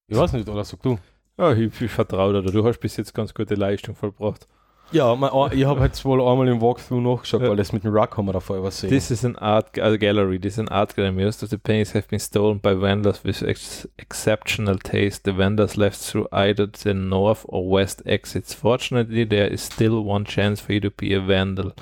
Ich 0.09 0.17
weiß 0.17 0.33
nicht, 0.33 0.49
oder 0.49 0.65
sag 0.65 0.83
du? 0.83 0.99
Ja, 1.37 1.53
ich, 1.53 1.81
ich 1.81 1.91
vertraue 1.91 2.41
dir. 2.43 2.53
Du 2.53 2.65
hast 2.65 2.79
bis 2.79 2.97
jetzt 2.97 3.13
ganz 3.13 3.35
gute 3.35 3.57
Leistung 3.57 3.95
vollbracht. 3.95 4.47
Ja, 4.93 5.17
mein, 5.17 5.31
ich 5.53 5.65
habe 5.65 5.83
jetzt 5.83 6.05
wohl 6.05 6.21
einmal 6.21 6.47
im 6.47 6.61
Walkthrough 6.61 7.01
nachgeschaut, 7.03 7.43
Ja. 7.43 7.49
weil 7.49 7.57
das 7.57 7.73
mit 7.73 7.83
dem 7.83 7.93
Rock 7.93 8.17
haben 8.17 8.27
wir 8.27 8.33
davor 8.33 8.57
übersehen. 8.59 8.89
This 8.89 9.11
is 9.11 9.25
an 9.25 9.35
art 9.37 9.73
gallery. 9.73 10.39
This 10.39 10.55
is 10.55 10.59
an 10.61 10.69
art 10.69 10.95
gallery. 10.95 11.13
Most 11.25 11.43
of 11.43 11.51
the 11.51 11.59
paintings 11.59 11.93
have 11.95 12.07
been 12.09 12.21
stolen 12.21 12.61
by 12.61 12.73
vandals 12.75 13.25
with 13.25 13.43
ex 13.43 13.89
exceptional 13.99 14.79
taste. 14.79 15.25
The 15.25 15.33
vandals 15.37 15.77
left 15.77 15.99
through 15.99 16.29
either 16.31 16.69
the 16.69 16.95
north 16.95 17.45
or 17.49 17.69
west 17.69 18.01
exits. 18.07 18.55
Fortunately, 18.55 19.25
there 19.25 19.49
is 19.53 19.61
still 19.63 20.03
one 20.05 20.25
chance 20.25 20.61
for 20.61 20.73
you 20.73 20.81
to 20.81 20.91
be 20.91 21.13
a 21.15 21.21
vandal. 21.21 21.73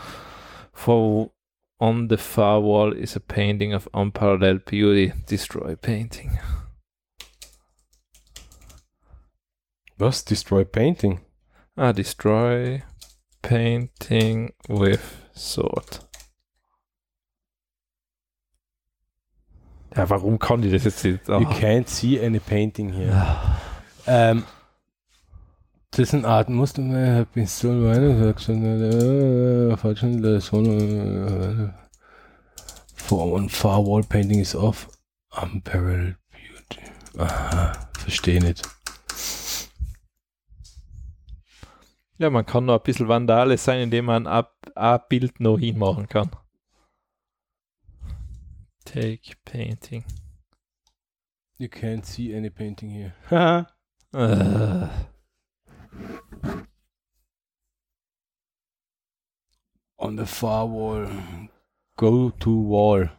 For 0.73 1.31
on 1.79 2.09
the 2.09 2.17
far 2.17 2.61
wall 2.61 2.93
is 2.95 3.15
a 3.17 3.21
painting 3.21 3.75
of 3.75 3.87
unparalleled 3.93 4.65
beauty. 4.65 5.13
Destroy 5.27 5.77
painting. 5.77 6.39
Was? 9.99 10.23
Destroy 10.23 10.65
Painting? 10.65 11.21
Ah, 11.77 11.93
destroy 11.93 12.83
painting 13.49 14.53
with 14.69 15.01
sword. 15.35 16.01
Ja, 19.97 20.11
warum 20.11 20.39
kann 20.39 20.63
die 20.63 20.71
das 20.71 20.85
jetzt 20.85 21.05
nicht? 21.05 21.29
You 21.29 21.35
Ah. 21.35 21.53
can't 21.53 21.89
see 21.89 22.21
any 22.25 22.41
painting 22.41 22.93
here. 22.93 23.11
Ja. 23.11 23.61
Ähm, 24.07 24.45
das 25.93 26.01
ist 26.09 26.15
eine 26.15 26.27
Art, 26.27 26.49
musst 26.49 26.79
du 26.79 26.83
mir, 26.83 27.15
hab 27.21 27.37
ich 27.37 27.49
so 27.51 27.69
weiter 27.85 28.35
gesagt, 28.35 29.81
falschen 29.81 30.41
Sonne, 30.41 31.75
for 32.97 33.33
one 33.33 33.49
far 33.49 33.85
wall 33.87 34.03
painting 34.03 34.41
is 34.41 34.57
off, 34.57 34.89
unparalleled 35.41 36.17
beauty. 36.33 36.83
Aha, 37.19 37.73
verstehe 38.01 38.41
nicht. 38.43 38.63
Ja, 42.19 42.31
man 42.31 42.47
kann 42.47 42.65
noch 42.65 42.79
ein 42.79 42.83
bisschen 42.83 43.09
Vandale 43.09 43.59
sein, 43.59 43.81
indem 43.83 44.05
man 44.07 44.27
ein 44.27 44.45
ein 44.75 45.01
Bild 45.09 45.41
noch 45.41 45.59
hinmachen 45.59 46.09
kann. 46.09 46.31
Take 48.85 49.37
painting. 49.45 50.05
You 51.59 51.69
can't 51.69 52.05
see 52.05 52.35
any 52.37 52.51
painting 52.51 52.91
here. 52.91 53.15
Äh, 53.31 53.65
On 59.97 60.17
the 60.17 60.27
far 60.27 60.69
wall. 60.69 61.09
Go 61.97 62.31
to 62.31 62.51
wall. 62.51 63.11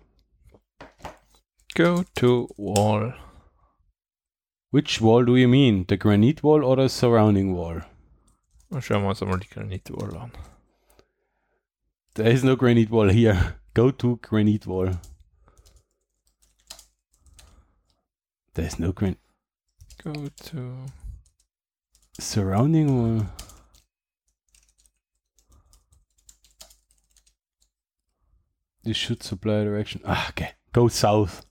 go 1.76 2.04
to 2.16 2.48
wall. 2.58 3.14
Which 4.72 5.02
wall 5.02 5.26
do 5.26 5.36
you 5.36 5.48
mean? 5.48 5.86
The 5.88 5.98
granite 5.98 6.42
wall 6.42 6.64
or 6.64 6.78
the 6.78 6.90
surrounding 6.90 7.54
wall? 7.54 7.82
Und 8.76 8.82
Schauen 8.82 9.04
wir 9.04 9.10
uns 9.10 9.22
einmal 9.22 9.40
die 9.40 9.48
Granitwall 9.48 10.18
an. 10.18 10.34
There 12.16 12.30
is 12.30 12.44
no 12.44 12.58
granite 12.58 12.92
wall 12.92 13.10
here. 13.10 13.56
Go 13.74 13.90
to 13.90 14.18
granite 14.18 14.68
wall. 14.68 15.00
There 18.54 18.68
is 18.68 18.78
no 18.78 18.92
granite. 18.92 19.22
Go 20.04 20.28
to. 20.28 20.88
Surrounding 22.20 22.88
wall. 22.98 23.28
This 28.84 28.98
should 28.98 29.24
supply 29.24 29.64
direction. 29.64 30.02
Ah, 30.04 30.28
okay. 30.32 30.50
Go 30.74 30.90
south. 30.90 31.46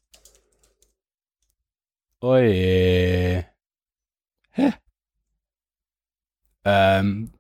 Oh 2.20 2.36
yeah. 2.36 3.44
Hä? 4.58 4.83
Ähm. 6.64 7.30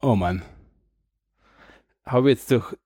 Oh 0.00 0.16
Mann. 0.16 0.42
Habe 2.04 2.30
jetzt 2.30 2.50
durch 2.50 2.76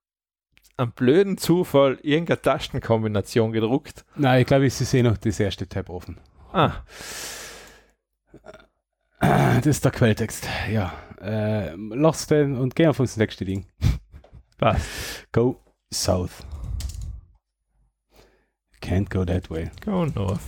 einen 0.77 0.93
blöden 0.93 1.39
Zufall 1.39 1.99
irgendeine 2.03 2.41
Tastenkombination 2.43 3.53
gedruckt. 3.53 4.05
Nein, 4.15 4.43
ich 4.43 4.47
glaube, 4.47 4.67
ist 4.67 4.95
eh 4.95 5.03
noch 5.03 5.17
das 5.17 5.41
erste 5.41 5.67
Tab 5.69 5.89
offen. 5.89 6.19
Ah, 6.53 6.83
Das 9.19 9.67
ist 9.67 9.85
der 9.85 9.93
Quelltext. 9.93 10.47
Ja. 10.71 10.93
Äh, 11.21 11.75
lass 11.75 12.27
den 12.27 12.57
und 12.57 12.77
geh 12.77 12.87
auf 12.87 12.99
das 12.99 13.17
nächste 13.17 13.45
Ding. 13.45 13.67
passt. 14.59 14.87
Go 15.33 15.61
south. 15.93 16.45
can't 18.83 19.09
go 19.09 19.25
that 19.25 19.51
way. 19.51 19.71
Go 19.85 20.05
north. 20.07 20.43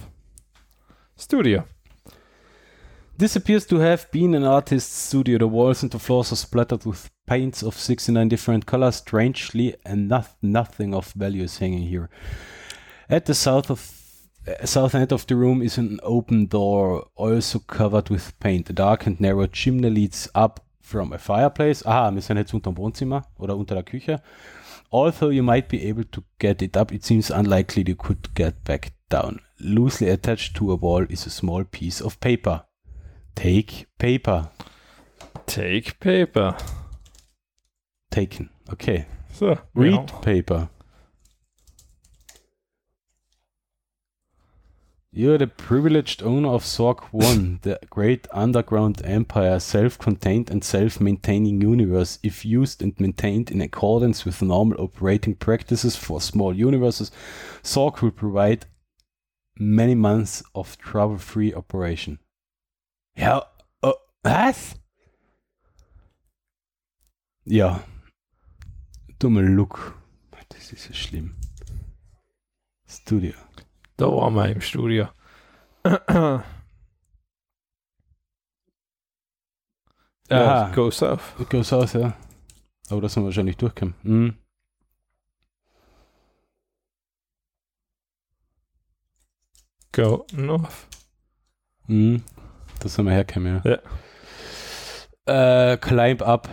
Studio. 1.19 1.65
This 3.19 3.35
appears 3.35 3.67
to 3.67 3.81
have 3.81 4.09
been 4.13 4.33
an 4.37 4.45
artist's 4.45 4.95
studio. 4.95 5.39
The 5.39 5.49
walls 5.49 5.83
and 5.83 5.91
the 5.91 5.99
floors 5.99 6.31
are 6.31 6.37
splattered 6.37 6.87
with 6.87 7.11
paints 7.27 7.65
of 7.65 7.75
69 7.75 8.29
different 8.29 8.65
colors. 8.65 8.95
Strangely, 8.95 9.75
and 9.85 10.09
not, 10.09 10.37
nothing 10.41 10.95
of 10.95 11.11
value 11.15 11.43
is 11.43 11.59
hanging 11.59 11.89
here. 11.89 12.11
At 13.11 13.27
the 13.27 13.35
south 13.35 13.73
of 13.73 13.93
uh, 14.47 14.65
south 14.65 14.95
end 14.95 15.11
of 15.11 15.27
the 15.27 15.35
room 15.35 15.63
is 15.63 15.79
an 15.79 15.99
open 16.05 16.47
door, 16.47 17.09
also 17.17 17.59
covered 17.59 18.09
with 18.09 18.39
paint. 18.39 18.71
A 18.71 18.73
dark 18.73 19.05
and 19.07 19.21
narrow 19.21 19.49
chimney 19.49 19.91
leads 19.91 20.29
up 20.37 20.65
from 20.81 21.13
a 21.13 21.19
fireplace. 21.19 21.85
Aha, 21.85 22.13
wir 22.13 22.23
sind 22.23 22.37
jetzt 22.37 22.55
unter 22.55 22.71
dem 22.71 22.77
Wohnzimmer 22.77 23.25
oder 23.37 23.57
unter 23.57 23.75
der 23.75 23.83
Küche. 23.83 24.21
Although 24.93 25.31
you 25.31 25.43
might 25.43 25.69
be 25.69 25.89
able 25.89 26.05
to 26.13 26.23
get 26.39 26.63
it 26.63 26.77
up, 26.77 26.93
it 26.93 27.05
seems 27.05 27.33
unlikely 27.33 27.83
you 27.85 27.97
could 27.97 28.33
get 28.37 28.63
back 28.63 28.93
down. 29.09 29.41
Loosely 29.59 30.09
attached 30.09 30.55
to 30.59 30.71
a 30.71 30.77
wall 30.77 31.05
is 31.09 31.27
a 31.27 31.31
small 31.31 31.65
piece 31.65 32.01
of 32.01 32.21
paper. 32.21 32.63
Take 33.39 33.87
paper. 34.01 34.51
Take 35.47 36.01
paper. 36.01 36.57
Taken. 38.11 38.51
Okay. 38.73 39.07
So. 39.33 39.57
Read 39.77 40.13
paper. 40.23 40.71
You're 45.13 45.39
the 45.39 45.47
privileged 45.47 46.21
owner 46.21 46.49
of 46.49 46.65
Zork 46.65 47.05
1, 47.13 47.61
the 47.63 47.79
great 47.89 48.27
underground 48.33 49.03
empire, 49.05 49.61
self 49.61 50.01
contained 50.01 50.51
and 50.51 50.65
self 50.65 51.01
maintaining 51.01 51.61
universe. 51.61 52.19
If 52.25 52.45
used 52.45 52.83
and 52.83 52.99
maintained 52.99 53.53
in 53.53 53.61
accordance 53.61 54.25
with 54.25 54.43
normal 54.43 54.81
operating 54.81 55.37
practices 55.37 55.95
for 55.95 56.21
small 56.21 56.53
universes, 56.53 57.13
Zork 57.63 58.03
will 58.03 58.11
provide 58.11 58.67
many 59.57 59.95
months 59.95 60.43
of 60.57 60.77
trouble 60.77 61.19
free 61.19 61.55
operation. 61.55 62.19
Ja, 63.19 63.45
oh, 63.83 63.95
was? 64.23 64.77
Ja. 67.45 67.83
Dummer 69.19 69.43
Look. 69.43 69.95
Das 70.51 70.73
ist 70.73 70.89
ja 70.89 70.95
schlimm. 70.95 71.35
Studio. 72.87 73.35
Da 73.97 74.07
waren 74.07 74.35
wir 74.35 74.49
im 74.49 74.61
Studio. 74.61 75.09
Ja, 80.31 80.69
go 80.75 80.91
south. 80.91 81.23
Goes 81.49 81.73
aus, 81.73 81.95
ja. 81.95 82.15
Aber 82.91 83.01
das 83.01 83.15
sind 83.15 83.23
wir 83.23 83.29
wahrscheinlich 83.29 83.57
durchgekommen. 83.57 83.95
Mhm. 84.03 84.37
Go 89.91 90.27
north. 90.33 90.87
Mhm. 91.87 92.23
Da 92.81 92.89
sind 92.89 93.07
wir 93.07 93.13
hergekommen, 93.13 93.63
ja. 93.65 93.81
Ja. 95.27 95.73
Äh, 95.73 95.77
climb 95.79 96.23
up. 96.23 96.49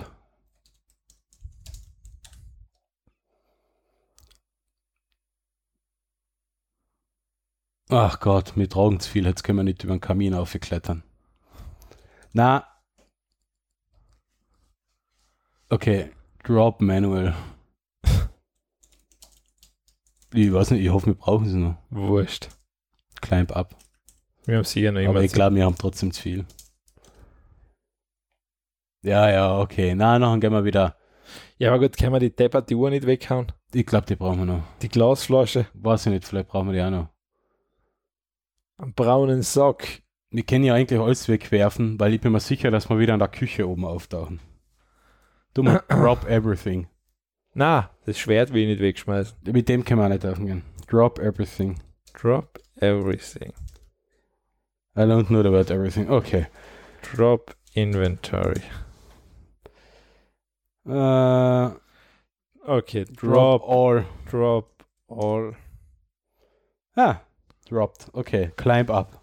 Ach 7.89 8.19
Gott, 8.19 8.57
wir 8.57 8.67
tragen 8.67 8.99
zu 8.99 9.09
viel, 9.09 9.25
jetzt 9.25 9.43
können 9.43 9.59
wir 9.59 9.63
nicht 9.63 9.83
über 9.83 9.93
den 9.93 10.01
Kamin 10.01 10.33
aufklettern. 10.33 11.03
Na. 12.33 12.67
Okay, 15.69 16.11
drop 16.43 16.81
manual. 16.81 17.35
Ich 20.33 20.51
weiß 20.51 20.71
nicht, 20.71 20.83
ich 20.83 20.89
hoffe, 20.89 21.05
wir 21.07 21.13
brauchen 21.13 21.45
sie 21.47 21.57
noch. 21.57 21.77
Wurscht. 21.91 22.49
Climb 23.21 23.55
up. 23.55 23.77
Wir 24.45 24.57
haben 24.57 24.63
sicher 24.63 24.91
noch 24.91 24.99
Aber 25.01 25.09
immer 25.09 25.21
ich 25.21 25.31
glaube, 25.31 25.55
wir 25.55 25.65
haben 25.65 25.77
trotzdem 25.77 26.11
zu 26.11 26.21
viel. 26.21 26.45
Ja, 29.01 29.29
ja, 29.29 29.59
okay. 29.59 29.93
Na, 29.95 30.17
nachher 30.19 30.39
gehen 30.39 30.53
wir 30.53 30.65
wieder. 30.65 30.95
Ja, 31.57 31.69
aber 31.69 31.79
gut, 31.79 31.97
können 31.97 32.13
wir 32.13 32.19
die 32.19 32.35
Deppert 32.35 32.69
die 32.69 32.75
Uhr 32.75 32.89
nicht 32.89 33.05
weghauen? 33.05 33.51
Ich 33.73 33.85
glaube, 33.85 34.05
die 34.05 34.15
brauchen 34.15 34.39
wir 34.39 34.45
noch. 34.45 34.63
Die 34.81 34.89
Glasflasche, 34.89 35.67
Weiß 35.73 36.05
ich 36.05 36.11
nicht, 36.11 36.25
vielleicht 36.25 36.47
brauchen 36.47 36.67
wir 36.67 36.73
die 36.73 36.81
auch 36.81 36.89
noch. 36.89 37.09
einen 38.77 38.93
braunen 38.93 39.41
Sack. 39.41 40.03
Wir 40.31 40.43
können 40.43 40.65
ja 40.65 40.73
eigentlich 40.73 40.99
alles 40.99 41.27
wegwerfen, 41.29 41.99
weil 41.99 42.13
ich 42.13 42.21
bin 42.21 42.31
mir 42.31 42.39
sicher, 42.39 42.71
dass 42.71 42.89
wir 42.89 42.99
wieder 42.99 43.13
in 43.13 43.19
der 43.19 43.29
Küche 43.29 43.67
oben 43.69 43.85
auftauchen. 43.85 44.39
Du 45.53 45.63
mal 45.63 45.81
drop 45.89 46.25
everything. 46.27 46.87
Na, 47.53 47.89
das 48.05 48.19
Schwert 48.19 48.51
will 48.51 48.63
ich 48.63 48.67
nicht 48.67 48.81
wegschmeißen. 48.81 49.37
Mit 49.45 49.69
dem 49.69 49.85
können 49.85 50.01
wir 50.01 50.05
auch 50.05 50.09
nicht 50.09 50.25
aufgehen. 50.25 50.63
Drop 50.87 51.19
everything. 51.19 51.79
Drop 52.13 52.59
everything. 52.81 53.53
I 54.95 55.05
don't 55.05 55.29
know 55.29 55.43
word 55.51 55.71
everything. 55.71 56.09
Okay. 56.09 56.47
Drop 57.01 57.53
inventory. 57.75 58.61
Äh, 60.87 61.71
Okay, 62.67 63.03
drop 63.03 63.61
drop, 63.61 63.61
all. 63.61 64.03
drop 64.25 64.83
all. 65.07 65.53
Ah, 66.97 67.21
dropped. 67.69 68.09
Okay, 68.15 68.51
climb 68.57 68.89
up. 68.89 69.21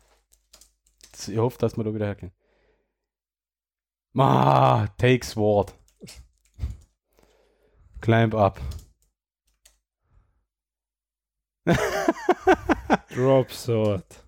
Ich 1.26 1.36
hoffe, 1.36 1.58
dass 1.58 1.76
wir 1.76 1.82
da 1.82 1.92
wieder 1.92 2.06
hergehen. 2.06 2.30
Ah, 4.16 4.86
take 4.96 5.24
sword. 5.24 5.74
Climb 8.00 8.32
up. 8.32 8.60
Drop 13.08 13.50
sword. 13.50 14.21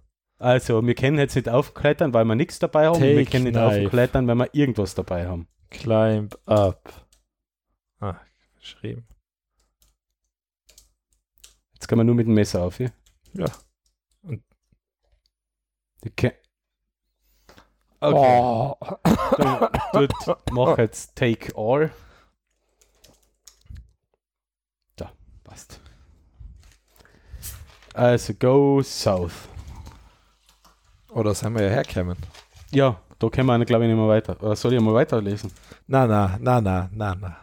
Also, 0.45 0.86
wir 0.86 0.95
können 0.95 1.18
jetzt 1.18 1.34
nicht 1.36 1.49
aufklettern, 1.49 2.12
weil 2.12 2.26
wir 2.26 2.34
nichts 2.34 2.59
dabei 2.59 2.86
haben. 2.88 3.01
wir 3.01 3.16
Take 3.16 3.30
können 3.30 3.45
nicht 3.45 3.55
knife. 3.55 3.84
aufklettern, 3.86 4.28
wenn 4.28 4.36
wir 4.36 4.55
irgendwas 4.55 4.95
dabei 4.95 5.26
haben. 5.26 5.49
Climb 5.70 6.36
up. 6.45 6.92
Ah, 7.99 8.20
geschrieben. 8.59 9.07
Jetzt 11.72 11.88
kann 11.88 11.97
man 11.97 12.07
nur 12.07 12.14
mit 12.14 12.26
dem 12.26 12.34
Messer 12.34 12.62
auf, 12.62 12.78
ja? 12.78 12.90
Ja. 13.32 13.47
Und- 14.22 14.42
Okay. 16.07 16.32
Okay. 18.01 18.38
Oh. 18.38 18.76
Dann 19.38 20.36
mach 20.53 20.76
jetzt 20.76 21.16
Take 21.16 21.55
All. 21.57 21.90
Da, 24.97 25.11
passt. 25.42 25.80
Also, 27.95 28.34
go 28.34 28.82
south. 28.82 29.49
Oder 31.15 31.35
sind 31.35 31.55
wir 31.55 31.62
ja 31.62 31.71
hergekommen? 31.71 32.17
Ja, 32.73 33.01
da 33.21 33.29
können 33.29 33.47
wir, 33.47 33.65
glaube 33.65 33.85
ich, 33.85 33.89
nicht 33.89 33.97
mehr 33.99 34.09
weiter. 34.09 34.37
Oder 34.43 34.57
soll 34.57 34.73
ich 34.75 34.81
mal 34.81 34.95
weiterlesen? 34.95 35.53
Na, 35.87 36.07
na, 36.07 36.37
na, 36.41 36.61
na, 36.61 36.91
na, 36.93 37.15
na. 37.15 37.37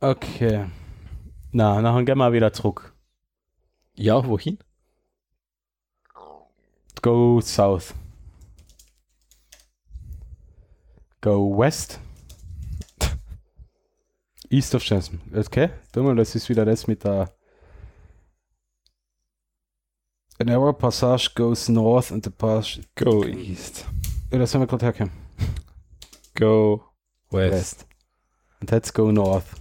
Okay. 0.00 0.66
Na, 1.52 1.80
nachher 1.82 2.04
gehen 2.04 2.18
wir 2.18 2.32
wieder 2.32 2.52
zurück. 2.52 2.94
Ja, 3.94 4.24
wohin? 4.24 4.58
Go 7.02 7.40
south. 7.40 7.94
Go 11.26 11.40
west. 11.40 11.98
East 14.48 14.76
of 14.76 14.84
Jasmine. 14.84 15.20
Okay, 15.34 15.70
das 15.92 16.36
ist 16.36 16.48
wieder 16.48 16.64
das 16.64 16.86
mit 16.86 17.02
der. 17.02 17.34
A 20.38 20.44
narrow 20.44 20.72
passage 20.72 21.34
goes 21.34 21.68
north 21.68 22.12
and 22.12 22.22
the 22.22 22.30
passage. 22.30 22.86
Go 22.94 23.24
east. 23.24 23.86
Ja, 24.30 24.38
das 24.38 24.54
haben 24.54 24.60
wir 24.60 24.68
gerade 24.68 24.84
hergekommen. 24.84 25.12
Go 26.36 26.84
west. 27.32 27.88
And 28.60 28.70
let's 28.70 28.94
go 28.94 29.10
north. 29.10 29.60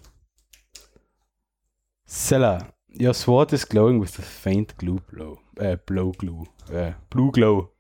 Cellar. 2.06 2.76
Your 2.90 3.16
sword 3.16 3.54
is 3.54 3.68
glowing 3.68 4.00
with 4.00 4.20
a 4.20 4.22
faint 4.22 4.78
glue 4.78 5.00
blow. 5.12 5.40
Uh, 5.60 5.78
blow 5.88 6.12
glue. 6.12 6.46
Uh, 6.72 6.94
blue 7.10 7.32
glow. 7.32 7.75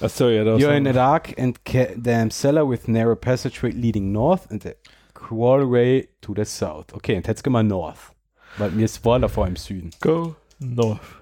Achso, 0.00 0.30
ja, 0.30 0.44
da 0.44 0.56
You're 0.56 0.76
in 0.76 0.86
a 0.86 0.92
dark 0.92 1.34
and 1.36 1.58
ca- 1.64 1.94
damn 2.00 2.30
cellar 2.30 2.64
with 2.64 2.86
narrow 2.86 3.16
passageway 3.16 3.72
leading 3.72 4.12
north 4.12 4.48
and 4.50 4.64
a 4.64 4.74
crawlway 5.14 6.06
to 6.22 6.34
the 6.34 6.44
south. 6.44 6.94
Okay, 6.94 7.16
und 7.16 7.26
jetzt 7.26 7.42
gehen 7.42 7.52
wir 7.52 7.64
north. 7.64 8.14
Weil 8.58 8.70
mir 8.70 8.84
ist 8.84 9.04
war 9.04 9.18
davor 9.18 9.46
im 9.46 9.56
Süden. 9.56 9.90
Go 10.00 10.36
north. 10.60 11.16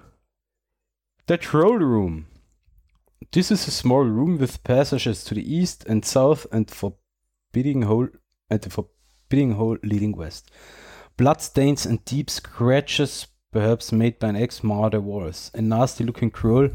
The 1.27 1.37
troll 1.37 1.79
room. 1.79 2.27
This 3.31 3.51
is 3.51 3.67
a 3.67 3.71
small 3.71 4.05
room 4.05 4.39
with 4.39 4.63
passages 4.63 5.23
to 5.25 5.33
the 5.33 5.41
east 5.41 5.85
and 5.87 6.05
south 6.05 6.47
and 6.51 6.69
forbidding 6.69 7.87
hole 7.87 8.09
and 8.49 8.61
the 8.61 8.69
forbidding 8.69 9.57
hole 9.57 9.77
leading 9.81 10.15
west. 10.15 10.51
Bloodstains 11.17 11.85
and 11.85 12.05
deep 12.05 12.29
scratches 12.29 13.27
perhaps 13.51 13.91
made 13.91 14.19
by 14.19 14.29
an 14.29 14.35
ex-martyr 14.35 15.01
was. 15.01 15.49
A 15.55 15.61
nasty-looking 15.61 16.31
troll 16.31 16.69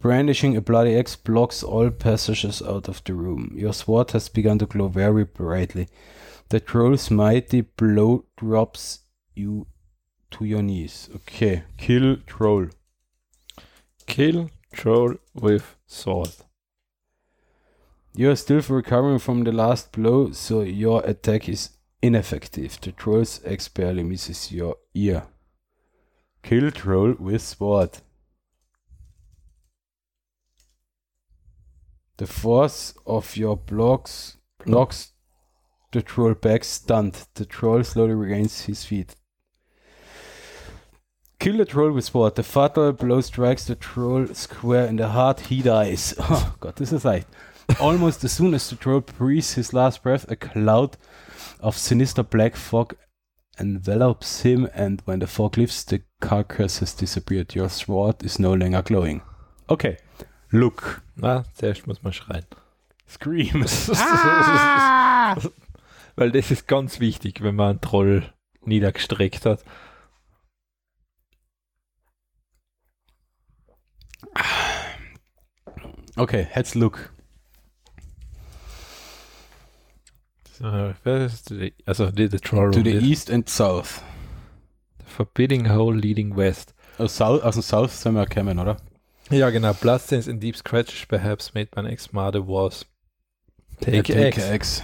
brandishing 0.00 0.56
a 0.56 0.60
bloody 0.60 0.96
axe 0.98 1.14
blocks 1.14 1.62
all 1.62 1.90
passages 1.90 2.60
out 2.62 2.88
of 2.88 3.04
the 3.04 3.14
room. 3.14 3.52
Your 3.54 3.74
sword 3.74 4.10
has 4.10 4.28
begun 4.28 4.58
to 4.58 4.66
glow 4.66 4.88
very 4.88 5.24
brightly. 5.24 5.88
The 6.48 6.58
troll's 6.58 7.10
mighty 7.10 7.60
blow 7.60 8.24
drops 8.36 9.00
you 9.34 9.66
to 10.32 10.44
your 10.44 10.62
knees. 10.62 11.08
Okay, 11.14 11.62
kill 11.76 12.16
troll. 12.26 12.68
Kill 14.06 14.50
troll 14.72 15.14
with 15.34 15.76
sword. 15.86 16.30
You 18.14 18.30
are 18.30 18.36
still 18.36 18.60
recovering 18.68 19.20
from 19.20 19.44
the 19.44 19.52
last 19.52 19.92
blow, 19.92 20.32
so 20.32 20.62
your 20.62 21.04
attack 21.04 21.48
is 21.48 21.70
ineffective. 22.02 22.80
The 22.80 22.92
troll's 22.92 23.40
axe 23.46 23.68
barely 23.68 24.02
misses 24.02 24.50
your 24.50 24.76
ear. 24.94 25.24
Kill 26.42 26.70
troll 26.70 27.14
with 27.18 27.42
sword. 27.42 27.98
The 32.20 32.26
force 32.26 32.92
of 33.06 33.34
your 33.34 33.56
blocks 33.56 34.36
knocks 34.66 35.12
the 35.90 36.02
troll 36.02 36.34
back 36.34 36.64
stunned. 36.64 37.26
The 37.32 37.46
troll 37.46 37.82
slowly 37.82 38.12
regains 38.12 38.66
his 38.66 38.84
feet. 38.84 39.16
Kill 41.38 41.56
the 41.56 41.64
troll 41.64 41.92
with 41.92 42.04
sword. 42.04 42.34
The 42.34 42.42
fatal 42.42 42.92
blow 42.92 43.22
strikes 43.22 43.64
the 43.64 43.74
troll 43.74 44.26
square 44.34 44.84
in 44.84 44.96
the 44.96 45.08
heart. 45.08 45.40
He 45.40 45.62
dies. 45.62 46.12
Oh 46.20 46.54
God, 46.60 46.76
this 46.76 46.92
is 46.92 47.06
like 47.06 47.24
almost 47.80 48.22
as 48.22 48.32
soon 48.32 48.52
as 48.52 48.68
the 48.68 48.76
troll 48.76 49.00
breathes 49.00 49.54
his 49.54 49.72
last 49.72 50.02
breath, 50.02 50.30
a 50.30 50.36
cloud 50.36 50.98
of 51.60 51.74
sinister 51.74 52.22
black 52.22 52.54
fog 52.54 52.96
envelops 53.58 54.42
him, 54.42 54.68
and 54.74 55.00
when 55.06 55.20
the 55.20 55.26
fog 55.26 55.56
lifts, 55.56 55.84
the 55.84 56.02
carcass 56.20 56.80
has 56.80 56.92
disappeared. 56.92 57.54
Your 57.54 57.70
sword 57.70 58.22
is 58.22 58.38
no 58.38 58.52
longer 58.52 58.82
glowing. 58.82 59.22
Okay, 59.70 59.96
look. 60.50 61.02
Na, 61.16 61.44
zuerst 61.54 61.86
muss 61.86 62.02
man 62.02 62.12
schreien. 62.12 62.44
Scream. 63.08 63.64
Weil 66.16 66.32
das 66.32 66.50
ist 66.50 66.66
ganz 66.68 67.00
wichtig, 67.00 67.42
wenn 67.42 67.54
man 67.56 67.70
einen 67.70 67.80
Troll 67.80 68.32
niedergestreckt 68.64 69.46
hat. 69.46 69.64
Okay, 76.16 76.48
let's 76.54 76.74
look. 76.74 77.10
So, 80.58 80.92
Also, 81.86 82.10
die, 82.10 82.28
the 82.28 82.38
Troll 82.38 82.70
To 82.72 82.82
the 82.82 82.98
east 82.98 83.30
and 83.30 83.48
south. 83.48 84.02
the 84.98 85.04
Forbidding 85.06 85.70
Hole 85.70 85.96
leading 85.96 86.36
west. 86.36 86.74
Aus, 86.98 87.16
South, 87.16 87.42
aus 87.42 87.54
dem 87.54 87.62
South 87.62 87.92
sind 87.92 88.14
wir 88.14 88.26
gekommen, 88.26 88.58
oder? 88.58 88.76
Ja, 89.30 89.50
genau. 89.50 89.72
Bloodstains 89.74 90.28
and 90.28 90.42
deep 90.42 90.56
scratches 90.56 91.06
perhaps 91.06 91.54
made 91.54 91.70
by 91.70 91.80
an 91.80 91.86
ex-mother 91.86 92.46
was. 92.46 92.84
Take, 93.80 94.12
Ja, 94.12 94.26
X. 94.26 94.50
X. 94.50 94.82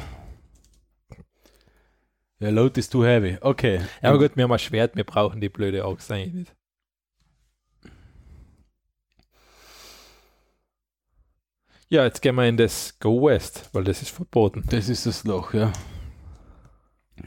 Der 2.40 2.52
Load 2.52 2.78
is 2.78 2.88
too 2.88 3.02
heavy. 3.02 3.38
Okay. 3.40 3.80
Ja, 4.02 4.10
aber 4.10 4.18
gut, 4.18 4.36
wir 4.36 4.44
haben 4.44 4.52
ein 4.52 4.58
Schwert, 4.58 4.94
wir 4.94 5.04
brauchen 5.04 5.40
die 5.40 5.48
blöde 5.48 5.84
Axt 5.84 6.10
eigentlich 6.12 6.34
nicht. 6.34 6.52
Ja, 11.88 12.04
jetzt 12.04 12.20
gehen 12.20 12.34
wir 12.34 12.46
in 12.48 12.56
das 12.56 12.98
Go 12.98 13.26
West, 13.26 13.68
weil 13.72 13.84
das 13.84 14.02
ist 14.02 14.10
verboten. 14.10 14.64
Das 14.68 14.88
ist 14.88 15.06
das 15.06 15.24
Loch, 15.24 15.54
ja. 15.54 15.72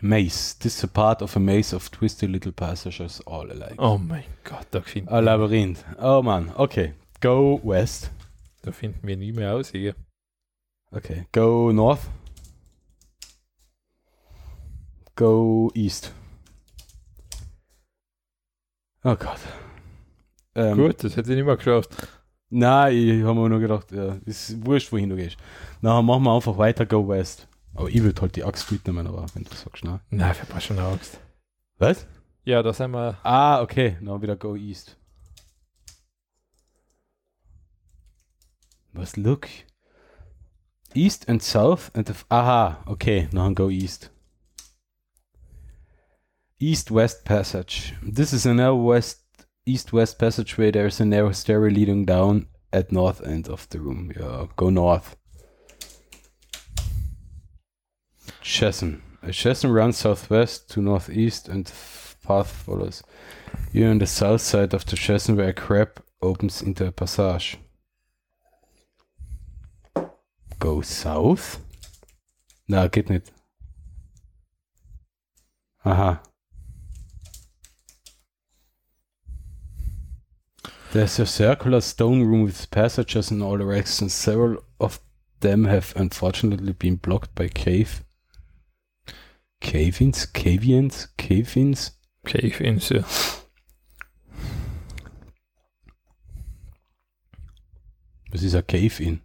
Maze. 0.02 0.60
This 0.60 0.78
is 0.78 0.84
a 0.84 0.88
part 0.88 1.22
of 1.22 1.36
a 1.36 1.40
maze 1.40 1.76
of 1.76 1.90
twisty 1.90 2.28
little 2.28 2.52
passages 2.52 3.26
all 3.26 3.50
alike. 3.50 3.76
Oh 3.80 3.98
mein 3.98 4.24
Gott, 4.44 4.68
da 4.72 4.82
finden, 4.82 5.10
Ein 5.10 5.24
Labyrinth. 5.26 5.84
Oh 6.00 6.22
Mann. 6.22 6.52
Okay. 6.56 6.94
Go 7.22 7.60
west. 7.64 8.12
da 8.62 8.72
finden 8.72 9.06
wir 9.08 9.18
nie 9.18 9.32
mehr 9.32 9.56
aus 9.56 9.72
hier. 9.72 9.96
Okay. 10.92 11.26
Go 11.32 11.72
north. 11.72 12.02
Go 15.16 15.70
east. 15.74 16.14
Oh 19.04 19.16
Gott. 19.16 19.40
Ähm, 20.56 20.78
Gut, 20.78 21.04
das 21.04 21.16
hätte 21.16 21.32
ich 21.32 21.36
nicht 21.38 21.46
mehr 21.46 21.58
geschafft. 21.58 21.90
Nein, 22.50 22.96
ich 22.96 23.24
habe 23.24 23.40
mir 23.40 23.50
nur 23.50 23.60
gedacht, 23.60 23.92
ja, 23.92 24.18
ist 24.26 24.66
wurscht, 24.66 24.92
wohin 24.92 25.10
du 25.10 25.16
gehst. 25.16 25.38
Na, 25.82 26.02
machen 26.02 26.24
wir 26.24 26.36
einfach 26.36 26.58
weiter, 26.58 26.86
go 26.86 27.08
west. 27.08 27.48
Aber 27.76 27.90
ich 27.90 28.02
würde 28.02 28.22
halt 28.22 28.36
die 28.36 28.44
Axt 28.44 28.72
mitnehmen, 28.72 29.06
aber 29.06 29.26
wenn 29.34 29.44
du 29.44 29.54
sagst, 29.54 29.84
nein. 29.84 30.00
Nein, 30.10 30.32
ich 30.32 30.50
habe 30.50 30.62
schon 30.62 30.80
Angst. 30.80 31.20
Was? 31.78 32.08
Ja, 32.44 32.64
da 32.64 32.74
sind 32.74 32.92
wir. 32.92 33.18
Ah, 33.24 33.62
okay, 33.62 33.98
dann 34.02 34.22
wieder 34.22 34.36
go 34.36 34.56
east. 34.56 34.99
Was, 38.96 39.18
look? 39.18 39.50
East 40.96 41.26
and 41.28 41.42
south 41.42 41.92
and 41.94 42.06
the... 42.06 42.14
f- 42.14 42.26
Aha, 42.32 42.80
okay, 42.88 43.28
dann 43.32 43.54
go 43.54 43.70
east. 43.70 44.10
East-west 46.60 47.24
passage. 47.24 47.94
This 48.02 48.34
is 48.34 48.46
a 48.46 48.54
narrow 48.54 48.76
west 48.76 49.20
east-west 49.66 50.18
passageway. 50.18 50.72
There 50.72 50.88
is 50.88 51.00
a 51.00 51.06
narrow 51.06 51.32
stairway 51.32 51.70
leading 51.70 52.06
down 52.06 52.48
at 52.74 52.92
north 52.92 53.26
end 53.26 53.48
of 53.48 53.70
the 53.70 53.80
room. 53.80 54.12
Yeah, 54.20 54.48
go 54.56 54.70
north. 54.70 55.16
Chasm. 58.42 59.04
A 59.22 59.32
chasm 59.32 59.72
runs 59.72 59.98
southwest 59.98 60.72
to 60.72 60.82
northeast 60.82 61.48
and 61.48 61.72
path 62.26 62.52
follows. 62.52 63.04
You're 63.72 63.92
on 63.92 64.00
the 64.00 64.08
south 64.08 64.42
side 64.42 64.74
of 64.74 64.86
the 64.86 64.96
chasm 64.96 65.36
where 65.38 65.50
a 65.50 65.54
crab 65.54 66.02
opens 66.22 66.62
into 66.62 66.86
a 66.88 66.92
passage. 66.92 67.58
Go 70.60 70.82
south? 70.82 71.60
Na, 72.68 72.88
geht 72.88 73.10
nicht. 73.10 73.32
Aha. 75.84 76.22
There's 80.92 81.20
a 81.20 81.26
circular 81.26 81.82
stone 81.82 82.24
room 82.24 82.44
with 82.44 82.70
passages 82.72 83.32
in 83.32 83.42
all 83.42 83.58
directions. 83.58 84.14
Several 84.14 84.58
of 84.80 85.00
them 85.40 85.66
have 85.66 85.94
unfortunately 85.96 86.74
been 86.74 86.98
blocked 86.98 87.34
by 87.36 87.48
cave. 87.48 88.04
Cave-ins? 89.62 90.26
Cavians? 90.26 91.08
Cave-ins? 91.18 91.92
Cave-ins, 92.26 92.90
ja. 92.90 93.04
Was 98.32 98.44
ist 98.44 98.56
ein 98.56 98.68
Cave-in? 98.68 99.22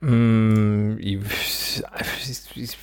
Mm, 0.00 0.96
ich, 0.98 1.82
ich, 2.56 2.76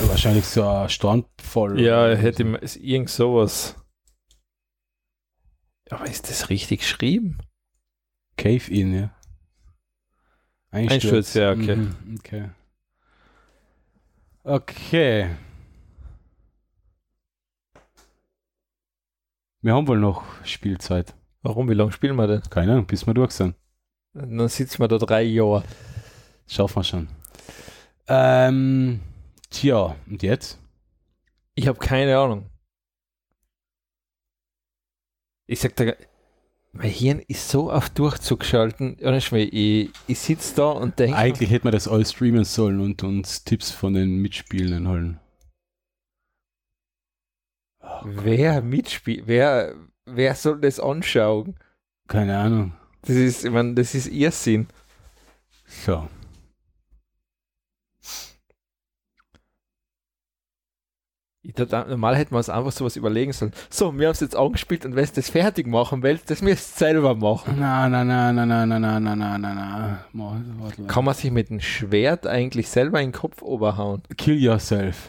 Wahrscheinlich 0.00 0.44
so 0.44 0.66
ein 0.66 0.88
Strandvoll. 0.88 1.80
ja, 1.80 2.08
hätte 2.14 2.44
man 2.44 2.60
ist 2.60 2.76
irgend 2.76 3.10
sowas. 3.10 3.76
Aber 5.90 6.06
ist 6.06 6.28
das 6.28 6.50
richtig 6.50 6.80
geschrieben? 6.80 7.38
Cave-in, 8.36 8.94
ja. 8.94 9.14
Einsturz, 10.70 11.34
ja, 11.34 11.52
okay. 11.52 11.76
Mhm, 11.76 12.18
okay. 12.18 12.50
Okay. 14.42 15.30
Wir 19.62 19.74
haben 19.74 19.86
wohl 19.88 19.98
noch 19.98 20.24
Spielzeit. 20.44 21.14
Warum? 21.42 21.68
Wie 21.68 21.74
lange 21.74 21.92
spielen 21.92 22.16
wir 22.16 22.26
denn? 22.26 22.42
Keine 22.50 22.72
Ahnung, 22.72 22.86
bis 22.86 23.06
wir 23.06 23.14
durch 23.14 23.32
sind. 23.32 23.54
Dann 24.14 24.48
sitzen 24.48 24.80
wir 24.80 24.88
da 24.88 24.98
drei 24.98 25.22
Jahre. 25.22 25.64
Schaffen 26.50 26.76
wir 26.76 26.84
schon. 26.84 27.08
Ähm, 28.08 29.00
tja, 29.50 29.94
und 30.08 30.20
jetzt? 30.20 30.58
Ich 31.54 31.68
habe 31.68 31.78
keine 31.78 32.18
Ahnung. 32.18 32.50
Ich 35.46 35.60
sag 35.60 35.76
da, 35.76 35.92
mein 36.72 36.90
Hirn 36.90 37.20
ist 37.28 37.48
so 37.48 37.70
auf 37.70 37.88
Durchzug 37.90 38.40
geschalten. 38.40 38.96
Ich, 38.98 39.90
ich 40.08 40.18
sitze 40.18 40.56
da 40.56 40.70
und 40.70 40.98
denke, 40.98 41.16
Eigentlich 41.16 41.50
hätten 41.50 41.66
wir 41.66 41.70
das 41.70 41.86
all 41.86 42.04
streamen 42.04 42.42
sollen 42.44 42.80
und 42.80 43.04
uns 43.04 43.44
Tipps 43.44 43.70
von 43.70 43.94
den 43.94 44.20
Mitspielenden 44.20 44.88
holen. 44.88 45.20
wer 48.02 48.60
mitspielt, 48.60 49.28
wer, 49.28 49.76
wer 50.04 50.34
soll 50.34 50.60
das 50.60 50.80
anschauen? 50.80 51.54
Keine 52.08 52.36
Ahnung. 52.36 52.72
Das 53.02 53.14
ist, 53.14 53.44
ich 53.44 53.50
meine, 53.52 53.74
das 53.74 53.94
ist 53.94 54.08
Irrsinn. 54.08 54.66
So. 55.66 56.08
Ich 61.50 61.56
dachte, 61.56 61.90
normal 61.90 62.16
hätten 62.16 62.30
wir 62.32 62.38
uns 62.38 62.48
einfach 62.48 62.70
sowas 62.70 62.94
überlegen 62.94 63.32
sollen. 63.32 63.52
So, 63.70 63.98
wir 63.98 64.06
haben 64.06 64.12
es 64.12 64.20
jetzt 64.20 64.36
angespielt 64.36 64.84
und 64.84 64.94
wenn 64.94 65.02
es 65.02 65.12
das 65.12 65.28
fertig 65.30 65.66
machen 65.66 66.00
willst, 66.04 66.30
das 66.30 66.42
müsst 66.42 66.76
ihr 66.76 66.86
selber 66.86 67.16
machen. 67.16 67.56
Na, 67.58 67.88
na, 67.88 68.04
na, 68.04 68.32
na, 68.32 68.46
na, 68.46 68.64
na, 68.66 68.78
na, 68.78 69.00
na, 69.00 69.16
na, 69.16 69.38
na, 69.38 70.04
na. 70.12 70.84
Kann 70.86 71.04
man 71.04 71.14
sich 71.14 71.32
mit 71.32 71.50
dem 71.50 71.60
Schwert 71.60 72.24
eigentlich 72.28 72.68
selber 72.68 73.00
in 73.00 73.08
den 73.08 73.18
Kopf 73.18 73.42
oberhauen? 73.42 74.02
Kill 74.16 74.36
yourself. 74.40 75.08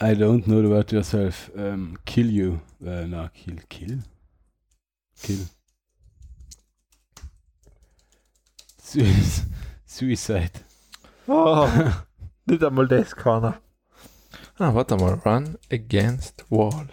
I 0.00 0.14
don't 0.14 0.46
know 0.46 0.62
the 0.62 0.68
word 0.68 0.92
yourself. 0.92 1.50
Um, 1.56 1.98
kill 2.04 2.30
you. 2.30 2.60
Äh, 2.84 3.06
na, 3.06 3.28
kill. 3.28 3.56
Kill? 3.68 4.02
Kill. 5.22 5.46
Sui- 8.82 9.06
Suicide. 9.94 10.50
Oh, 11.28 11.68
nicht 12.46 12.64
einmal 12.64 12.88
das 12.88 13.14
kann 13.14 13.44
er. 13.44 13.60
Ah, 14.58 14.74
warte 14.74 14.96
mal. 14.96 15.14
Run 15.24 15.56
against 15.70 16.44
wall. 16.50 16.88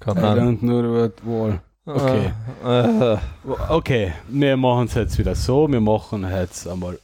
Kann 0.00 0.18
I 0.18 0.20
don't 0.20 0.58
know 0.58 0.82
the 0.82 0.88
word 0.88 1.24
wall. 1.24 1.62
Okay. 1.86 2.32
Ah, 2.62 3.18
ah. 3.48 3.74
Okay, 3.74 4.12
wir 4.28 4.58
machen 4.58 4.84
es 4.84 4.94
jetzt 4.94 5.18
wieder 5.18 5.34
so. 5.34 5.66
Wir 5.66 5.80
machen 5.80 6.28
jetzt 6.28 6.68
einmal. 6.68 6.98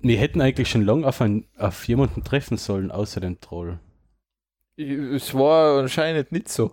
Wir 0.00 0.18
hätten 0.18 0.40
eigentlich 0.40 0.70
schon 0.70 0.86
lange 0.86 1.06
auf, 1.06 1.20
ein, 1.20 1.44
auf 1.58 1.86
jemanden 1.86 2.24
treffen 2.24 2.56
sollen, 2.56 2.90
außer 2.90 3.20
dem 3.20 3.38
Troll. 3.38 3.78
es 4.78 5.34
war 5.34 5.78
anscheinend 5.80 6.32
nicht 6.32 6.48
so. 6.48 6.72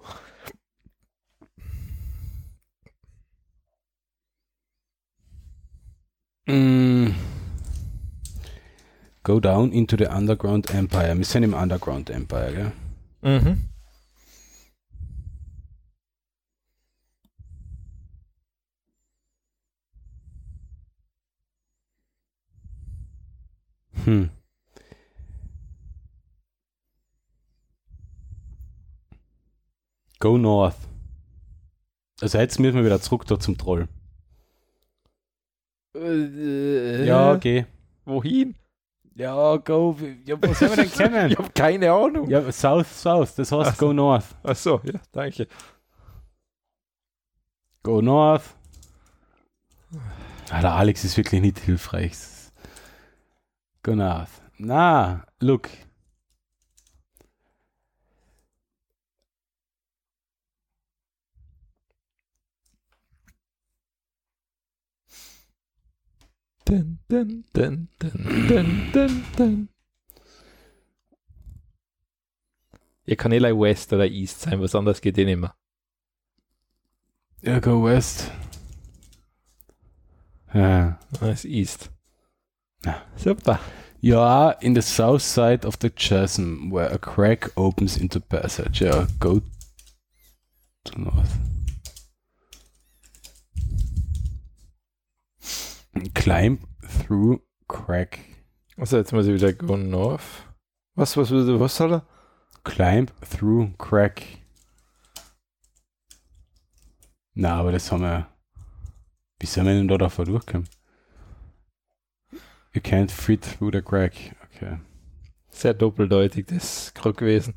Mm. 6.49 7.13
Go 9.21 9.39
down 9.39 9.71
into 9.71 9.95
the 9.95 10.07
Underground 10.07 10.73
Empire. 10.73 11.15
Wir 11.15 11.23
sind 11.23 11.43
im 11.43 11.53
Underground 11.53 12.09
Empire, 12.09 12.71
gell? 13.21 13.39
Mhm. 13.39 13.69
Hm. 24.05 24.29
Go 30.17 30.39
north. 30.39 30.75
Also 32.21 32.39
jetzt 32.39 32.59
müssen 32.59 32.77
wir 32.77 32.85
wieder 32.85 32.99
zurück 32.99 33.27
da 33.27 33.39
zum 33.39 33.55
Troll. 33.55 33.87
Äh, 35.95 37.05
Ja, 37.05 37.35
geh. 37.35 37.65
Wohin? 38.05 38.55
Ja, 39.15 39.57
go. 39.57 39.95
Ja, 40.25 40.35
wo 40.41 40.53
sollen 40.53 40.71
wir 40.71 40.83
denn 40.83 40.91
kennen? 40.91 41.31
Ich 41.31 41.37
habe 41.37 41.49
keine 41.53 41.91
Ahnung. 41.91 42.29
ja, 42.29 42.51
south, 42.51 42.87
south. 42.87 43.35
Das 43.35 43.51
heißt 43.51 43.69
Ach 43.71 43.75
so. 43.75 43.85
go 43.87 43.93
north. 43.93 44.25
Ach 44.43 44.55
so, 44.55 44.79
ja, 44.83 44.99
danke. 45.11 45.47
Go 47.83 48.01
north. 48.01 48.55
Ah, 50.51 50.61
der 50.61 50.73
Alex 50.73 51.03
ist 51.03 51.17
wirklich 51.17 51.41
nicht 51.41 51.59
hilfreich. 51.59 52.15
Go 53.83 53.95
north. 53.95 54.29
Na, 54.57 55.25
look. 55.39 55.69
Dun, 66.69 66.99
dun, 67.07 67.45
dun, 67.51 67.87
dun, 67.97 68.47
dun, 68.47 68.91
dun, 68.93 69.25
dun. 69.35 69.69
Ja, 73.07 73.15
kann 73.15 73.31
eh 73.31 73.39
like 73.39 73.57
West 73.57 73.91
oder 73.91 74.05
East 74.05 74.41
sein, 74.41 74.61
was 74.61 74.75
anderes 74.75 75.01
geht 75.01 75.17
eh 75.17 75.25
nicht 75.25 75.39
mehr. 75.39 75.55
Ja, 77.41 77.59
go 77.59 77.83
west. 77.83 78.31
Ja. 80.53 80.99
Das 81.19 81.43
ist 81.43 81.45
East. 81.45 81.89
Ja. 82.85 83.01
Super. 83.15 83.59
You 83.99 84.19
are 84.19 84.55
in 84.61 84.75
the 84.75 84.83
south 84.83 85.23
side 85.23 85.65
of 85.65 85.75
the 85.81 85.89
chasm 85.89 86.69
where 86.71 86.93
a 86.93 86.99
crack 86.99 87.51
opens 87.57 87.97
into 87.97 88.19
passage. 88.19 88.79
Yeah, 88.79 89.07
go 89.19 89.41
to 90.83 91.01
north. 91.01 91.35
Climb 96.13 96.59
through 96.81 97.41
crack. 97.67 98.19
Also 98.77 98.97
jetzt 98.97 99.11
muss 99.11 99.27
ich 99.27 99.33
wieder 99.33 99.53
go 99.53 99.77
north. 99.77 100.45
Was, 100.95 101.17
was, 101.17 101.31
was, 101.31 101.47
was 101.59 101.75
soll 101.75 101.93
er? 101.93 102.05
Climb 102.63 103.11
through 103.21 103.71
crack. 103.77 104.23
Na, 107.33 107.55
aber 107.59 107.71
das 107.71 107.91
haben 107.91 108.01
wir. 108.01 108.27
Wie 109.39 109.45
sollen 109.45 109.67
wir 109.67 109.73
denn 109.73 109.87
da 109.87 109.97
davor 109.97 110.25
durchkommen? 110.25 110.67
You 112.73 112.81
can't 112.81 113.11
fit 113.11 113.41
through 113.41 113.71
the 113.71 113.81
crack. 113.81 114.13
Okay. 114.43 114.77
Sehr 115.49 115.73
doppeldeutig, 115.73 116.45
das 116.47 116.93
gerade 116.93 117.15
gewesen. 117.15 117.53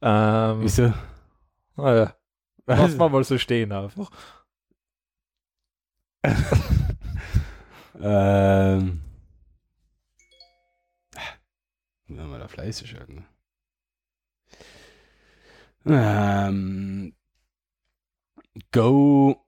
Ähm, 0.00 0.62
Wieso? 0.62 0.94
naja, 1.76 2.16
lass 2.66 2.96
mal 2.96 3.08
mal 3.08 3.24
so 3.24 3.38
stehen 3.38 3.72
einfach. 3.72 4.10
ähm. 8.00 9.02
Wenn 12.08 12.30
wir 12.30 12.38
da 12.38 12.48
fleißig 12.48 12.94
werden. 12.94 13.26
Ähm. 15.86 17.14
Go. 18.72 19.42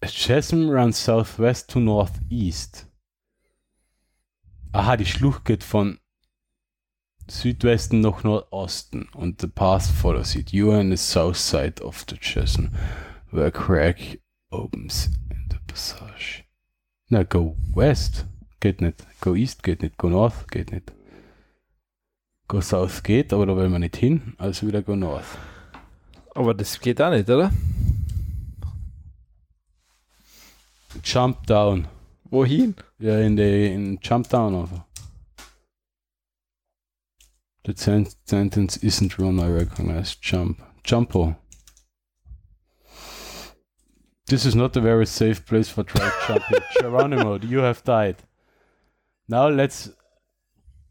A 0.00 0.06
chasm 0.06 0.68
runs 0.68 1.04
southwest 1.04 1.70
to 1.70 1.80
northeast. 1.80 2.86
Aha, 4.72 4.96
die 4.96 5.06
Schlucht 5.06 5.44
geht 5.44 5.64
von 5.64 5.98
Südwesten 7.30 8.00
nach 8.00 8.22
Nordosten 8.22 9.08
und 9.14 9.40
the 9.40 9.48
path 9.48 9.86
follows 9.86 10.34
it. 10.34 10.52
You 10.52 10.70
are 10.70 10.80
on 10.80 10.90
the 10.90 10.96
south 10.96 11.36
side 11.36 11.82
of 11.82 12.04
the 12.08 12.16
chasm, 12.16 12.68
where 13.30 13.46
a 13.46 13.50
crack 13.50 14.20
opens 14.50 15.10
passage. 15.68 16.44
Na, 17.08 17.22
go 17.22 17.56
west 17.74 18.26
geht 18.60 18.80
nicht. 18.80 19.06
Go 19.20 19.34
east 19.34 19.62
geht 19.62 19.82
nicht. 19.82 19.96
Go 19.96 20.08
north 20.08 20.50
geht 20.50 20.72
nicht. 20.72 20.92
Go 22.48 22.60
south 22.60 23.02
geht, 23.02 23.32
aber 23.32 23.46
da 23.46 23.54
wollen 23.54 23.70
wir 23.72 23.78
nicht 23.78 23.96
hin. 23.96 24.34
Also 24.38 24.66
wieder 24.66 24.82
go 24.82 24.96
north. 24.96 25.38
Aber 26.34 26.54
das 26.54 26.80
geht 26.80 27.00
auch 27.00 27.10
nicht, 27.10 27.28
oder? 27.30 27.50
Jump 31.04 31.46
down. 31.46 31.86
Wohin? 32.30 32.74
Ja, 32.98 33.18
in 33.20 33.36
die 33.36 33.66
in 33.72 33.98
Jump 34.02 34.28
down 34.28 34.54
einfach. 34.54 34.84
The 37.66 37.74
sen- 37.76 38.08
sentence 38.24 38.78
isn't 38.78 39.18
run, 39.18 39.38
I 39.38 39.46
recognize. 39.46 40.16
Jump. 40.22 40.62
Jumpo. 40.84 41.36
This 44.28 44.44
is 44.44 44.54
not 44.54 44.76
a 44.76 44.80
very 44.80 45.06
safe 45.06 45.46
place 45.46 45.70
for 45.70 45.84
track 45.84 46.12
jumping. 46.26 46.58
Geronimo, 46.80 47.38
you 47.38 47.60
have 47.60 47.82
died. 47.82 48.16
Now 49.26 49.48
let's 49.48 49.90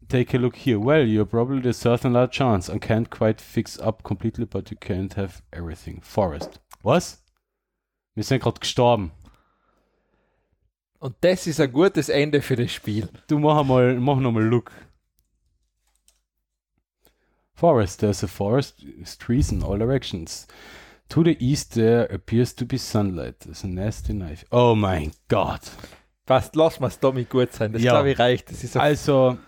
take 0.08 0.34
a 0.34 0.38
look 0.38 0.56
here. 0.56 0.80
Well, 0.80 1.04
you're 1.06 1.24
probably 1.24 1.60
the 1.60 1.72
certain 1.72 2.14
large 2.14 2.32
chance. 2.32 2.68
and 2.68 2.82
can't 2.82 3.10
quite 3.10 3.40
fix 3.40 3.78
up 3.78 4.02
completely, 4.02 4.44
but 4.44 4.72
you 4.72 4.76
can't 4.76 5.14
have 5.14 5.42
everything. 5.52 6.00
Forest. 6.02 6.58
Was? 6.82 7.18
Wir 8.16 8.24
sind 8.24 8.42
gerade 8.42 8.58
gestorben. 8.58 9.12
Und 10.98 11.14
das 11.20 11.46
ist 11.46 11.60
ein 11.60 11.70
gutes 11.70 12.08
Ende 12.08 12.42
für 12.42 12.56
das 12.56 12.72
Spiel. 12.72 13.08
Du 13.28 13.38
mach 13.38 13.62
mal, 13.64 13.94
mach 14.00 14.18
nochmal 14.18 14.42
Look. 14.42 14.72
Forest, 17.54 18.00
there's 18.00 18.24
a 18.24 18.28
forest, 18.28 18.84
trees 19.20 19.52
in 19.52 19.62
all 19.62 19.78
directions. 19.78 20.48
To 21.10 21.24
the 21.24 21.36
east 21.40 21.72
there 21.74 22.04
appears 22.12 22.54
to 22.56 22.66
be 22.66 22.76
sunlight. 22.78 23.40
There's 23.40 23.64
a 23.64 23.66
nasty 23.66 24.12
knife. 24.12 24.44
Oh 24.50 24.74
mein 24.76 25.12
Gott. 25.28 25.62
Passt, 26.26 26.54
lass 26.56 26.78
mal 26.80 26.90
Tommy 26.90 27.24
gut 27.24 27.52
sein. 27.52 27.72
Das 27.72 27.82
Ja. 27.82 27.92
glaube 27.92 28.10
ich 28.10 28.18
reicht. 28.18 28.48
Also, 28.76 29.38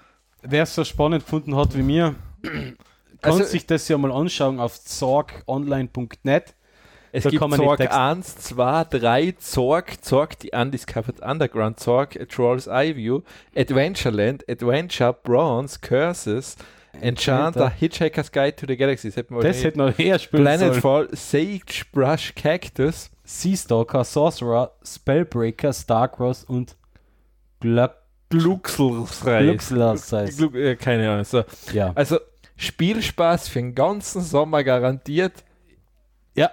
wer 0.43 0.63
es 0.63 0.75
so 0.75 0.85
spannend 0.85 1.25
gefunden 1.25 1.55
hat 1.55 1.77
wie 1.77 1.83
mir, 1.83 2.15
kann 2.43 2.77
Also- 3.21 3.45
sich 3.45 3.67
das 3.67 3.87
ja 3.89 3.99
mal 3.99 4.11
anschauen 4.13 4.59
auf 4.59 4.81
zorgonline.net. 4.83 6.55
Es 7.13 7.25
Da 7.25 7.31
gibt 7.31 7.43
kann 7.43 7.51
Zorg 7.53 7.79
Texte- 7.79 7.99
1, 8.01 8.37
2, 8.37 8.85
3, 8.85 9.33
Zorg, 9.33 10.03
Zorg, 10.05 10.39
die 10.39 10.51
Undiscovered 10.53 11.21
Underground, 11.21 11.81
Zorg, 11.81 12.17
A 12.19 12.25
Troll's 12.25 12.69
Eye 12.69 12.95
View, 12.95 13.23
Adventureland, 13.57 14.49
Adventure, 14.49 15.13
Bronze, 15.13 15.81
Curses, 15.81 16.57
Enchanter, 17.01 17.71
Hitchhiker's 17.71 18.31
Guide 18.33 18.57
to 18.57 18.67
the 18.67 18.77
Galaxy. 18.77 19.09
Das 19.09 19.17
hätten 19.17 19.35
wir 19.35 19.43
Das 19.43 19.57
wahrscheinlich- 19.57 19.65
hätte 19.65 19.79
noch 19.79 19.99
eher 19.99 20.19
spielen. 20.19 20.43
Planetfall, 20.45 21.09
Sagebrush 21.13 22.35
Cactus, 22.35 23.11
Seastalker, 23.25 24.05
Sorcerer, 24.05 24.73
Spellbreaker, 24.85 25.73
Starcross 25.73 26.45
und 26.45 26.77
Gluck 27.61 27.95
Gluckselsreis. 28.31 29.43
Gluckslerseis. 29.45 30.37
Gluck, 30.37 30.55
äh, 30.55 30.77
keine 30.77 31.11
Ahnung. 31.11 31.25
So. 31.25 31.43
Ja. 31.73 31.93
Also 31.95 32.19
Spielspaß 32.57 33.49
für 33.49 33.59
den 33.61 33.75
ganzen 33.75 34.21
Sommer 34.23 34.63
garantiert. 34.65 35.33
Ja. 36.37 36.51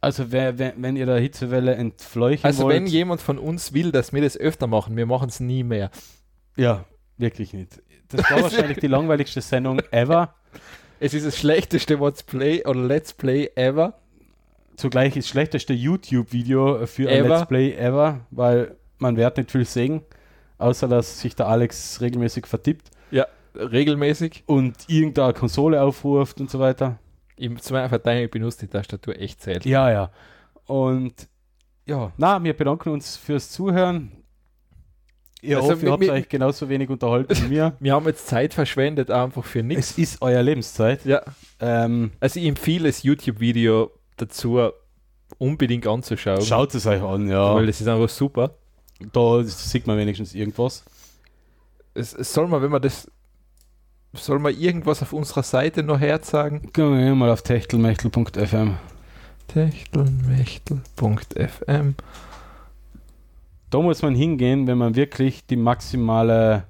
Also 0.00 0.32
wer, 0.32 0.58
wenn, 0.58 0.72
wenn 0.82 0.96
ihr 0.96 1.06
der 1.06 1.18
Hitzewelle 1.18 1.74
entfleuchen 1.74 2.44
Also 2.44 2.64
wollt. 2.64 2.76
wenn 2.76 2.86
jemand 2.86 3.20
von 3.20 3.38
uns 3.38 3.72
will, 3.72 3.92
dass 3.92 4.12
wir 4.12 4.22
das 4.22 4.36
öfter 4.36 4.66
machen, 4.66 4.96
wir 4.96 5.06
machen 5.06 5.28
es 5.28 5.38
nie 5.40 5.62
mehr. 5.62 5.90
Ja, 6.56 6.84
wirklich 7.16 7.52
nicht. 7.52 7.80
Das 8.08 8.30
war 8.30 8.42
wahrscheinlich 8.42 8.78
die 8.78 8.86
langweiligste 8.86 9.40
Sendung 9.40 9.80
ever. 9.90 10.34
Es 11.00 11.14
ist 11.14 11.26
das 11.26 11.38
schlechteste 11.38 11.94
Let's 11.94 12.22
Play 12.22 12.64
oder 12.64 12.80
Let's 12.80 13.12
Play 13.12 13.50
ever. 13.54 13.94
Zugleich 14.76 15.14
das 15.14 15.28
schlechteste 15.28 15.72
YouTube-Video 15.72 16.86
für 16.86 17.08
ein. 17.08 17.28
Let's 17.28 17.46
Play 17.46 17.74
ever, 17.76 18.20
weil 18.30 18.76
man 18.98 19.16
wird 19.16 19.36
nicht 19.36 19.50
viel 19.50 19.64
sehen, 19.64 20.02
außer 20.58 20.88
dass 20.88 21.20
sich 21.20 21.34
der 21.36 21.46
Alex 21.46 22.00
regelmäßig 22.00 22.46
vertippt 22.46 22.90
Ja, 23.10 23.26
regelmäßig. 23.54 24.44
und 24.46 24.76
irgendeine 24.88 25.32
Konsole 25.32 25.82
aufruft 25.82 26.40
und 26.40 26.50
so 26.50 26.58
weiter. 26.58 26.98
Im 27.36 27.60
zweiten 27.60 27.88
Verteidigung 27.88 28.24
ich 28.24 28.30
benutze 28.32 28.66
die 28.66 28.72
Tastatur 28.72 29.16
echt 29.18 29.42
selten. 29.42 29.68
Ja, 29.68 29.90
ja. 29.90 30.10
Und 30.66 31.28
ja, 31.86 32.12
na, 32.16 32.42
wir 32.42 32.54
bedanken 32.54 32.90
uns 32.90 33.16
fürs 33.16 33.50
Zuhören. 33.50 34.12
Ich 35.40 35.54
Also 35.54 35.70
hoffe, 35.72 35.86
ihr 35.86 35.92
habt 35.92 36.08
euch 36.08 36.28
genauso 36.28 36.68
wenig 36.68 36.90
unterhalten 36.90 37.36
wie 37.44 37.48
mir. 37.48 37.74
Wir 37.80 37.92
haben 37.94 38.06
jetzt 38.06 38.26
Zeit 38.26 38.54
verschwendet, 38.54 39.08
einfach 39.10 39.44
für 39.44 39.62
nichts. 39.62 39.90
es 39.92 39.98
ist 39.98 40.20
euer 40.22 40.42
Lebenszeit. 40.42 41.04
Ja, 41.04 41.22
Ähm, 41.60 42.10
also 42.18 42.40
ich 42.40 42.46
empfehle 42.46 42.88
das 42.88 43.04
YouTube-Video 43.04 43.92
dazu 44.16 44.58
unbedingt 45.38 45.86
anzuschauen. 45.86 46.42
schaut 46.42 46.74
es 46.74 46.86
euch 46.86 47.00
an, 47.02 47.28
ja. 47.28 47.54
Weil 47.54 47.66
das 47.66 47.80
ist 47.80 47.86
einfach 47.86 48.08
super. 48.08 48.54
Da 49.12 49.44
sieht 49.44 49.86
man 49.86 49.96
wenigstens 49.96 50.34
irgendwas. 50.34 50.82
Es, 51.94 52.14
es 52.14 52.32
soll 52.32 52.48
man, 52.48 52.60
wenn 52.62 52.70
man 52.72 52.82
das, 52.82 53.08
soll 54.14 54.40
man 54.40 54.58
irgendwas 54.58 55.02
auf 55.02 55.12
unserer 55.12 55.44
Seite 55.44 55.84
noch 55.84 56.00
herzagen? 56.00 56.62
Gehen 56.72 56.98
wir 56.98 57.14
mal 57.14 57.30
auf 57.30 57.42
techtelmechtel.fm. 57.42 58.76
Techtelmechtel.fm 59.48 61.94
Da 63.70 63.80
muss 63.80 64.02
man 64.02 64.14
hingehen, 64.14 64.66
wenn 64.66 64.78
man 64.78 64.94
wirklich 64.96 65.46
die 65.46 65.56
maximale, 65.56 66.64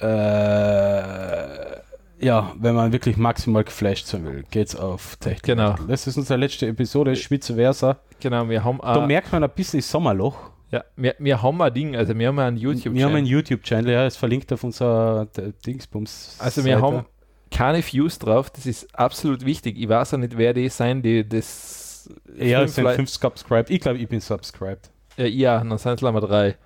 äh, 0.00 1.80
ja, 2.24 2.52
wenn 2.58 2.74
man 2.74 2.92
wirklich 2.92 3.16
maximal 3.16 3.64
geflasht 3.64 4.06
sein 4.06 4.24
will, 4.24 4.44
geht's 4.50 4.76
auf 4.76 5.16
Technik. 5.16 5.42
Genau. 5.44 5.74
Das 5.88 6.06
ist 6.06 6.16
unsere 6.16 6.38
letzte 6.38 6.66
Episode, 6.66 7.16
Spitze 7.16 7.54
Versa. 7.54 7.98
Genau, 8.20 8.48
wir 8.48 8.62
haben 8.62 8.78
Da 8.82 9.06
merkt 9.06 9.32
man 9.32 9.42
ein 9.44 9.50
bisschen 9.50 9.80
das 9.80 9.90
Sommerloch. 9.90 10.36
ja, 10.70 10.84
wir, 10.96 11.14
wir 11.18 11.42
haben 11.42 11.60
ein 11.62 11.72
Ding, 11.72 11.96
also 11.96 12.16
wir 12.18 12.28
haben 12.28 12.38
einen 12.38 12.56
YouTube 12.56 12.94
wir 12.94 13.04
haben 13.06 13.14
einen 13.14 13.26
YouTube-Channel, 13.26 13.92
ja, 13.92 14.06
ist 14.06 14.16
verlinkt 14.18 14.52
auf 14.52 14.62
unserer 14.64 15.26
D- 15.26 15.52
Dingsbums. 15.66 16.36
Also 16.38 16.64
wir 16.64 16.80
haben 16.80 17.06
keine 17.50 17.82
Views 17.82 18.18
drauf, 18.18 18.50
das 18.50 18.66
ist 18.66 18.94
absolut 18.98 19.44
wichtig. 19.44 19.78
Ich 19.78 19.88
weiß 19.88 20.14
auch 20.14 20.18
nicht, 20.18 20.36
wer 20.36 20.52
die 20.52 20.68
sein, 20.68 21.02
die 21.02 21.26
das 21.28 22.08
Ja, 22.36 22.62
es 22.62 22.74
sind 22.74 22.88
fünf 22.90 23.08
subscribed. 23.10 23.70
Ich 23.70 23.80
glaube, 23.80 23.98
ich 23.98 24.08
bin 24.08 24.20
subscribed. 24.20 24.90
Ja, 25.20 25.26
ja, 25.26 25.58
dann 25.58 25.76
sind 25.76 25.94
es 25.94 26.00
leider 26.00 26.20
drei. 26.20 26.56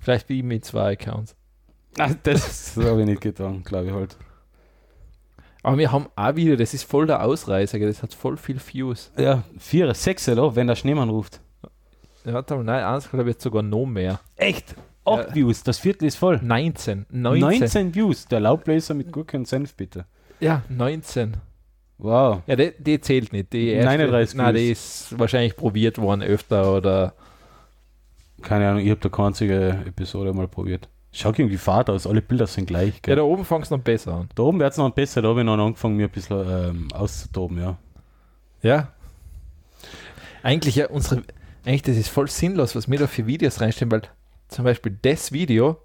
Vielleicht 0.00 0.26
bin 0.26 0.38
ich 0.38 0.42
mit 0.42 0.64
zwei 0.64 0.92
Accounts. 0.92 1.36
Ah, 1.98 2.10
das 2.22 2.76
habe 2.82 3.00
ich 3.00 3.06
nicht 3.06 3.20
getan, 3.20 3.62
glaube 3.62 3.86
ich 3.86 3.92
halt. 3.92 4.16
Aber 5.62 5.78
wir 5.78 5.92
haben 5.92 6.06
auch 6.16 6.34
wieder, 6.34 6.56
das 6.56 6.74
ist 6.74 6.82
voll 6.84 7.06
der 7.06 7.22
Ausreißer, 7.22 7.78
das 7.78 8.02
hat 8.02 8.14
voll 8.14 8.36
viel 8.36 8.58
Views. 8.60 9.12
Ja, 9.16 9.44
vier, 9.58 9.92
sechs, 9.94 10.28
oder? 10.28 10.56
Wenn 10.56 10.66
der 10.66 10.76
Schneemann 10.76 11.10
ruft. 11.10 11.40
Ja, 12.24 12.32
warte 12.34 12.56
mal, 12.56 12.64
nein, 12.64 12.84
eins 12.84 13.08
glaube 13.08 13.30
ich 13.30 13.34
jetzt 13.34 13.42
sogar 13.44 13.62
noch 13.62 13.86
mehr. 13.86 14.20
Echt? 14.36 14.74
Acht 15.04 15.28
Ja. 15.28 15.34
Views, 15.34 15.62
das 15.62 15.78
Viertel 15.78 16.06
ist 16.06 16.16
voll. 16.16 16.40
19. 16.42 17.06
19. 17.10 17.40
19 17.40 17.94
Views. 17.94 18.26
Der 18.26 18.40
Laubbläser 18.40 18.94
mit 18.94 19.12
Gurke 19.12 19.36
und 19.36 19.46
Senf, 19.46 19.74
bitte. 19.74 20.06
Ja, 20.40 20.62
19. 20.68 21.36
Wow. 21.98 22.42
Ja, 22.46 22.54
die, 22.56 22.72
die 22.78 23.00
zählt 23.00 23.32
nicht. 23.32 23.52
Die 23.52 23.68
erste, 23.68 23.90
39 23.90 24.36
Nein, 24.36 24.54
die 24.54 24.70
ist 24.70 25.18
wahrscheinlich 25.18 25.56
probiert 25.56 25.98
worden 25.98 26.22
öfter 26.22 26.72
oder. 26.72 27.14
Keine 28.42 28.68
Ahnung, 28.68 28.82
ich 28.82 28.90
habe 28.90 29.00
da 29.00 29.08
keine 29.08 29.28
einzige 29.28 29.82
Episode 29.86 30.32
mal 30.32 30.48
probiert. 30.48 30.88
Schaut 31.10 31.38
irgendwie 31.38 31.56
fad 31.56 31.90
aus, 31.90 32.06
alle 32.06 32.22
Bilder 32.22 32.46
sind 32.46 32.66
gleich. 32.66 32.94
Ja, 32.94 33.00
Gell? 33.02 33.16
da 33.16 33.22
oben 33.22 33.44
fängt 33.44 33.64
es 33.64 33.70
noch 33.70 33.80
besser 33.80 34.14
an. 34.14 34.28
da 34.34 34.42
oben 34.42 34.60
wird 34.60 34.72
es 34.72 34.78
noch 34.78 34.90
besser, 34.90 35.22
da 35.22 35.28
habe 35.28 35.40
ich 35.40 35.46
noch 35.46 35.58
angefangen, 35.58 35.96
mir 35.96 36.06
ein 36.06 36.10
bisschen 36.10 36.46
ähm, 36.48 36.88
auszutoben, 36.92 37.58
ja. 37.58 37.78
Ja. 38.62 38.92
Eigentlich 40.42 40.76
ja, 40.76 40.88
unsere. 40.88 41.22
Eigentlich, 41.64 41.82
das 41.82 41.96
ist 41.96 42.08
voll 42.08 42.28
sinnlos, 42.28 42.76
was 42.76 42.90
wir 42.90 42.98
da 42.98 43.06
für 43.06 43.26
Videos 43.26 43.60
reinstellen, 43.60 43.90
weil 43.90 44.02
zum 44.48 44.64
Beispiel 44.64 44.96
das 45.02 45.32
Video, 45.32 45.78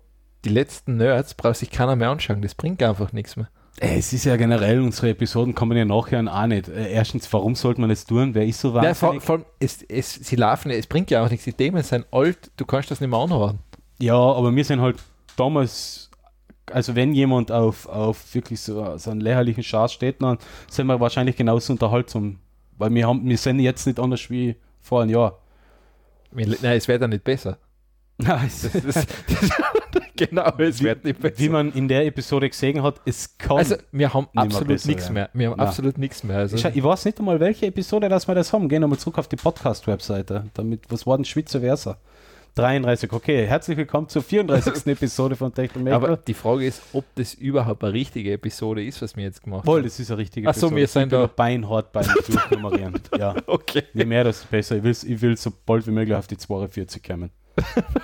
die 0.45 0.49
letzten 0.49 0.97
Nerds, 0.97 1.33
braucht 1.33 1.57
sich 1.57 1.71
keiner 1.71 1.95
mehr 1.95 2.09
anschauen. 2.09 2.41
Das 2.41 2.55
bringt 2.55 2.81
einfach 2.83 3.11
nichts 3.11 3.35
mehr. 3.35 3.49
Äh, 3.79 3.97
Es 3.97 4.13
ist 4.13 4.25
ja 4.25 4.35
generell, 4.35 4.81
unsere 4.81 5.09
Episoden 5.09 5.55
kommen 5.55 5.77
ja 5.77 5.85
nachher 5.85 6.23
auch 6.31 6.45
nicht. 6.47 6.67
Äh, 6.67 6.91
Erstens, 6.91 7.31
warum 7.33 7.55
sollte 7.55 7.81
man 7.81 7.89
das 7.89 8.05
tun? 8.05 8.33
Wer 8.35 8.45
ist 8.45 8.59
so 8.59 8.69
Ja, 8.75 8.93
vor, 8.93 9.09
wahnsinnig? 9.09 9.23
vor 9.23 9.35
allem, 9.35 9.45
es, 9.59 9.81
es, 9.83 10.13
sie 10.13 10.35
laufen, 10.35 10.71
es 10.71 10.87
bringt 10.87 11.09
ja 11.11 11.23
auch 11.23 11.29
nichts. 11.29 11.45
Die 11.45 11.53
Themen 11.53 11.81
sind 11.83 12.05
alt, 12.11 12.51
du 12.57 12.65
kannst 12.65 12.91
das 12.91 13.01
nicht 13.01 13.09
mehr 13.09 13.19
anhören. 13.19 13.59
Ja, 13.99 14.15
aber 14.15 14.55
wir 14.55 14.63
sind 14.65 14.81
halt 14.81 14.97
damals, 15.37 16.09
also 16.71 16.95
wenn 16.95 17.13
jemand 17.13 17.51
auf, 17.51 17.87
auf 17.87 18.33
wirklich 18.35 18.59
so, 18.61 18.97
so 18.97 19.11
einen 19.11 19.21
lächerlichen 19.21 19.63
Schatz 19.63 19.93
steht, 19.93 20.21
dann 20.21 20.37
sind 20.69 20.87
wir 20.87 20.99
wahrscheinlich 20.99 21.35
genauso 21.35 21.73
unterhaltsam. 21.73 22.39
Weil 22.77 22.93
wir 22.93 23.07
haben, 23.07 23.27
wir 23.27 23.37
sind 23.37 23.59
jetzt 23.59 23.85
nicht 23.85 23.99
anders 23.99 24.29
wie 24.29 24.55
vor 24.81 25.01
einem 25.01 25.11
Jahr. 25.11 25.39
Nein, 26.31 26.55
es 26.63 26.87
wird 26.87 27.01
ja 27.01 27.07
nicht 27.07 27.23
besser. 27.23 27.57
Das, 28.17 28.61
das, 28.71 28.83
das, 28.83 29.07
genau, 30.15 30.51
es 30.57 30.79
Wie- 30.79 30.85
wird 30.85 31.03
nicht 31.03 31.19
besser. 31.19 31.39
Wie 31.39 31.49
man 31.49 31.71
in 31.73 31.87
der 31.87 32.05
Episode 32.05 32.49
gesehen 32.49 32.81
hat, 32.83 33.01
es 33.05 33.37
kann. 33.37 33.57
also, 33.57 33.75
wir 33.91 34.13
haben 34.13 34.27
absolut 34.35 34.85
nichts 34.85 35.09
mehr. 35.09 35.29
Wir 35.33 35.49
haben 35.49 35.57
Nein. 35.57 35.67
absolut 35.67 35.97
nichts 35.97 36.23
mehr. 36.23 36.37
Also, 36.37 36.55
ich, 36.55 36.65
ich 36.65 36.83
weiß 36.83 37.05
nicht 37.05 37.19
einmal, 37.19 37.39
welche 37.39 37.65
Episode 37.67 38.09
dass 38.09 38.27
wir 38.27 38.35
das 38.35 38.51
haben. 38.53 38.69
Gehen 38.69 38.81
wir 38.81 38.87
mal 38.87 38.97
zurück 38.97 39.17
auf 39.17 39.27
die 39.27 39.35
Podcast-Webseite. 39.35 40.45
Damit, 40.53 40.85
was 40.89 41.05
war 41.07 41.17
denn 41.17 41.25
Schwitze 41.25 41.59
Versa? 41.61 41.97
33, 42.55 43.11
okay. 43.11 43.47
Herzlich 43.47 43.75
willkommen 43.77 44.07
zur 44.09 44.21
34. 44.21 44.85
Episode 44.93 45.35
von 45.35 45.51
Techno 45.51 45.91
aber 45.91 46.17
die 46.17 46.35
Frage 46.35 46.67
ist, 46.67 46.83
ob 46.93 47.03
das 47.15 47.33
überhaupt 47.33 47.83
eine 47.83 47.93
richtige 47.93 48.31
Episode 48.33 48.85
ist, 48.85 49.01
was 49.01 49.17
wir 49.17 49.23
jetzt 49.23 49.41
gemacht 49.43 49.65
Wohl, 49.65 49.77
haben. 49.77 49.85
das 49.85 49.99
ist 49.99 50.11
eine 50.11 50.19
richtige 50.19 50.47
Ach 50.47 50.53
so, 50.53 50.69
wir 50.69 50.87
sind 50.87 51.05
ich 51.05 51.09
bin 51.09 51.19
da- 51.21 51.27
beinhart 51.35 51.91
beim 51.91 52.05
Durchnummerieren. 52.27 52.93
ja. 53.17 53.33
Okay. 53.47 53.81
Je 53.95 54.05
mehr, 54.05 54.23
desto 54.23 54.45
besser. 54.51 54.75
Ich 54.77 54.83
will, 54.83 54.91
ich 54.91 55.21
will 55.23 55.35
so 55.35 55.51
bald 55.65 55.87
wie 55.87 55.91
möglich 55.91 56.15
auf 56.15 56.27
die 56.27 56.37
42 56.37 57.01
kommen. 57.01 57.31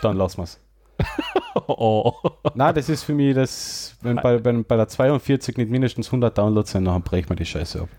Dann 0.01 0.17
lassen 0.17 0.37
wir 0.39 0.43
es. 0.45 0.59
Oh. 1.67 2.13
Nein, 2.55 2.75
das 2.75 2.89
ist 2.89 3.03
für 3.03 3.13
mich, 3.13 3.35
das, 3.35 3.95
wenn 4.01 4.15
bei, 4.17 4.37
bei, 4.37 4.51
bei 4.53 4.75
der 4.77 4.87
42 4.87 5.57
nicht 5.57 5.69
mindestens 5.69 6.07
100 6.07 6.37
Downloads 6.37 6.71
sind, 6.71 6.85
dann 6.85 7.01
brechen 7.01 7.29
wir 7.29 7.35
die 7.35 7.45
Scheiße 7.45 7.81
ab. 7.81 7.89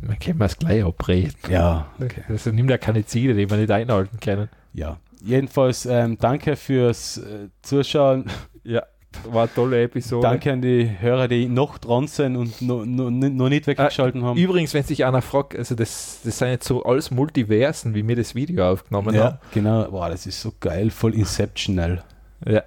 Man 0.00 0.18
kann 0.18 0.40
es 0.40 0.56
gleich 0.58 0.84
abbrechen. 0.84 1.34
Ja, 1.48 1.88
Also 2.28 2.50
nimmt 2.50 2.70
ja 2.70 2.78
keine 2.78 3.04
Ziele, 3.06 3.34
die 3.34 3.48
wir 3.48 3.56
nicht 3.56 3.70
einhalten 3.70 4.18
können. 4.20 4.48
ja. 4.72 4.98
Jedenfalls, 5.22 5.86
ähm, 5.86 6.18
danke 6.20 6.56
fürs 6.56 7.16
äh, 7.18 7.48
Zuschauen. 7.62 8.26
Ja, 8.64 8.82
war 9.24 9.42
eine 9.42 9.54
tolle 9.54 9.82
Episode. 9.82 10.26
Danke 10.26 10.52
an 10.52 10.62
die 10.62 10.90
Hörer, 11.00 11.28
die 11.28 11.48
noch 11.48 11.78
dran 11.78 12.06
sind 12.06 12.36
und 12.36 12.60
noch, 12.62 12.84
nicht 12.84 13.66
weggeschalten 13.66 14.22
haben. 14.24 14.38
Übrigens, 14.38 14.74
wenn 14.74 14.82
sich 14.82 15.04
einer 15.04 15.22
fragt, 15.22 15.56
also 15.56 15.74
das, 15.74 16.20
das 16.24 16.38
sind 16.38 16.48
jetzt 16.48 16.66
so 16.66 16.84
alles 16.84 17.10
Multiversen, 17.10 17.94
wie 17.94 18.06
wir 18.06 18.16
das 18.16 18.34
Video 18.34 18.70
aufgenommen 18.70 19.14
Ja, 19.14 19.40
genau. 19.52 19.90
Boah, 19.90 20.10
das 20.10 20.26
ist 20.26 20.40
so 20.40 20.52
geil, 20.60 20.90
voll 20.90 21.14
Inceptional. 21.14 22.04
haben. 22.44 22.54
Ja. 22.54 22.62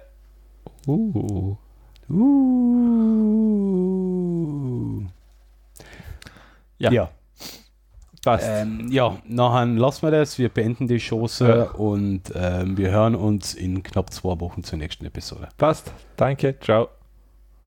Uh. 0.86 1.56
Uh. 2.08 2.70
Ja. 6.78 6.90
ja. 6.90 7.10
Passt. 8.24 8.46
Ähm, 8.48 8.88
ja, 8.90 9.16
nachher 9.26 9.64
lassen 9.66 10.02
wir 10.02 10.10
das. 10.10 10.38
Wir 10.38 10.50
beenden 10.50 10.86
die 10.86 10.98
Chance 10.98 11.48
Ja. 11.48 11.62
und 11.70 12.22
ähm, 12.34 12.76
wir 12.76 12.90
hören 12.90 13.14
uns 13.14 13.54
in 13.54 13.82
knapp 13.82 14.12
zwei 14.12 14.38
Wochen 14.40 14.62
zur 14.62 14.78
nächsten 14.78 15.06
Episode. 15.06 15.48
Passt. 15.56 15.90
Danke. 16.16 16.56
Ciao. 16.60 16.99